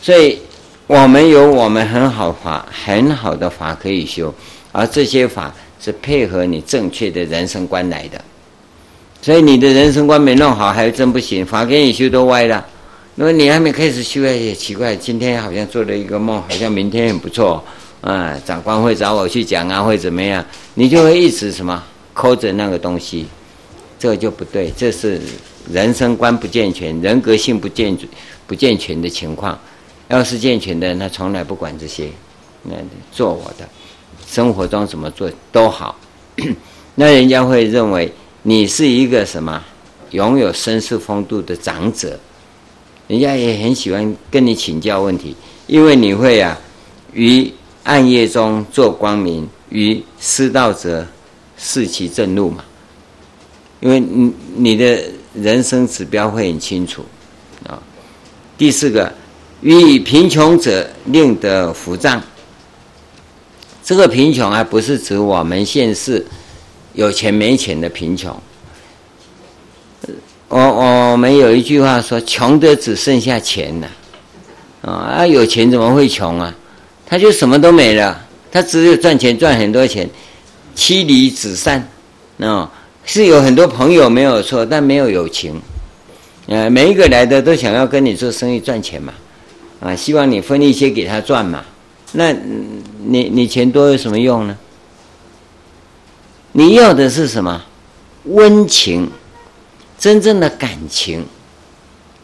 [0.00, 0.38] 所以
[0.86, 4.32] 我们有我们很好法，很好的法可以修，
[4.70, 8.20] 而这些法是配合你正确的人生观来的。
[9.22, 12.64] 所以你的人生观没弄好，还真不行，法给你修都歪了。
[13.14, 17.64] 那么你还没开始修，也奇怪，今天好像做了一个梦，好像明天很不错。
[18.04, 20.44] 啊，长官会找我去讲啊，会怎么样？
[20.74, 21.82] 你就会一直什么
[22.12, 23.26] 抠着那个东西，
[23.98, 25.18] 这个就不对，这是
[25.72, 27.96] 人生观不健全、人格性不健
[28.46, 29.58] 不健全的情况。
[30.08, 32.10] 要是健全的，他从来不管这些，
[32.64, 32.74] 那
[33.10, 33.66] 做我的，
[34.26, 35.98] 生活中怎么做都好。
[36.96, 38.12] 那人家会认为
[38.42, 39.64] 你是一个什么
[40.10, 42.20] 拥有绅士风度的长者，
[43.08, 45.34] 人家也很喜欢跟你请教问题，
[45.66, 46.60] 因为你会啊
[47.14, 47.50] 与。
[47.84, 51.06] 暗夜中作光明，于失道者
[51.56, 52.64] 示其正路嘛。
[53.80, 55.02] 因为你你的
[55.34, 57.04] 人生指标会很清楚
[57.68, 57.80] 啊。
[58.58, 59.12] 第四个，
[59.60, 62.22] 与贫穷者令得福障。
[63.84, 66.24] 这个贫穷还不是指我们现世
[66.94, 68.34] 有钱没钱的贫穷。
[70.48, 73.88] 我我们有一句话说：“穷的只剩下钱了。”
[74.80, 76.54] 啊，有钱怎么会穷啊？
[77.14, 78.20] 他就什么都没了，
[78.50, 80.10] 他只有赚钱赚很多钱，
[80.74, 81.88] 妻离子散，
[82.40, 82.68] 啊，
[83.04, 85.62] 是有很多朋友没有错，但没有友情，
[86.48, 89.14] 呃，每一个来的都想要跟你做生意赚钱嘛，
[89.78, 91.62] 啊，希望你分一些给他赚嘛，
[92.10, 94.58] 那你你钱多有什么用呢？
[96.50, 97.62] 你要的是什么？
[98.24, 99.08] 温情，
[99.96, 101.24] 真正的感情，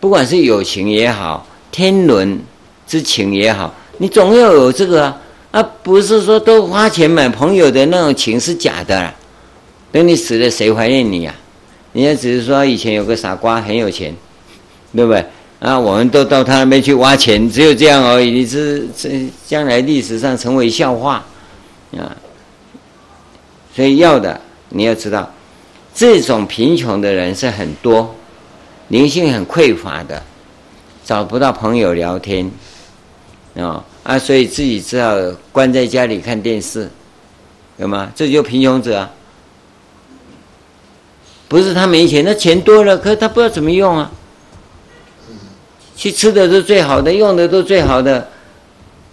[0.01, 2.41] 不管是友情也好，天伦
[2.89, 5.21] 之情也好，你总要有这个啊，
[5.51, 9.15] 啊，不是说都花钱买朋友的那种情是假的啦。
[9.93, 11.35] 等你死了，谁怀念你呀？
[11.93, 14.17] 人家只是说以前有个傻瓜很有钱，
[14.97, 15.23] 对不对？
[15.59, 18.31] 啊，我们都到他那边去挖钱，只有这样而已。
[18.31, 21.23] 你是这将来历史上成为笑话
[21.99, 22.17] 啊！
[23.77, 24.41] 所以要的
[24.71, 25.31] 你要知道，
[25.95, 28.15] 这种贫穷的人是很多，
[28.89, 30.23] 灵性很匮乏的，
[31.05, 32.51] 找不到朋友聊天
[33.57, 34.19] 啊啊！
[34.19, 35.15] 所以自己只好
[35.53, 36.91] 关在家里看电视，
[37.77, 38.11] 有吗？
[38.13, 39.09] 这就贫穷者啊。
[41.47, 44.11] 不是他没钱，他钱多了，可是他不知道怎么用啊。
[45.95, 48.29] 去吃的都最好的，用的都最好的，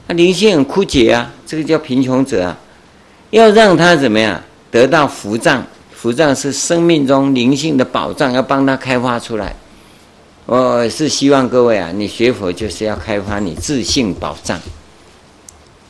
[0.07, 2.57] 他灵性很枯竭啊，这个叫贫穷者啊。
[3.29, 4.41] 要让他怎么样
[4.71, 5.63] 得到福障？
[5.93, 9.55] 福障是生命中灵性的宝藏，要帮他开发出来。
[10.47, 14.59] 我是希望各位啊，你学佛就是要开发你自信宝藏，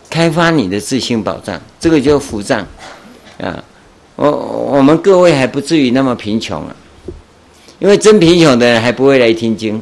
[0.09, 2.65] 开发你的自信保障，这个叫福障
[3.39, 3.63] 啊。
[4.15, 6.75] 我我们各位还不至于那么贫穷啊，
[7.77, 9.79] 因为真贫穷的人还不会来听经，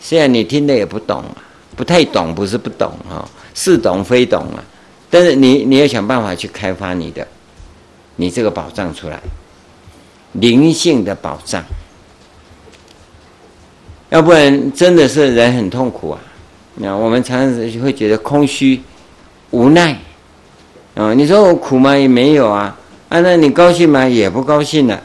[0.00, 1.36] 虽然你听的也不懂啊，
[1.74, 4.62] 不太懂，不是不懂哈，似懂非懂啊，
[5.08, 7.26] 但是你你要想办法去开发你的，
[8.16, 9.18] 你这个宝藏出来，
[10.32, 11.64] 灵性的宝藏，
[14.10, 16.20] 要不然真的是人很痛苦啊，
[16.74, 18.78] 那我们常常会觉得空虚、
[19.50, 19.96] 无奈，
[20.94, 21.96] 啊，你说我苦吗？
[21.96, 22.76] 也没有啊。
[23.08, 24.08] 啊，那你高兴吗？
[24.08, 25.00] 也不高兴了，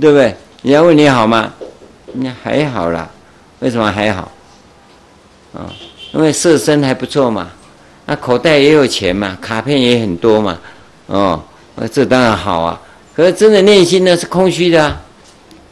[0.00, 0.34] 对不对？
[0.62, 1.52] 人家问你好吗？
[2.12, 3.08] 那还好啦。
[3.60, 4.30] 为什么还好？
[5.54, 5.70] 啊，
[6.12, 7.50] 因为色身还不错嘛，
[8.06, 10.58] 那口袋也有钱嘛，卡片也很多嘛，
[11.06, 11.42] 哦，
[11.90, 12.80] 这当然好啊。
[13.14, 15.00] 可是真的内心呢是空虚的啊。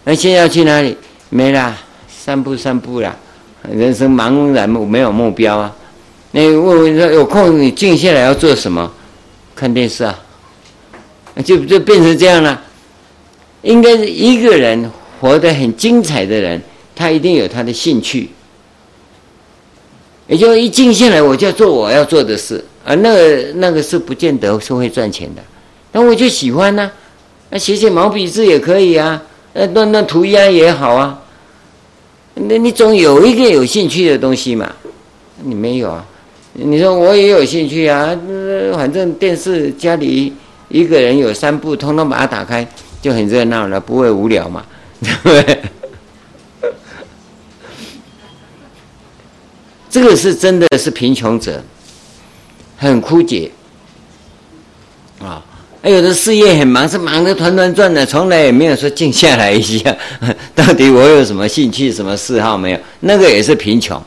[0.04, 0.96] 那现在要去哪里？
[1.28, 1.76] 没啦，
[2.08, 3.14] 散步散步啦。
[3.70, 5.74] 人生茫然，没有目标啊。
[6.32, 8.90] 那问问说有空你静下来要做什么？
[9.54, 10.18] 看电视啊。
[11.44, 12.62] 就就变成这样了。
[13.62, 14.90] 应该是一个人
[15.20, 16.60] 活得很精彩的人，
[16.94, 18.30] 他一定有他的兴趣。
[20.26, 25.42] 也就一静下来，我就要做我要做的事，啊那个那个是不见得是会赚钱的。
[25.90, 26.90] 但我就喜欢呢、
[27.48, 29.20] 那写写毛笔字也可以啊，
[29.54, 31.20] 那那那涂鸦也好啊。
[32.34, 34.70] 那你总有一个有兴趣的东西嘛？
[35.42, 36.06] 你没有啊？
[36.52, 38.16] 你说我也有兴趣啊，
[38.74, 40.32] 反正电视家里。
[40.72, 42.64] 一个人有三部，通通把它打开，
[43.02, 44.64] 就很热闹了，不会无聊嘛？
[45.02, 45.62] 对不对？
[49.90, 51.60] 这个是真的是贫穷者，
[52.76, 53.50] 很枯竭
[55.20, 55.44] 啊！
[55.82, 59.96] 还有的事业很忙，是忙得团团转的，从来也没有说静下来一下，
[60.54, 62.78] 到底我有什么兴趣、什么嗜好没有？
[63.00, 64.00] 那个也是贫穷，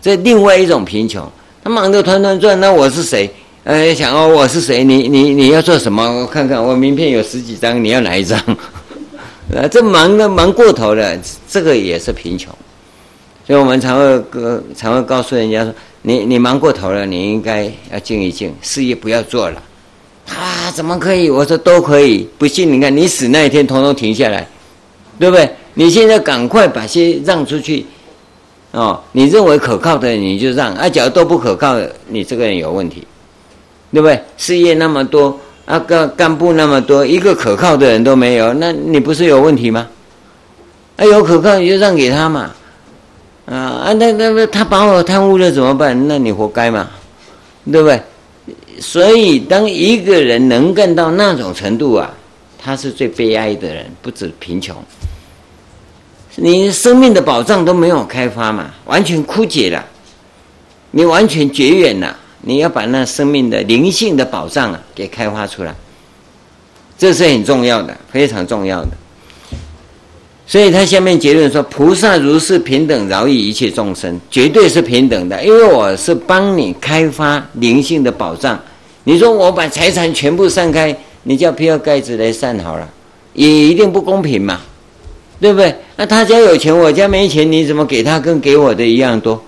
[0.00, 1.30] 这另外一种贫穷。
[1.64, 3.30] 他忙得团团转，那我是谁？
[3.62, 4.82] 哎，想哦，我是谁？
[4.82, 6.02] 你你你要做什么？
[6.20, 8.36] 我看看，我名片有十几张，你要哪一张？
[9.54, 11.16] 啊，这忙的忙过头了，
[11.48, 12.52] 这个也是贫穷。
[13.46, 15.72] 所以我们常会告常会告诉人家说：
[16.02, 19.62] 你你忙过头了，你应该要静一静，事业不要做了。
[20.30, 21.30] 啊，怎么可以？
[21.30, 22.28] 我说都可以。
[22.38, 24.44] 不信你看，你死那一天，统统停下来，
[25.16, 25.48] 对不对？
[25.74, 27.86] 你现在赶快把些让出去。
[28.72, 33.06] 哦，你认为可靠的你就让，啊，假如都不可靠的，你这个人有问题。
[33.94, 34.18] 对不对？
[34.38, 39.86] 事业那么多啊，干干部那么多，一个可靠的人都没有，那你不是有问题吗？
[40.96, 42.50] 啊，有可靠你就让给他嘛，
[43.44, 46.08] 啊啊，那那那他把我贪污了怎么办？
[46.08, 46.88] 那你活该嘛，
[47.70, 48.00] 对不对？
[48.80, 52.10] 所以，当一个人能干到那种程度啊，
[52.58, 54.74] 他是最悲哀的人，不止贫穷，
[56.36, 59.84] 你生命的宝藏都没有开发嘛，完全枯竭了，
[60.90, 62.16] 你完全绝缘了。
[62.44, 65.72] 你要把那生命的灵性的宝藏啊给开发出来，
[66.98, 68.88] 这是很重要的，非常重要的。
[70.44, 78.60] 所以他下面结论说：菩萨如是平等饶益一切众生，绝对是平等的，因为我是帮你开发灵性的宝藏。
[79.04, 82.88] 你说我把财产全部散开，你叫比尔盖茨来散好了，
[83.34, 84.60] 也一定不公平嘛，
[85.40, 85.72] 对不对？
[86.02, 89.40] 那他家有钱，我家没钱，你怎么给他跟给我的一样多？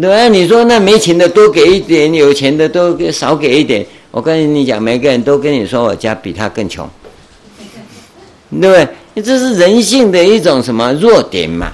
[0.00, 0.26] 对吧？
[0.26, 3.84] 你说那没钱的多给一点，有钱的都少给一点。
[4.10, 6.88] 我跟你讲，每个人都跟你说我家比他更穷，
[8.58, 9.22] 对不对？
[9.22, 11.70] 这是人性的一种什么弱点嘛？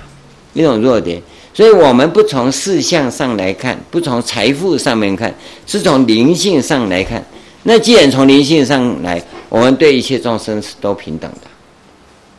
[0.52, 1.22] 一种弱点。
[1.54, 5.32] 所以我们不从事项上来看，不从财富上面看，
[5.64, 7.24] 是从灵性上来看。
[7.62, 11.46] 那既然从灵性上来，我们对一切众生是都平等的，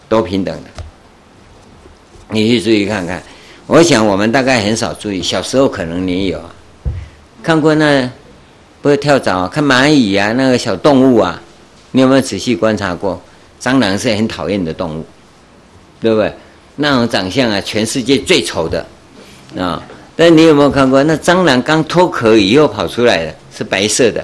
[0.10, 0.77] 都平等的。
[2.30, 3.22] 你去注意看看，
[3.66, 6.42] 我想我们大概很少注意，小时候可能你有
[7.42, 8.10] 看过那
[8.82, 11.42] 不是跳蚤啊，看蚂蚁啊，那个小动物啊，
[11.92, 13.22] 你有没有仔细观察过？
[13.62, 15.06] 蟑螂是很讨厌的动物，
[16.00, 16.32] 对不对？
[16.76, 18.86] 那种长相啊，全世界最丑的
[19.58, 19.82] 啊！
[20.16, 24.24] 但你有没有看过那蟑螂刚脱壳以后跑出来的，是白色的？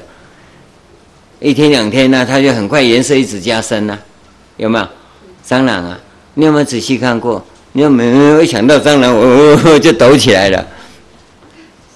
[1.39, 3.97] 一天两天呢、它就很快颜色一直加深呢、
[4.57, 4.87] 有没有？
[5.47, 5.99] 蟑螂啊，
[6.35, 7.43] 你有没有仔细看过？
[7.73, 10.65] 你有没有一想到蟑螂，我就抖起来了？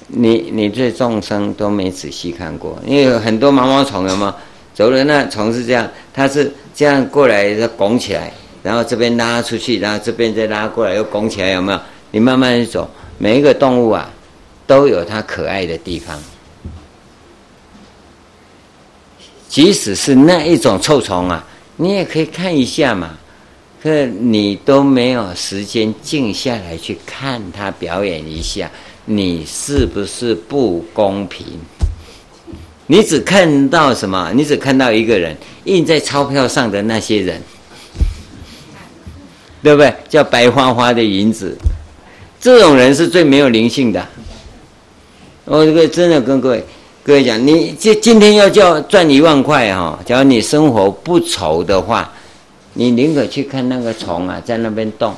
[0.08, 4.34] 你你对众生都没仔细看过，因为有很多毛毛虫，有没有？
[4.74, 8.32] 走了那虫是这样，它是这样过来，它拱起来，
[8.64, 11.80] 然后这边拉出去，然后这边再拉过来，又拱起来，有没有？
[12.10, 12.90] 你慢慢走，
[13.20, 14.10] 每一个动物啊，
[14.66, 16.20] 都有它可爱的地方。
[19.48, 21.46] 即使是那一种臭虫啊，
[21.76, 23.12] 你也可以看一下嘛。
[23.88, 28.70] 可你都没有时间静下来去看他表演一下，
[29.06, 31.46] 你是不是不公平？
[32.88, 34.30] 你只看到什么？
[34.36, 37.42] 你只看到一个人印在钞票上的那些人，
[39.64, 39.94] 对不对？
[40.10, 41.58] 叫白花花的银子，
[42.42, 44.06] 这种人是最没有灵性的。
[45.46, 46.66] 我这个真的跟各位。
[47.04, 52.14] 各位讲，你今今天要叫赚一万块哈，假如你生活不愁的话，
[52.80, 55.16] 你宁可去看那个虫啊，在那边动，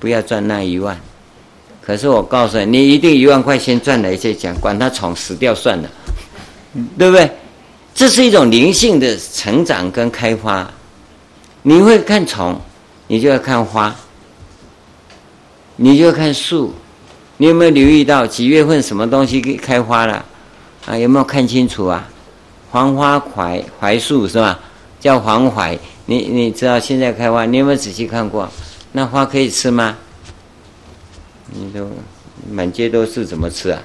[0.00, 1.00] 不要赚那一万。
[1.80, 5.88] 可是我告诉你，你一定一万块先赚来再讲，管他虫死掉算了，
[6.98, 7.30] 对不对？
[7.94, 10.68] 这是一种灵性的成长跟开发。
[11.62, 12.60] 你会看虫，
[13.06, 13.94] 你就要看花，
[15.76, 16.74] 你就要看树。
[17.36, 20.24] 你有没有留意到几月份什么东西开花了？
[20.86, 22.08] 啊，有没有看清楚啊？
[22.72, 24.58] 黄花槐槐树是吧？
[25.06, 25.78] 叫黄槐。
[26.06, 28.50] 你你知道现在开花，你有没有仔细看过？
[28.90, 29.96] 那花可以吃吗？
[31.52, 31.88] 你都
[32.50, 33.80] 满街都是，怎么吃啊？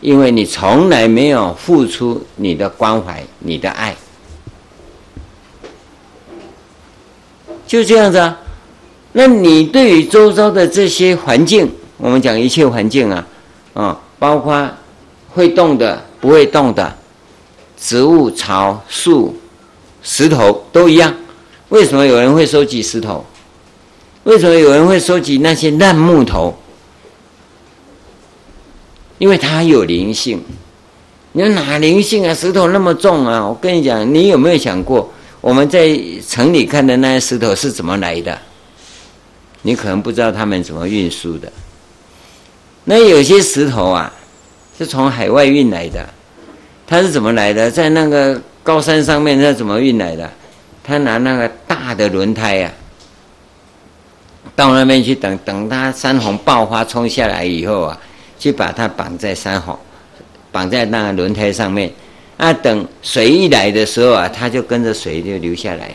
[0.00, 3.96] 因为你从来没有付出你的关怀、你的爱，
[7.66, 8.38] 就这样子啊。
[9.10, 13.26] 那你对于周遭的这些环境，我们讲一切环境啊，
[13.74, 14.70] 啊，包括。
[15.34, 16.94] 会动的、不会动的，
[17.80, 19.34] 植物、草、树、
[20.02, 21.14] 石头都一样。
[21.68, 23.24] 为什么有人会收集石头？
[24.24, 26.56] 为什么有人会收集那些烂木头？
[29.18, 30.42] 因为它有灵性。
[31.32, 32.34] 你说哪灵性啊？
[32.34, 33.46] 石头那么重啊！
[33.46, 35.98] 我跟你讲，你有没有想过，我们在
[36.28, 38.38] 城里看的那些石头是怎么来的？
[39.62, 41.50] 你可能不知道他们怎么运输的。
[42.84, 44.12] 那有些石头啊。
[44.78, 46.08] 是从海外运来的，
[46.86, 47.70] 它是怎么来的？
[47.70, 50.30] 在那个高山上面，他怎么运来的？
[50.84, 57.98] 他拿那个大的轮胎呀、啊，到那边去等，等他山洪爆发冲下来以后啊，
[58.38, 59.78] 去把它绑在山洪，
[60.50, 61.90] 绑在那个轮胎上面。
[62.36, 65.88] 啊，等水一来的时候啊，他就跟着水就流下来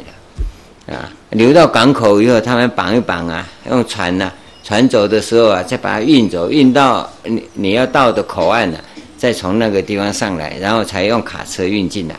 [0.88, 4.32] 了，啊，流到港口以后，他们绑一绑啊，用船呐、
[4.64, 8.82] 船走的时候啊，再把它运走，运到你你要到的口岸了，
[9.18, 12.16] 再从那个地方上来，然后才用卡车运进来。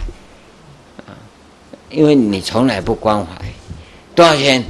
[1.90, 3.26] 因为你从来不关怀，
[4.14, 4.62] 多少钱？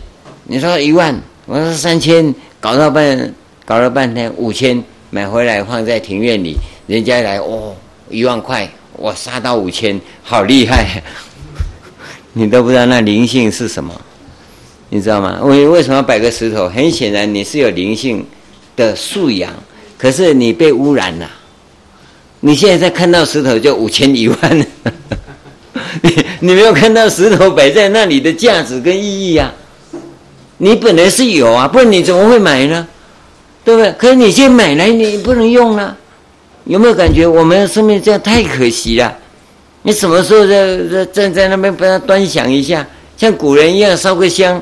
[0.45, 1.15] 你说一万，
[1.47, 3.35] 我说三千，搞到半，
[3.65, 7.75] 搞了半天五千，买回来放在庭院里，人家来哦，
[8.09, 11.03] 一万块，我杀到五千，好厉害，
[12.33, 13.93] 你都不知道那灵性是什么。
[14.91, 15.39] 你知道吗？
[15.43, 16.67] 为为什么要摆个石头？
[16.69, 18.25] 很显然你是有灵性
[18.75, 19.53] 的素养，
[19.99, 21.31] 可是你被污染了。
[22.41, 24.67] 你现在在看到石头就五千一万，
[26.03, 29.99] 你你没有看到石头摆在那里的价值跟意义呀、啊？
[30.59, 32.87] 你本来是有啊，不然你怎么会买呢？
[33.65, 33.93] 对不对？
[33.93, 35.97] 可是你现在买来你不能用了，
[36.65, 39.17] 有没有感觉我们生命这样太可惜了？
[39.83, 42.87] 你什么时候在在站在那边把它端详一下，
[43.17, 44.61] 像古人一样烧个香？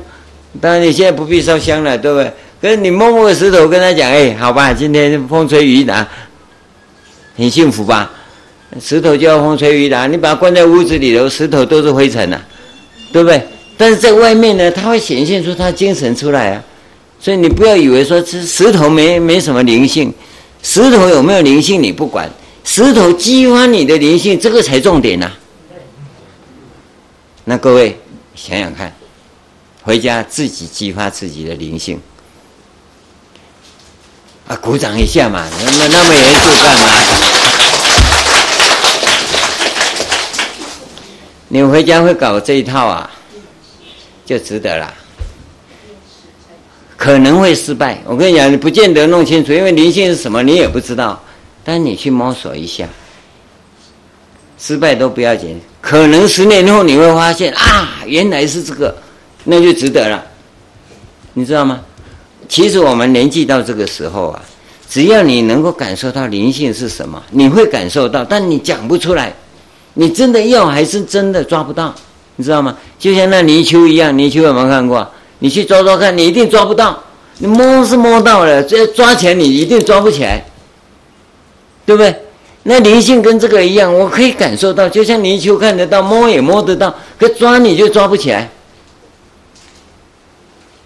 [0.61, 2.31] 当然，你现在不必烧香了，对不对？
[2.59, 6.07] 可是你摸摸石头，跟他讲：“哎，好吧，今天风吹雨打，
[7.37, 8.11] 很幸福吧？”
[8.81, 12.41] 石头就要风吹雨打，你把它关在屋子里头，石头都是灰尘呐、
[13.11, 13.41] 对不对？
[13.77, 16.63] 但是在外面呢，它会显现出它精神出来啊。
[17.19, 20.13] 所以你不要以为说这石头没没什么灵性，
[20.61, 22.29] 石头有没有灵性你不管，
[22.63, 25.31] 石头激发你的灵性，这个才重点呐、
[27.45, 27.97] 那各位
[28.35, 28.93] 想想看。
[29.83, 31.97] 回家自己激发自己的灵性。
[34.47, 37.36] 啊，鼓掌一下嘛，那那么严肃干嘛？
[41.49, 43.09] 你回家会搞这一套啊，
[44.25, 44.93] 就值得了。
[46.97, 51.21] 可能会失败，我跟你讲，你不见得弄清楚，因为灵性是什么你也不知道。
[51.63, 52.87] 但你去摸索一下，
[54.57, 58.95] 失败都不要紧，可能十年后你会发现啊，原来是这个，
[59.43, 60.23] 那就值得了。
[61.33, 61.81] 你知道吗？
[62.49, 64.41] 其实我们年纪到这个时候啊，
[64.89, 69.35] 只要你能够感受到灵性是什么，你会感受到，但你讲不出来，
[69.99, 71.93] 你真的要还是真的抓不到，
[72.35, 72.77] 你知道吗？
[72.99, 75.05] 就像那泥鳅一样，泥鳅有没有看过？
[75.39, 77.03] 你去抓抓看，你一定抓不到。
[77.39, 80.43] 你摸是摸到了，这抓起来你一定抓不起来，
[81.83, 82.15] 对不对？
[82.63, 88.49] 那灵性跟这个一样，我可以感受到，就像泥鳅看得到，摸也摸得到，可抓你就抓不起来，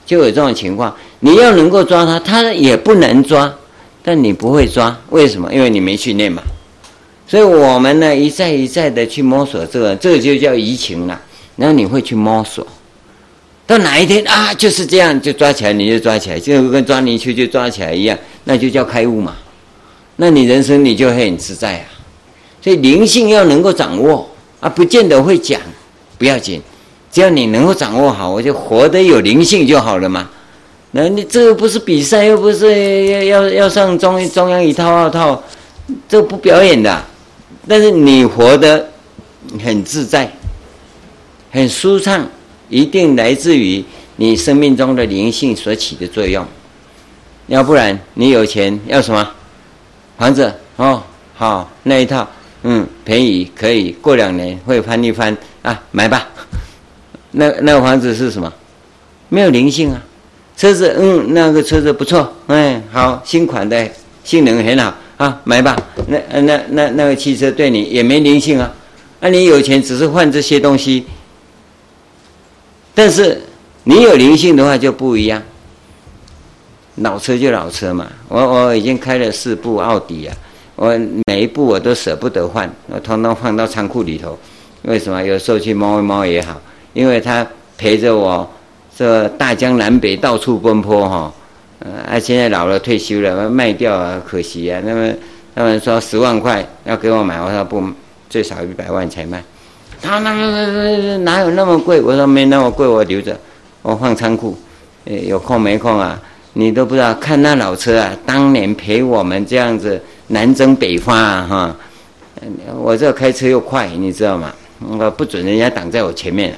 [0.06, 0.96] 就有这种情况。
[1.20, 3.54] 你要能够抓它，它也不能抓，
[4.04, 5.54] 但你不会抓，为什么？
[5.54, 6.42] 因为你没训练嘛。
[7.32, 11.18] 所以我们呢，一再一再的去摸索这个，这就叫移情了。
[11.56, 12.68] 然后你会去摸索。
[13.66, 19.38] 到哪一天啊，就是这样，就抓起来，你就抓起来，就跟抓泥鳅就抓起来一样，那就叫开悟嘛。
[20.18, 21.86] 那你人生你就会很自在啊。
[22.62, 24.30] 所以灵性要能够掌握
[24.60, 25.62] 啊，不见得会讲，
[26.18, 26.62] 不要紧，
[27.14, 30.30] 只要你能够掌握好，我就活得有灵性就好了嘛。
[30.92, 35.42] 那你这个不是比赛，又不是要要要上中中央一套二套，
[36.10, 37.06] 这不表演的。
[37.68, 38.90] 但是你活得
[39.64, 40.32] 很自在，
[41.52, 42.28] 很舒畅。
[42.70, 43.84] 一定来自于
[44.16, 46.48] 你生命中的灵性所起的作用，
[47.48, 49.30] 要不然你有钱要什么
[50.18, 51.04] 房子哦，
[51.36, 52.26] 好那一套，
[52.64, 56.26] 嗯，便宜可以过两年会翻一番啊，买吧。
[57.32, 58.50] 那那个房子是什么？
[59.28, 60.02] 没有灵性啊。
[60.56, 63.90] 车子，嗯，那个车子不错，哎，好新款的，
[64.24, 65.78] 性能很好啊，买吧。
[66.08, 68.74] 那那那那个汽车对你也没灵性啊，
[69.20, 71.06] 那你有钱只是换这些东西。
[72.96, 73.40] 但是
[73.84, 75.40] 你有灵性的话就不一样，
[76.96, 78.08] 老车就老车嘛。
[78.28, 80.36] 我我已经开了四部奥迪啊，
[80.76, 84.36] 我每一部我都舍不得换，我统统放到仓库里头。
[84.82, 85.24] 为什么？
[85.24, 86.60] 有时候去摸一摸也好，
[86.94, 88.50] 因为它陪着我
[88.98, 91.32] 这大江南北到处奔波哈。
[91.82, 94.82] 啊，现在老了退休了，卖掉啊，可惜啊。
[94.86, 95.14] 那么
[95.56, 97.84] 他们说十万块要给我买，我说不，
[98.30, 99.44] 最少一百万才卖。
[100.02, 102.02] 他那那哪有那么贵？
[102.02, 103.38] 我说没那么贵，我留着，
[103.82, 104.58] 我放仓库。
[105.06, 106.22] 诶，有空没空啊？
[106.54, 111.76] 你都不知道，看那老车啊，当年陪我们这样子南征北伐啊，哈！
[112.76, 114.54] 我这开车又快，你知道吗？
[114.80, 116.56] 我不准人家挡在我前面，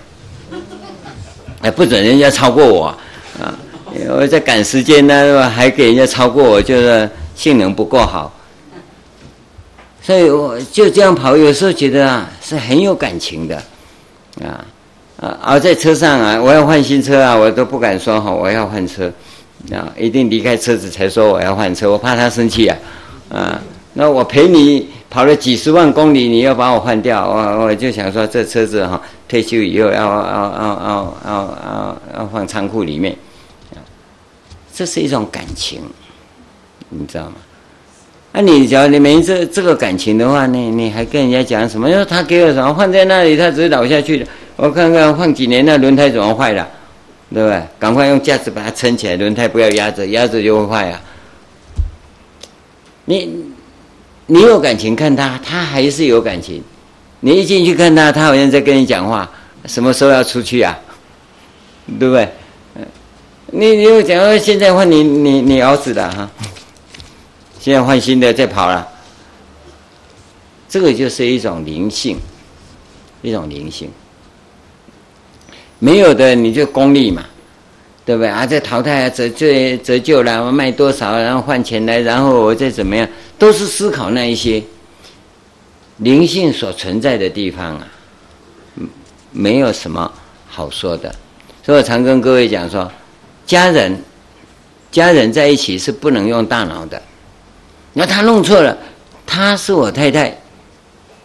[1.61, 2.87] 哎，不准人家超过我
[3.41, 3.53] 啊！
[4.09, 8.33] 我在赶时间呢，还给人家超过我，就是性能不够好。
[10.01, 13.55] 所以我就这样跑，有时候觉得啊是很有感情的，
[14.43, 14.65] 啊
[15.21, 15.37] 啊！
[15.41, 19.09] 而在车上啊，我要换新车啊，我都不敢说哈，我要换车，
[19.71, 22.77] 啊，一定离开车子才说我要换车，我怕他生气啊，
[23.29, 23.61] 啊！
[23.93, 33.15] 那我陪你跑了几十万公里，你要把我换掉，我我就想说这车子哈，退休以后要要要要要要要放仓库里面，
[34.73, 35.81] 这是一种感情，
[36.89, 37.33] 你知道吗？
[38.31, 41.87] 那、啊、你只要你没这这个感情的话，你你还跟人家讲什么？
[41.87, 44.27] 因为他给我什么放在那里，他只是倒下去的。
[44.55, 46.67] 我看看放几年，那轮胎怎么坏了？
[47.31, 47.61] 对不对？
[47.77, 50.99] 赶快用架子把它撑起来，轮胎不要压着，压着就会坏啊。
[53.05, 53.29] 你
[54.25, 56.63] 你有感情看他，他还是有感情。
[57.19, 59.29] 你一进去看他，他好像在跟你讲话，
[59.65, 60.77] 什么时候要出去啊？
[61.99, 62.27] 对不对？
[63.55, 66.27] 你你又讲说现在换你你你儿子了哈。
[67.59, 68.85] 现在换新的再跑了，
[70.67, 72.17] 这个就是一种灵性，
[73.21, 73.91] 一种灵性。
[75.77, 77.23] 没有的你就功利嘛，
[78.03, 78.27] 对不对？
[78.27, 83.07] 啊，再淘汰啊，折旧折旧了，我卖多少，然后换钱来，然后我再怎么样，
[83.37, 84.61] 都是思考那一些
[85.97, 87.87] 灵性所存在的地方啊，
[89.31, 90.11] 没有什么
[90.47, 91.13] 好说的。
[91.63, 92.91] 所以我常跟各位讲说，
[93.45, 94.01] 家人
[94.91, 97.01] 家人在一起是不能用大脑的。
[97.93, 98.77] 那他弄错了，
[99.25, 100.35] 他是我太太，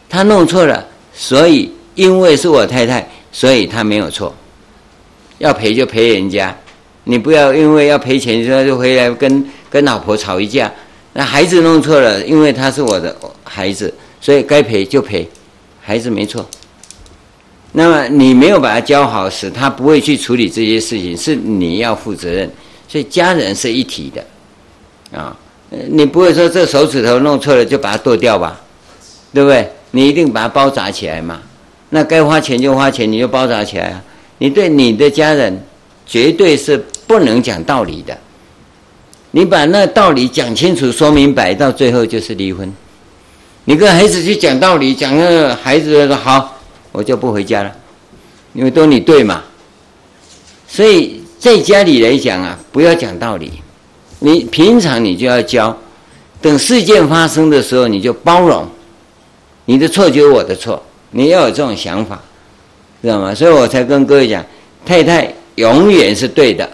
[0.08, 4.34] 他弄错了，所以因为是我太太，所以他没有错，
[5.38, 6.54] 要赔就赔人家，
[7.04, 10.70] 你不要因为要赔钱，说就回来跟跟老婆吵一架。
[11.14, 15.28] 那孩子弄错了，因为他是我的孩子，所以该赔就赔，
[15.80, 16.46] 孩子没错。
[17.78, 22.50] 那么你没有把他教好，使他不会去处理这些事情，是你要负责任。
[22.88, 25.36] 所以家人是一体的，啊。
[25.88, 28.60] 你不会说这手指头弄错了就把它剁掉吧？
[29.32, 29.70] 对不对？
[29.92, 31.40] 你一定把它包扎起来嘛。
[31.90, 34.02] 那该花钱就花钱，你就包扎起来啊。
[34.38, 35.62] 你对你的家人
[36.04, 36.76] 绝对是
[37.06, 38.18] 不能讲道理的。
[39.30, 42.74] 你把那道理讲清楚、说明白，到最后就是离婚。
[43.66, 46.57] 你跟孩子去讲道理，讲个孩子说好，
[46.92, 47.72] 我就不回家了，
[48.54, 49.42] 因为都你对嘛。
[50.66, 53.52] 所以在家里来讲啊，不要讲道理。
[54.20, 55.76] 你平常你就要教，
[56.40, 58.66] 等事件发生的时候，你就包容。
[59.66, 62.20] 你的错就是我的错，你要有这种想法，
[63.00, 63.34] 知道吗？
[63.34, 64.44] 所以我才跟各位讲，
[64.84, 66.68] 太太永远是对的。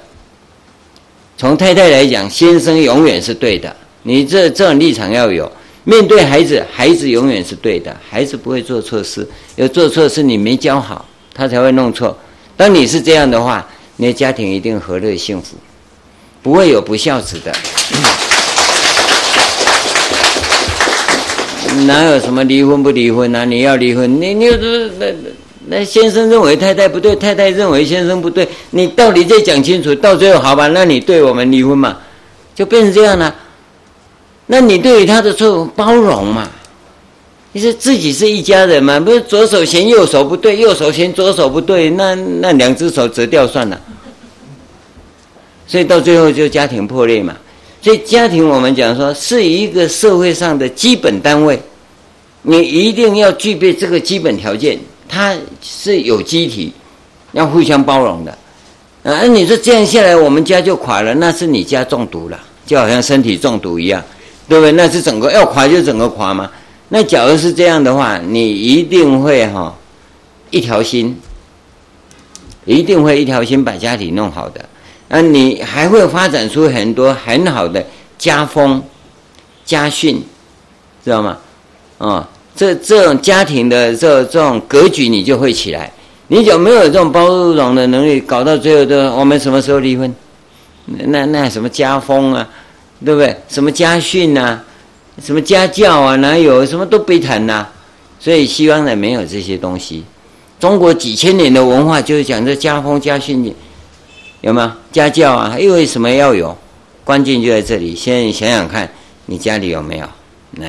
[1.36, 3.74] 从太太来讲，先生永远是对的。
[4.04, 5.50] 你这这种立场要有。
[5.84, 9.28] 面对孩子，孩子永远是对的，孩子不会做错事。
[9.56, 11.04] 有做错事，你没教好，
[11.34, 12.16] 他才会弄错。
[12.56, 13.66] 当你是这样的话，
[13.96, 15.56] 你的家庭一定和乐幸福，
[16.42, 17.52] 不会有不孝子的。
[21.86, 23.44] 哪有什么离婚不离婚啊？
[23.44, 24.48] 你要离婚，你你
[24.98, 25.14] 那
[25.66, 30.66] 那先生认为太太不对，太太认为先生不对，你到底再讲清楚，到最后好吧？
[30.68, 31.98] 那你对我们离婚嘛，
[32.54, 33.34] 就变成这样了。
[34.46, 36.48] 那你对于他的错误包容嘛？
[37.52, 38.98] 你说自己是一家人嘛？
[38.98, 43.80] 不是左手嫌右手不对，右手嫌左手不对，那那两只手折掉算了。
[45.66, 47.36] 所以到最后就家庭破裂嘛。
[47.80, 51.60] 所以家庭我们讲说是一个社会上的基本单位，
[52.42, 56.72] 你一定要具备这个基本条件，它是有机体，
[57.32, 58.38] 要互相包容的。
[59.04, 64.02] 啊，你说这样下来我们家就垮了，那是你家中毒了，就好像身体中毒一样。
[64.48, 64.72] 对不对？
[64.72, 66.50] 那是整个要垮就整个垮嘛。
[66.88, 69.74] 那假如是这样的话，你一定会哈、
[70.50, 71.18] 一条心，
[72.64, 74.64] 一定会一条心把家庭弄好的。
[75.08, 77.84] 那你还会发展出很多很好的
[78.18, 78.82] 家风、
[79.64, 80.22] 家训，
[81.04, 81.38] 知道吗？
[81.98, 85.90] 啊、这这种家庭的这这种格局你就会起来。
[86.28, 88.20] 你有没有这种包容的能力？
[88.20, 90.14] 搞到最后都我们什么时候离婚？
[90.86, 92.48] 那那什么家风啊？
[93.04, 93.36] 对不对？
[93.48, 94.62] 什么家训呐、
[95.22, 96.16] 什么家教啊？
[96.16, 97.66] 哪有什么都别谈呐？
[98.18, 100.02] 所以西方人没有这些东西。
[100.58, 103.54] 中国几千年的文化就是讲这家风家训，
[104.40, 105.58] 有没有家教啊？
[105.58, 106.56] 又为什么要有？
[107.04, 107.94] 关键就在这里。
[107.94, 108.88] 现在想想看，
[109.26, 110.08] 你家里有没有？
[110.52, 110.66] 那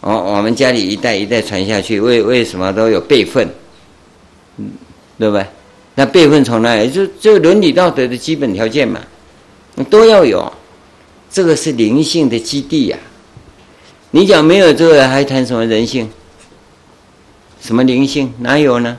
[0.00, 3.48] 我我们家里一代一代传下去，为为什么都有辈分？
[4.58, 4.72] 嗯，
[5.18, 5.46] 对不对？
[5.94, 6.90] 那辈分从哪里？
[6.90, 9.00] 就就伦理道德的基本条件嘛，
[9.88, 10.52] 都要有。
[11.32, 13.08] 这个是灵性的基地呀、啊！
[14.10, 16.06] 你讲没有这个，还谈什么人性？
[17.62, 18.30] 什么灵性？
[18.40, 18.98] 哪有呢？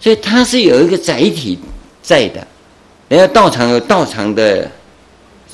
[0.00, 1.56] 所以它是有一个载体
[2.02, 2.44] 在的。
[3.08, 4.68] 人家道场有道场的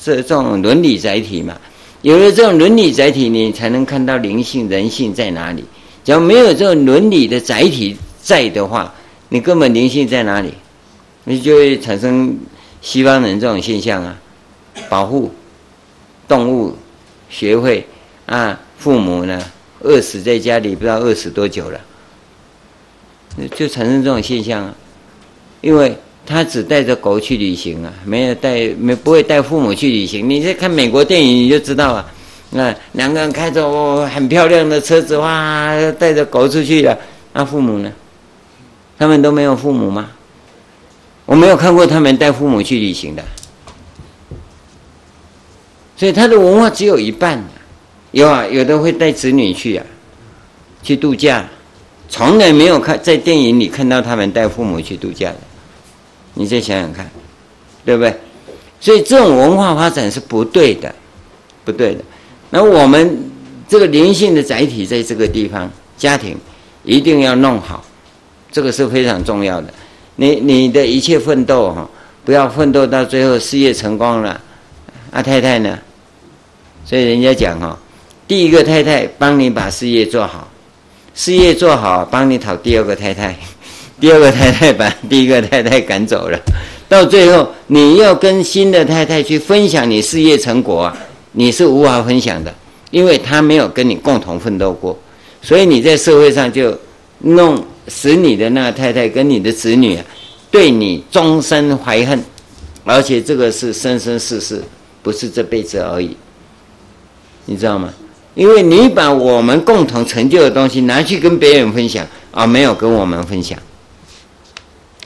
[0.03, 1.55] 这这种伦理载体嘛。
[2.01, 5.63] 有了这种伦理载体，你才能看到灵性人性在哪里。
[6.03, 8.91] 假如没有这种伦理的载体在的话，
[9.29, 10.51] 你根本灵性在哪里？
[11.25, 12.35] 你就会产生
[12.81, 14.17] 西方人这种现象啊，
[14.89, 15.31] 保护。
[16.33, 16.75] 动物
[17.29, 17.85] 学会
[18.25, 19.39] 啊，父母呢
[19.81, 21.79] 饿死在家里，不知道饿死多久了，
[23.55, 24.73] 就产生这种现象啊。
[25.61, 25.95] 因为
[26.25, 30.27] 他只带着狗去旅行啊，没有带没不会带父母去旅行。
[30.27, 32.11] 你在看美国电影你就知道啊，
[32.49, 36.97] 那两个人开着很漂亮的车子哇，带着狗出去了，
[37.33, 37.91] 那父母呢？
[38.97, 40.09] 他们都没有父母吗？
[41.27, 43.23] 我没有看过他们带父母去旅行的。
[46.03, 47.41] 所以他的文化只有一半，
[48.11, 49.85] 有啊，有的会带子女去啊，
[50.81, 51.45] 去度假，
[52.09, 55.37] 从来没有看在电影里看到他们带父母去度假的，
[56.33, 57.09] 你再想想看，
[57.85, 58.13] 对不对？
[58.81, 60.93] 所以这种文化发展是不对的，
[61.63, 62.01] 不对的。
[62.49, 63.31] 那我们
[63.69, 66.37] 这个灵性的载体在这个地方，家庭
[66.83, 67.81] 一定要弄好，
[68.51, 69.73] 这个是非常重要的。
[70.17, 71.89] 你你的一切奋斗哈，
[72.25, 74.41] 不要奋斗到最后事业成功了，
[75.09, 75.79] 啊太太呢？
[76.85, 77.77] 所以人家讲哈，
[78.27, 80.47] 第一个太太帮你把事业做好，
[81.15, 83.35] 事业做好帮你讨第二个太太，
[83.99, 86.39] 第二个太太把第一个太太赶走了，
[86.89, 90.97] 到最后你要跟新的太太去分享你事业成果啊，
[91.31, 92.53] 你是无法分享的，
[92.91, 94.97] 因为他没有跟你共同奋斗过，
[95.41, 96.77] 所以你在社会上就
[97.19, 99.97] 弄使你的那个太太跟你的子女，
[100.51, 102.21] 对你终身怀恨，
[102.83, 104.61] 而且这个是生生世世，
[105.01, 106.15] 不是这辈子而已。
[107.45, 107.93] 你知道吗？
[108.35, 113.57] 因为你把我们共同成就的东西拿去跟别人分享，而没有跟我们分享，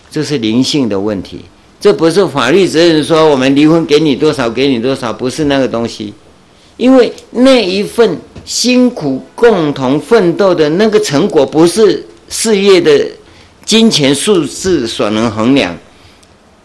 [0.10, 1.42] 这是灵性的问题。
[1.80, 6.14] 这不是法律责任说我们离婚给你多少给你多少，不是那个东西。
[6.78, 13.06] 因为那一份辛苦共同奋斗的那个成果，不是事业的
[13.66, 15.76] 金钱数字所能衡量。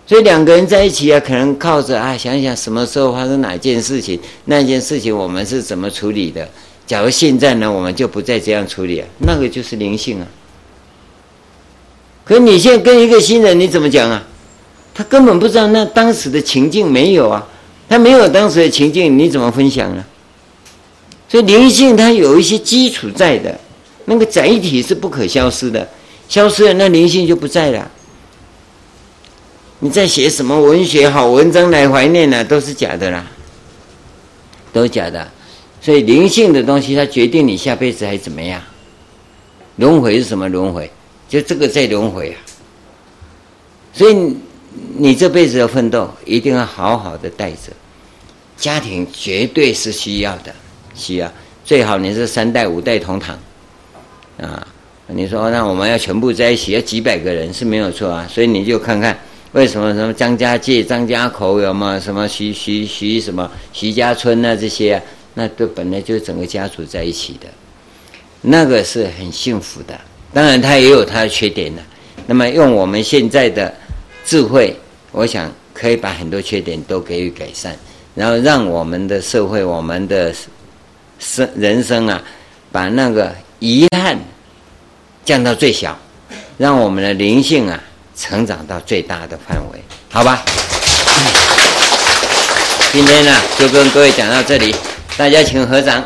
[0.07, 6.49] 所以两个人在一起啊，可能靠着啊，想想什么时候发生哪件事情，那件事情我们是怎么处理的。
[6.87, 10.27] 假如现在呢，我们就不再这样处理啊，那个就是灵性啊。
[12.25, 14.23] 可你现在跟一个新人，你怎么讲啊？
[14.93, 17.47] 他根本不知道那当时的情境没有啊，
[17.89, 20.05] 他没有当时的情境，你怎么分享呢？
[21.29, 23.59] 所以灵性它有一些基础在的，
[24.05, 25.89] 那个载体是不可消失的，
[26.29, 27.91] 消失了那灵性就不在了。
[29.85, 32.45] 你在写什么文学好文章来怀念呢？
[32.45, 33.27] 都是假的啦，
[34.73, 35.29] 都是假的。
[35.81, 38.63] 所以灵性的东西，它决定你下辈子还怎么样。
[39.75, 40.89] 轮回是什么轮回？
[41.29, 42.39] 就这个在轮回啊。
[43.93, 44.37] 所以
[44.97, 47.73] 你这辈子的奋斗，一定要好好的带着。
[48.57, 50.55] 家庭绝对是需要的，
[50.95, 51.29] 需要
[51.65, 53.37] 最好你是三代五代同堂
[54.39, 54.65] 啊。
[55.09, 58.29] 你说那我们要全部在一起，要几百个人是没有错啊。
[58.31, 59.19] 所以你就看看。
[59.53, 62.01] 为什么什么张家界、张家口有吗？
[62.01, 64.57] 什么徐徐徐什么徐家村啊？
[64.57, 65.03] 这些啊，
[65.35, 67.47] 那都本来就整个家族在一起的，
[68.41, 69.99] 那个是很幸福的。
[70.33, 71.83] 当然，他也有他的缺点的。
[72.27, 73.75] 那么，用我们现在的
[74.25, 74.75] 智慧，
[75.11, 77.77] 我想可以把很多缺点都给予改善，
[78.15, 80.35] 然后让我们的社会、我们的
[81.19, 82.23] 生人生啊，
[82.71, 84.19] 把那个遗憾
[85.27, 85.99] 降到最小，
[86.57, 87.79] 让我们的灵性啊。
[88.17, 90.43] 成长到最大的范围，好吧？
[92.93, 94.75] 今天呢，就跟各位讲到这里，
[95.17, 96.05] 大家请合掌。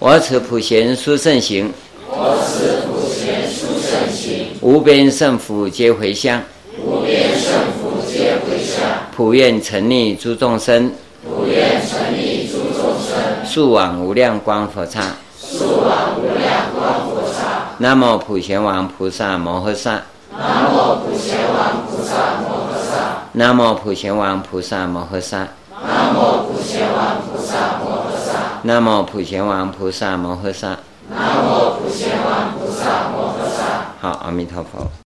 [0.00, 1.72] 我此普贤殊胜行，
[2.08, 6.42] 我此普贤殊胜行，无边胜福皆回向，
[6.78, 10.92] 无边胜福皆回向，普愿成利诸众生，
[11.24, 17.70] 普愿成利诸众生，速往无量光佛刹，速往无量光佛刹。
[17.78, 20.02] 南无普贤王菩萨摩诃萨。
[20.38, 22.92] 南无普贤王菩萨摩诃萨。
[23.32, 25.48] 南无普贤王菩萨摩诃萨。
[25.70, 28.60] 南无普贤王菩萨摩诃萨。
[28.62, 30.76] 南无普贤王菩萨摩诃萨。
[31.08, 33.62] 南无普贤王菩萨摩诃萨。
[34.00, 35.05] 好，阿弥陀佛。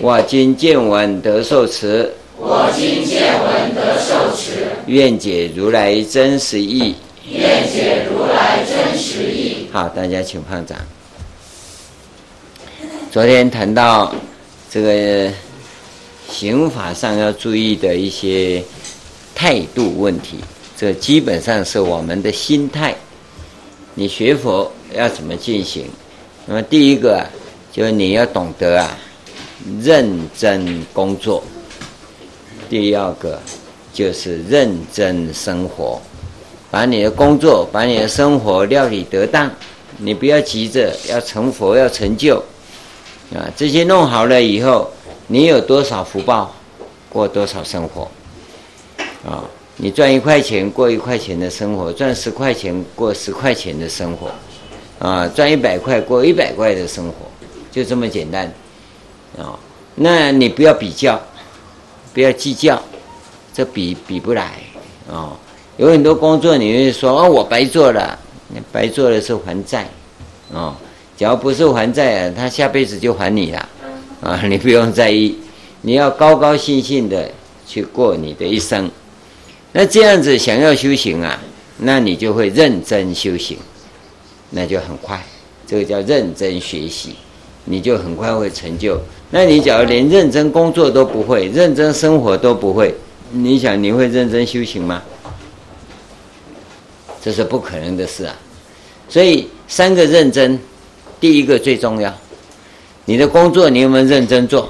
[0.00, 2.12] 我今见闻得受持。
[2.36, 4.68] 我今见闻得受持。
[4.86, 6.94] 愿解如来真实义。
[7.28, 9.66] 愿解如来真实义。
[9.72, 10.78] 好，大家请放掌。
[13.10, 14.14] 昨天谈到
[14.70, 15.32] 这个
[16.30, 18.62] 刑法上要注意的一些
[19.34, 20.36] 态度问题，
[20.76, 22.94] 这基本上是我们的心态。
[23.94, 25.86] 你学佛要怎么进行？
[26.46, 27.26] 那么第一个啊，
[27.72, 28.96] 就是你要懂得啊，
[29.80, 31.42] 认真工作；
[32.68, 33.40] 第二个
[33.92, 36.00] 就是认真生活，
[36.70, 39.50] 把你的工作、把你的生活料理得当。
[40.00, 42.36] 你不要急着要成佛、要成就
[43.34, 43.50] 啊！
[43.56, 44.88] 这些弄好了以后，
[45.26, 46.54] 你有多少福报，
[47.08, 48.08] 过多少生活
[49.26, 49.42] 啊！
[49.76, 54.30] 你赚一块钱过一块钱的生活，赚十块钱过十块钱的生活，
[55.00, 57.14] 啊，赚一百块过一百块的生活，
[57.72, 58.52] 就这么简单，
[59.38, 59.58] 哦，
[59.94, 61.20] 那你不要比较，
[62.12, 62.82] 不要计较，
[63.54, 64.54] 这比比不来
[65.08, 65.36] 哦！
[65.76, 69.88] 有很多工作你会说哦，我白做了，你白做的是还债，
[70.52, 70.74] 哦，
[71.16, 73.68] 只要不是还债啊，他下辈子就还你了，
[74.20, 75.38] 啊， 你不用在意，
[75.82, 77.30] 你要高高兴兴的
[77.66, 78.90] 去过你的一生。
[79.70, 81.38] 那这样子想要修行啊，
[81.76, 83.56] 那你就会认真修行，
[84.50, 85.22] 那就很快。
[85.66, 87.14] 这个叫认真学习，
[87.66, 89.00] 你就很快会成就。
[89.30, 92.94] 那你假如连认真工作都不会，认真生活都不会，
[93.30, 95.02] 你想你会认真修行吗？
[97.20, 98.34] 这是不可能的事啊。
[99.08, 100.58] 所以三个认真，
[101.20, 102.14] 第一个最重要，
[103.04, 104.68] 你的工作你有没有认真做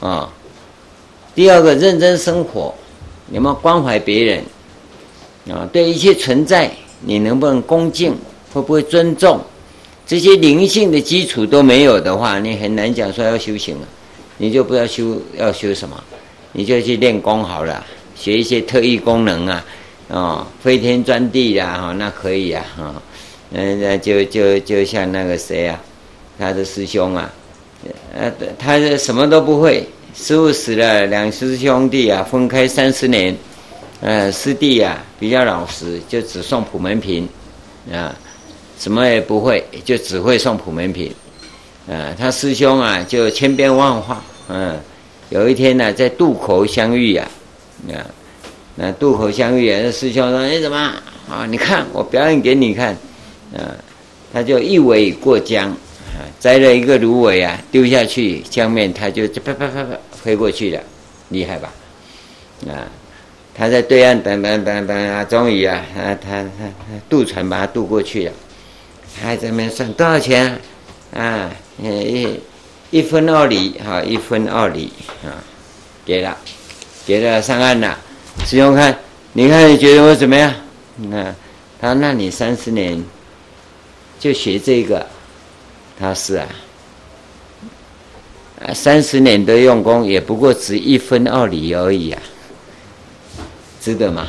[0.00, 0.32] 啊？
[1.34, 2.74] 第二个认真生活。
[3.32, 4.44] 有没有关怀别人
[5.56, 5.64] 啊？
[5.72, 6.68] 对一切存在，
[7.02, 8.12] 你能不能恭敬？
[8.52, 9.40] 会不会尊重？
[10.10, 13.86] 这些灵性的基础都没有的话，你很难讲说要修行了。
[14.38, 16.02] 你就不要修，要修什么？
[16.50, 19.64] 你就去练功好了，学一些特异功能啊，
[20.08, 22.92] 哦，飞天钻地呀，哈，那可以啊，哈，
[23.52, 25.80] 嗯，那就就就像那个谁啊，
[26.36, 27.32] 他的师兄啊，
[28.12, 29.86] 呃，他是什么都不会。
[30.12, 33.32] 师傅死了，两师兄弟啊分开三十年，
[34.00, 37.28] 呃，师弟啊比较老实，就只送普门品，
[37.92, 38.12] 啊，
[38.80, 41.14] 什么也不会，就只会送普门品，
[41.86, 44.76] 啊，他师兄啊就千变万化，嗯，
[45.28, 47.28] 有一天呢、在渡口相遇呀，
[47.92, 48.00] 啊，
[48.76, 50.76] 那渡口相遇啊，那师兄说：“你怎么
[51.28, 51.46] 啊？
[51.46, 52.96] 你看我表演给你看，
[53.54, 53.76] 啊，
[54.32, 55.70] 他就一苇过江。”
[56.16, 60.82] 啊摘了一个芦苇啊，丢下去江面，他就啪啪啪啪飞过去了，
[61.28, 61.72] 厉害吧？
[62.66, 62.88] 啊，
[63.54, 66.48] 他在对岸等等等等啊，终于啊，他他他
[67.08, 68.32] 渡船把他渡过去了，
[69.20, 70.58] 还在那边算多少钱
[71.14, 71.20] 啊？
[71.20, 71.50] 啊，
[71.82, 72.40] 一
[72.90, 74.92] 一分二厘，哈，一分二厘
[75.24, 75.38] 啊，
[76.04, 76.36] 给了，
[77.06, 77.98] 给了上岸了。
[78.46, 78.98] 师兄看，
[79.34, 80.52] 你看你觉得我怎么样？
[80.96, 81.34] 那
[81.80, 83.04] 他那你三十年
[84.18, 85.06] 就学这个。
[85.98, 86.48] 他是啊，
[88.64, 92.22] 啊，三十年的用功也不过值一分二厘而已啊，
[93.82, 94.28] 值得吗？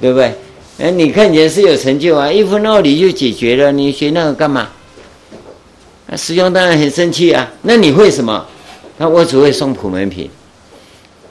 [0.00, 0.34] 对不对？
[0.78, 4.68] 哎，你看起来是有成就啊，一分二厘就解决了，你学那个干嘛？
[6.06, 7.50] 那，师兄当然很生气啊。
[7.62, 8.46] 那你会什么？
[8.96, 10.30] 那我只会送普门品。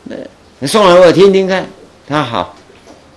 [0.05, 0.15] 那
[0.59, 1.67] 你送来我听听看。
[2.07, 2.55] 他好。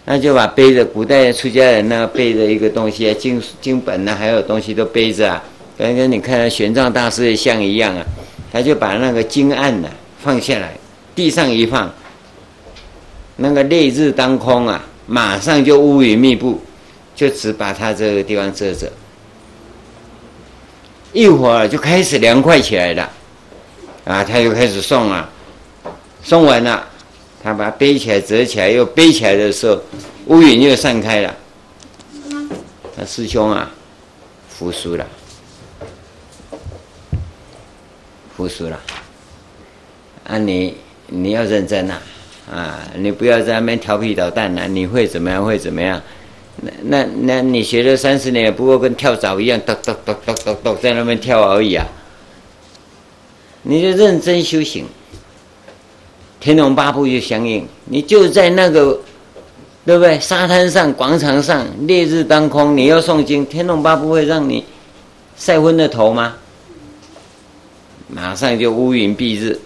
[0.06, 5.42] 那就把背着古代出家人那背着一个东西啊，经经本呐，还有东西都背着啊，
[5.78, 8.04] 跟跟你看玄奘大师的像一样啊，
[8.52, 9.88] 他就把那个经案呐
[10.22, 10.76] 放下来，
[11.14, 11.90] 地上一放，
[13.36, 16.60] 那个烈日当空啊，马上就乌云密布，
[17.14, 18.90] 就只把他这个地方遮着，
[21.12, 23.10] 一会儿就开始凉快起来了，
[24.04, 25.28] 啊，他又开始送啊，
[26.22, 26.88] 送完了。
[27.42, 29.78] 他把它背起来、折起来，又背起来的时候，
[30.28, 31.36] 乌云又散开了。
[32.96, 33.70] 他师兄啊，
[34.48, 35.06] 服输了，
[38.34, 38.80] 服输了。
[40.26, 40.74] 啊你，
[41.06, 42.02] 你要认真呐、啊，
[42.50, 44.66] 啊，你不要在那边调皮捣蛋呐、啊。
[44.66, 45.44] 你会怎么样？
[45.44, 46.00] 会怎么样？
[46.60, 51.86] 那那那你学了三十年，不过跟跳蚤一样，咚咚咚咚咚咚在那边跳而已啊。
[53.62, 54.84] 你就认真修行。
[56.38, 59.00] 天龙八部就相应，你就在那个，
[59.86, 60.20] 对不对？
[60.20, 64.62] 沙滩上、广场上，烈日当空，你要诵经，天龙八部会让你
[65.38, 66.34] 晒昏了头吗？
[68.08, 69.58] 马上就乌云蔽日，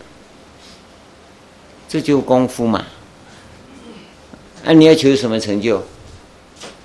[1.89, 2.85] 这就功夫嘛。
[4.63, 5.83] 那、啊、你要求什么成就？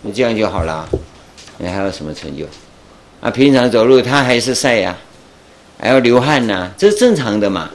[0.02, 0.90] 你这样就好了啊。
[1.58, 2.46] 你还有什么成就？
[3.22, 4.98] 啊，平常走路他还是晒呀、
[5.80, 7.70] 还要流汗呐、这是正常的嘛。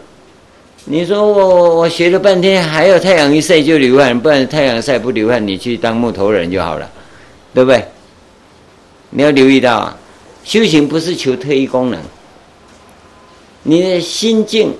[0.84, 6.90] 你说我我学了半天，还有太阳一晒就流汗，不然太阳晒不流汗，你去当木头人就好了，
[7.52, 7.84] 对不对？
[9.10, 9.96] 你要留意到啊，
[10.44, 12.00] 修行不是求特异功能，
[13.62, 14.74] 你的心境、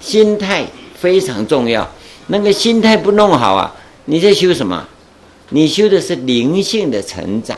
[0.00, 0.64] 心态
[1.00, 1.88] 非常重要。
[2.26, 4.86] 那个心态不弄好啊，你在修什么？
[5.50, 7.56] 你修的是灵性的成长。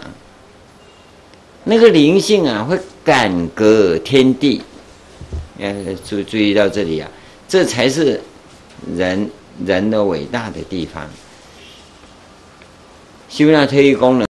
[1.65, 4.63] 那个灵性啊，会感革天地。
[5.59, 5.75] 呃，
[6.09, 7.11] 注注意到这里啊。
[7.49, 8.21] 这才是
[8.97, 9.29] 人
[9.67, 11.05] 人的伟大的地方。
[13.29, 14.30] 修那特异功能。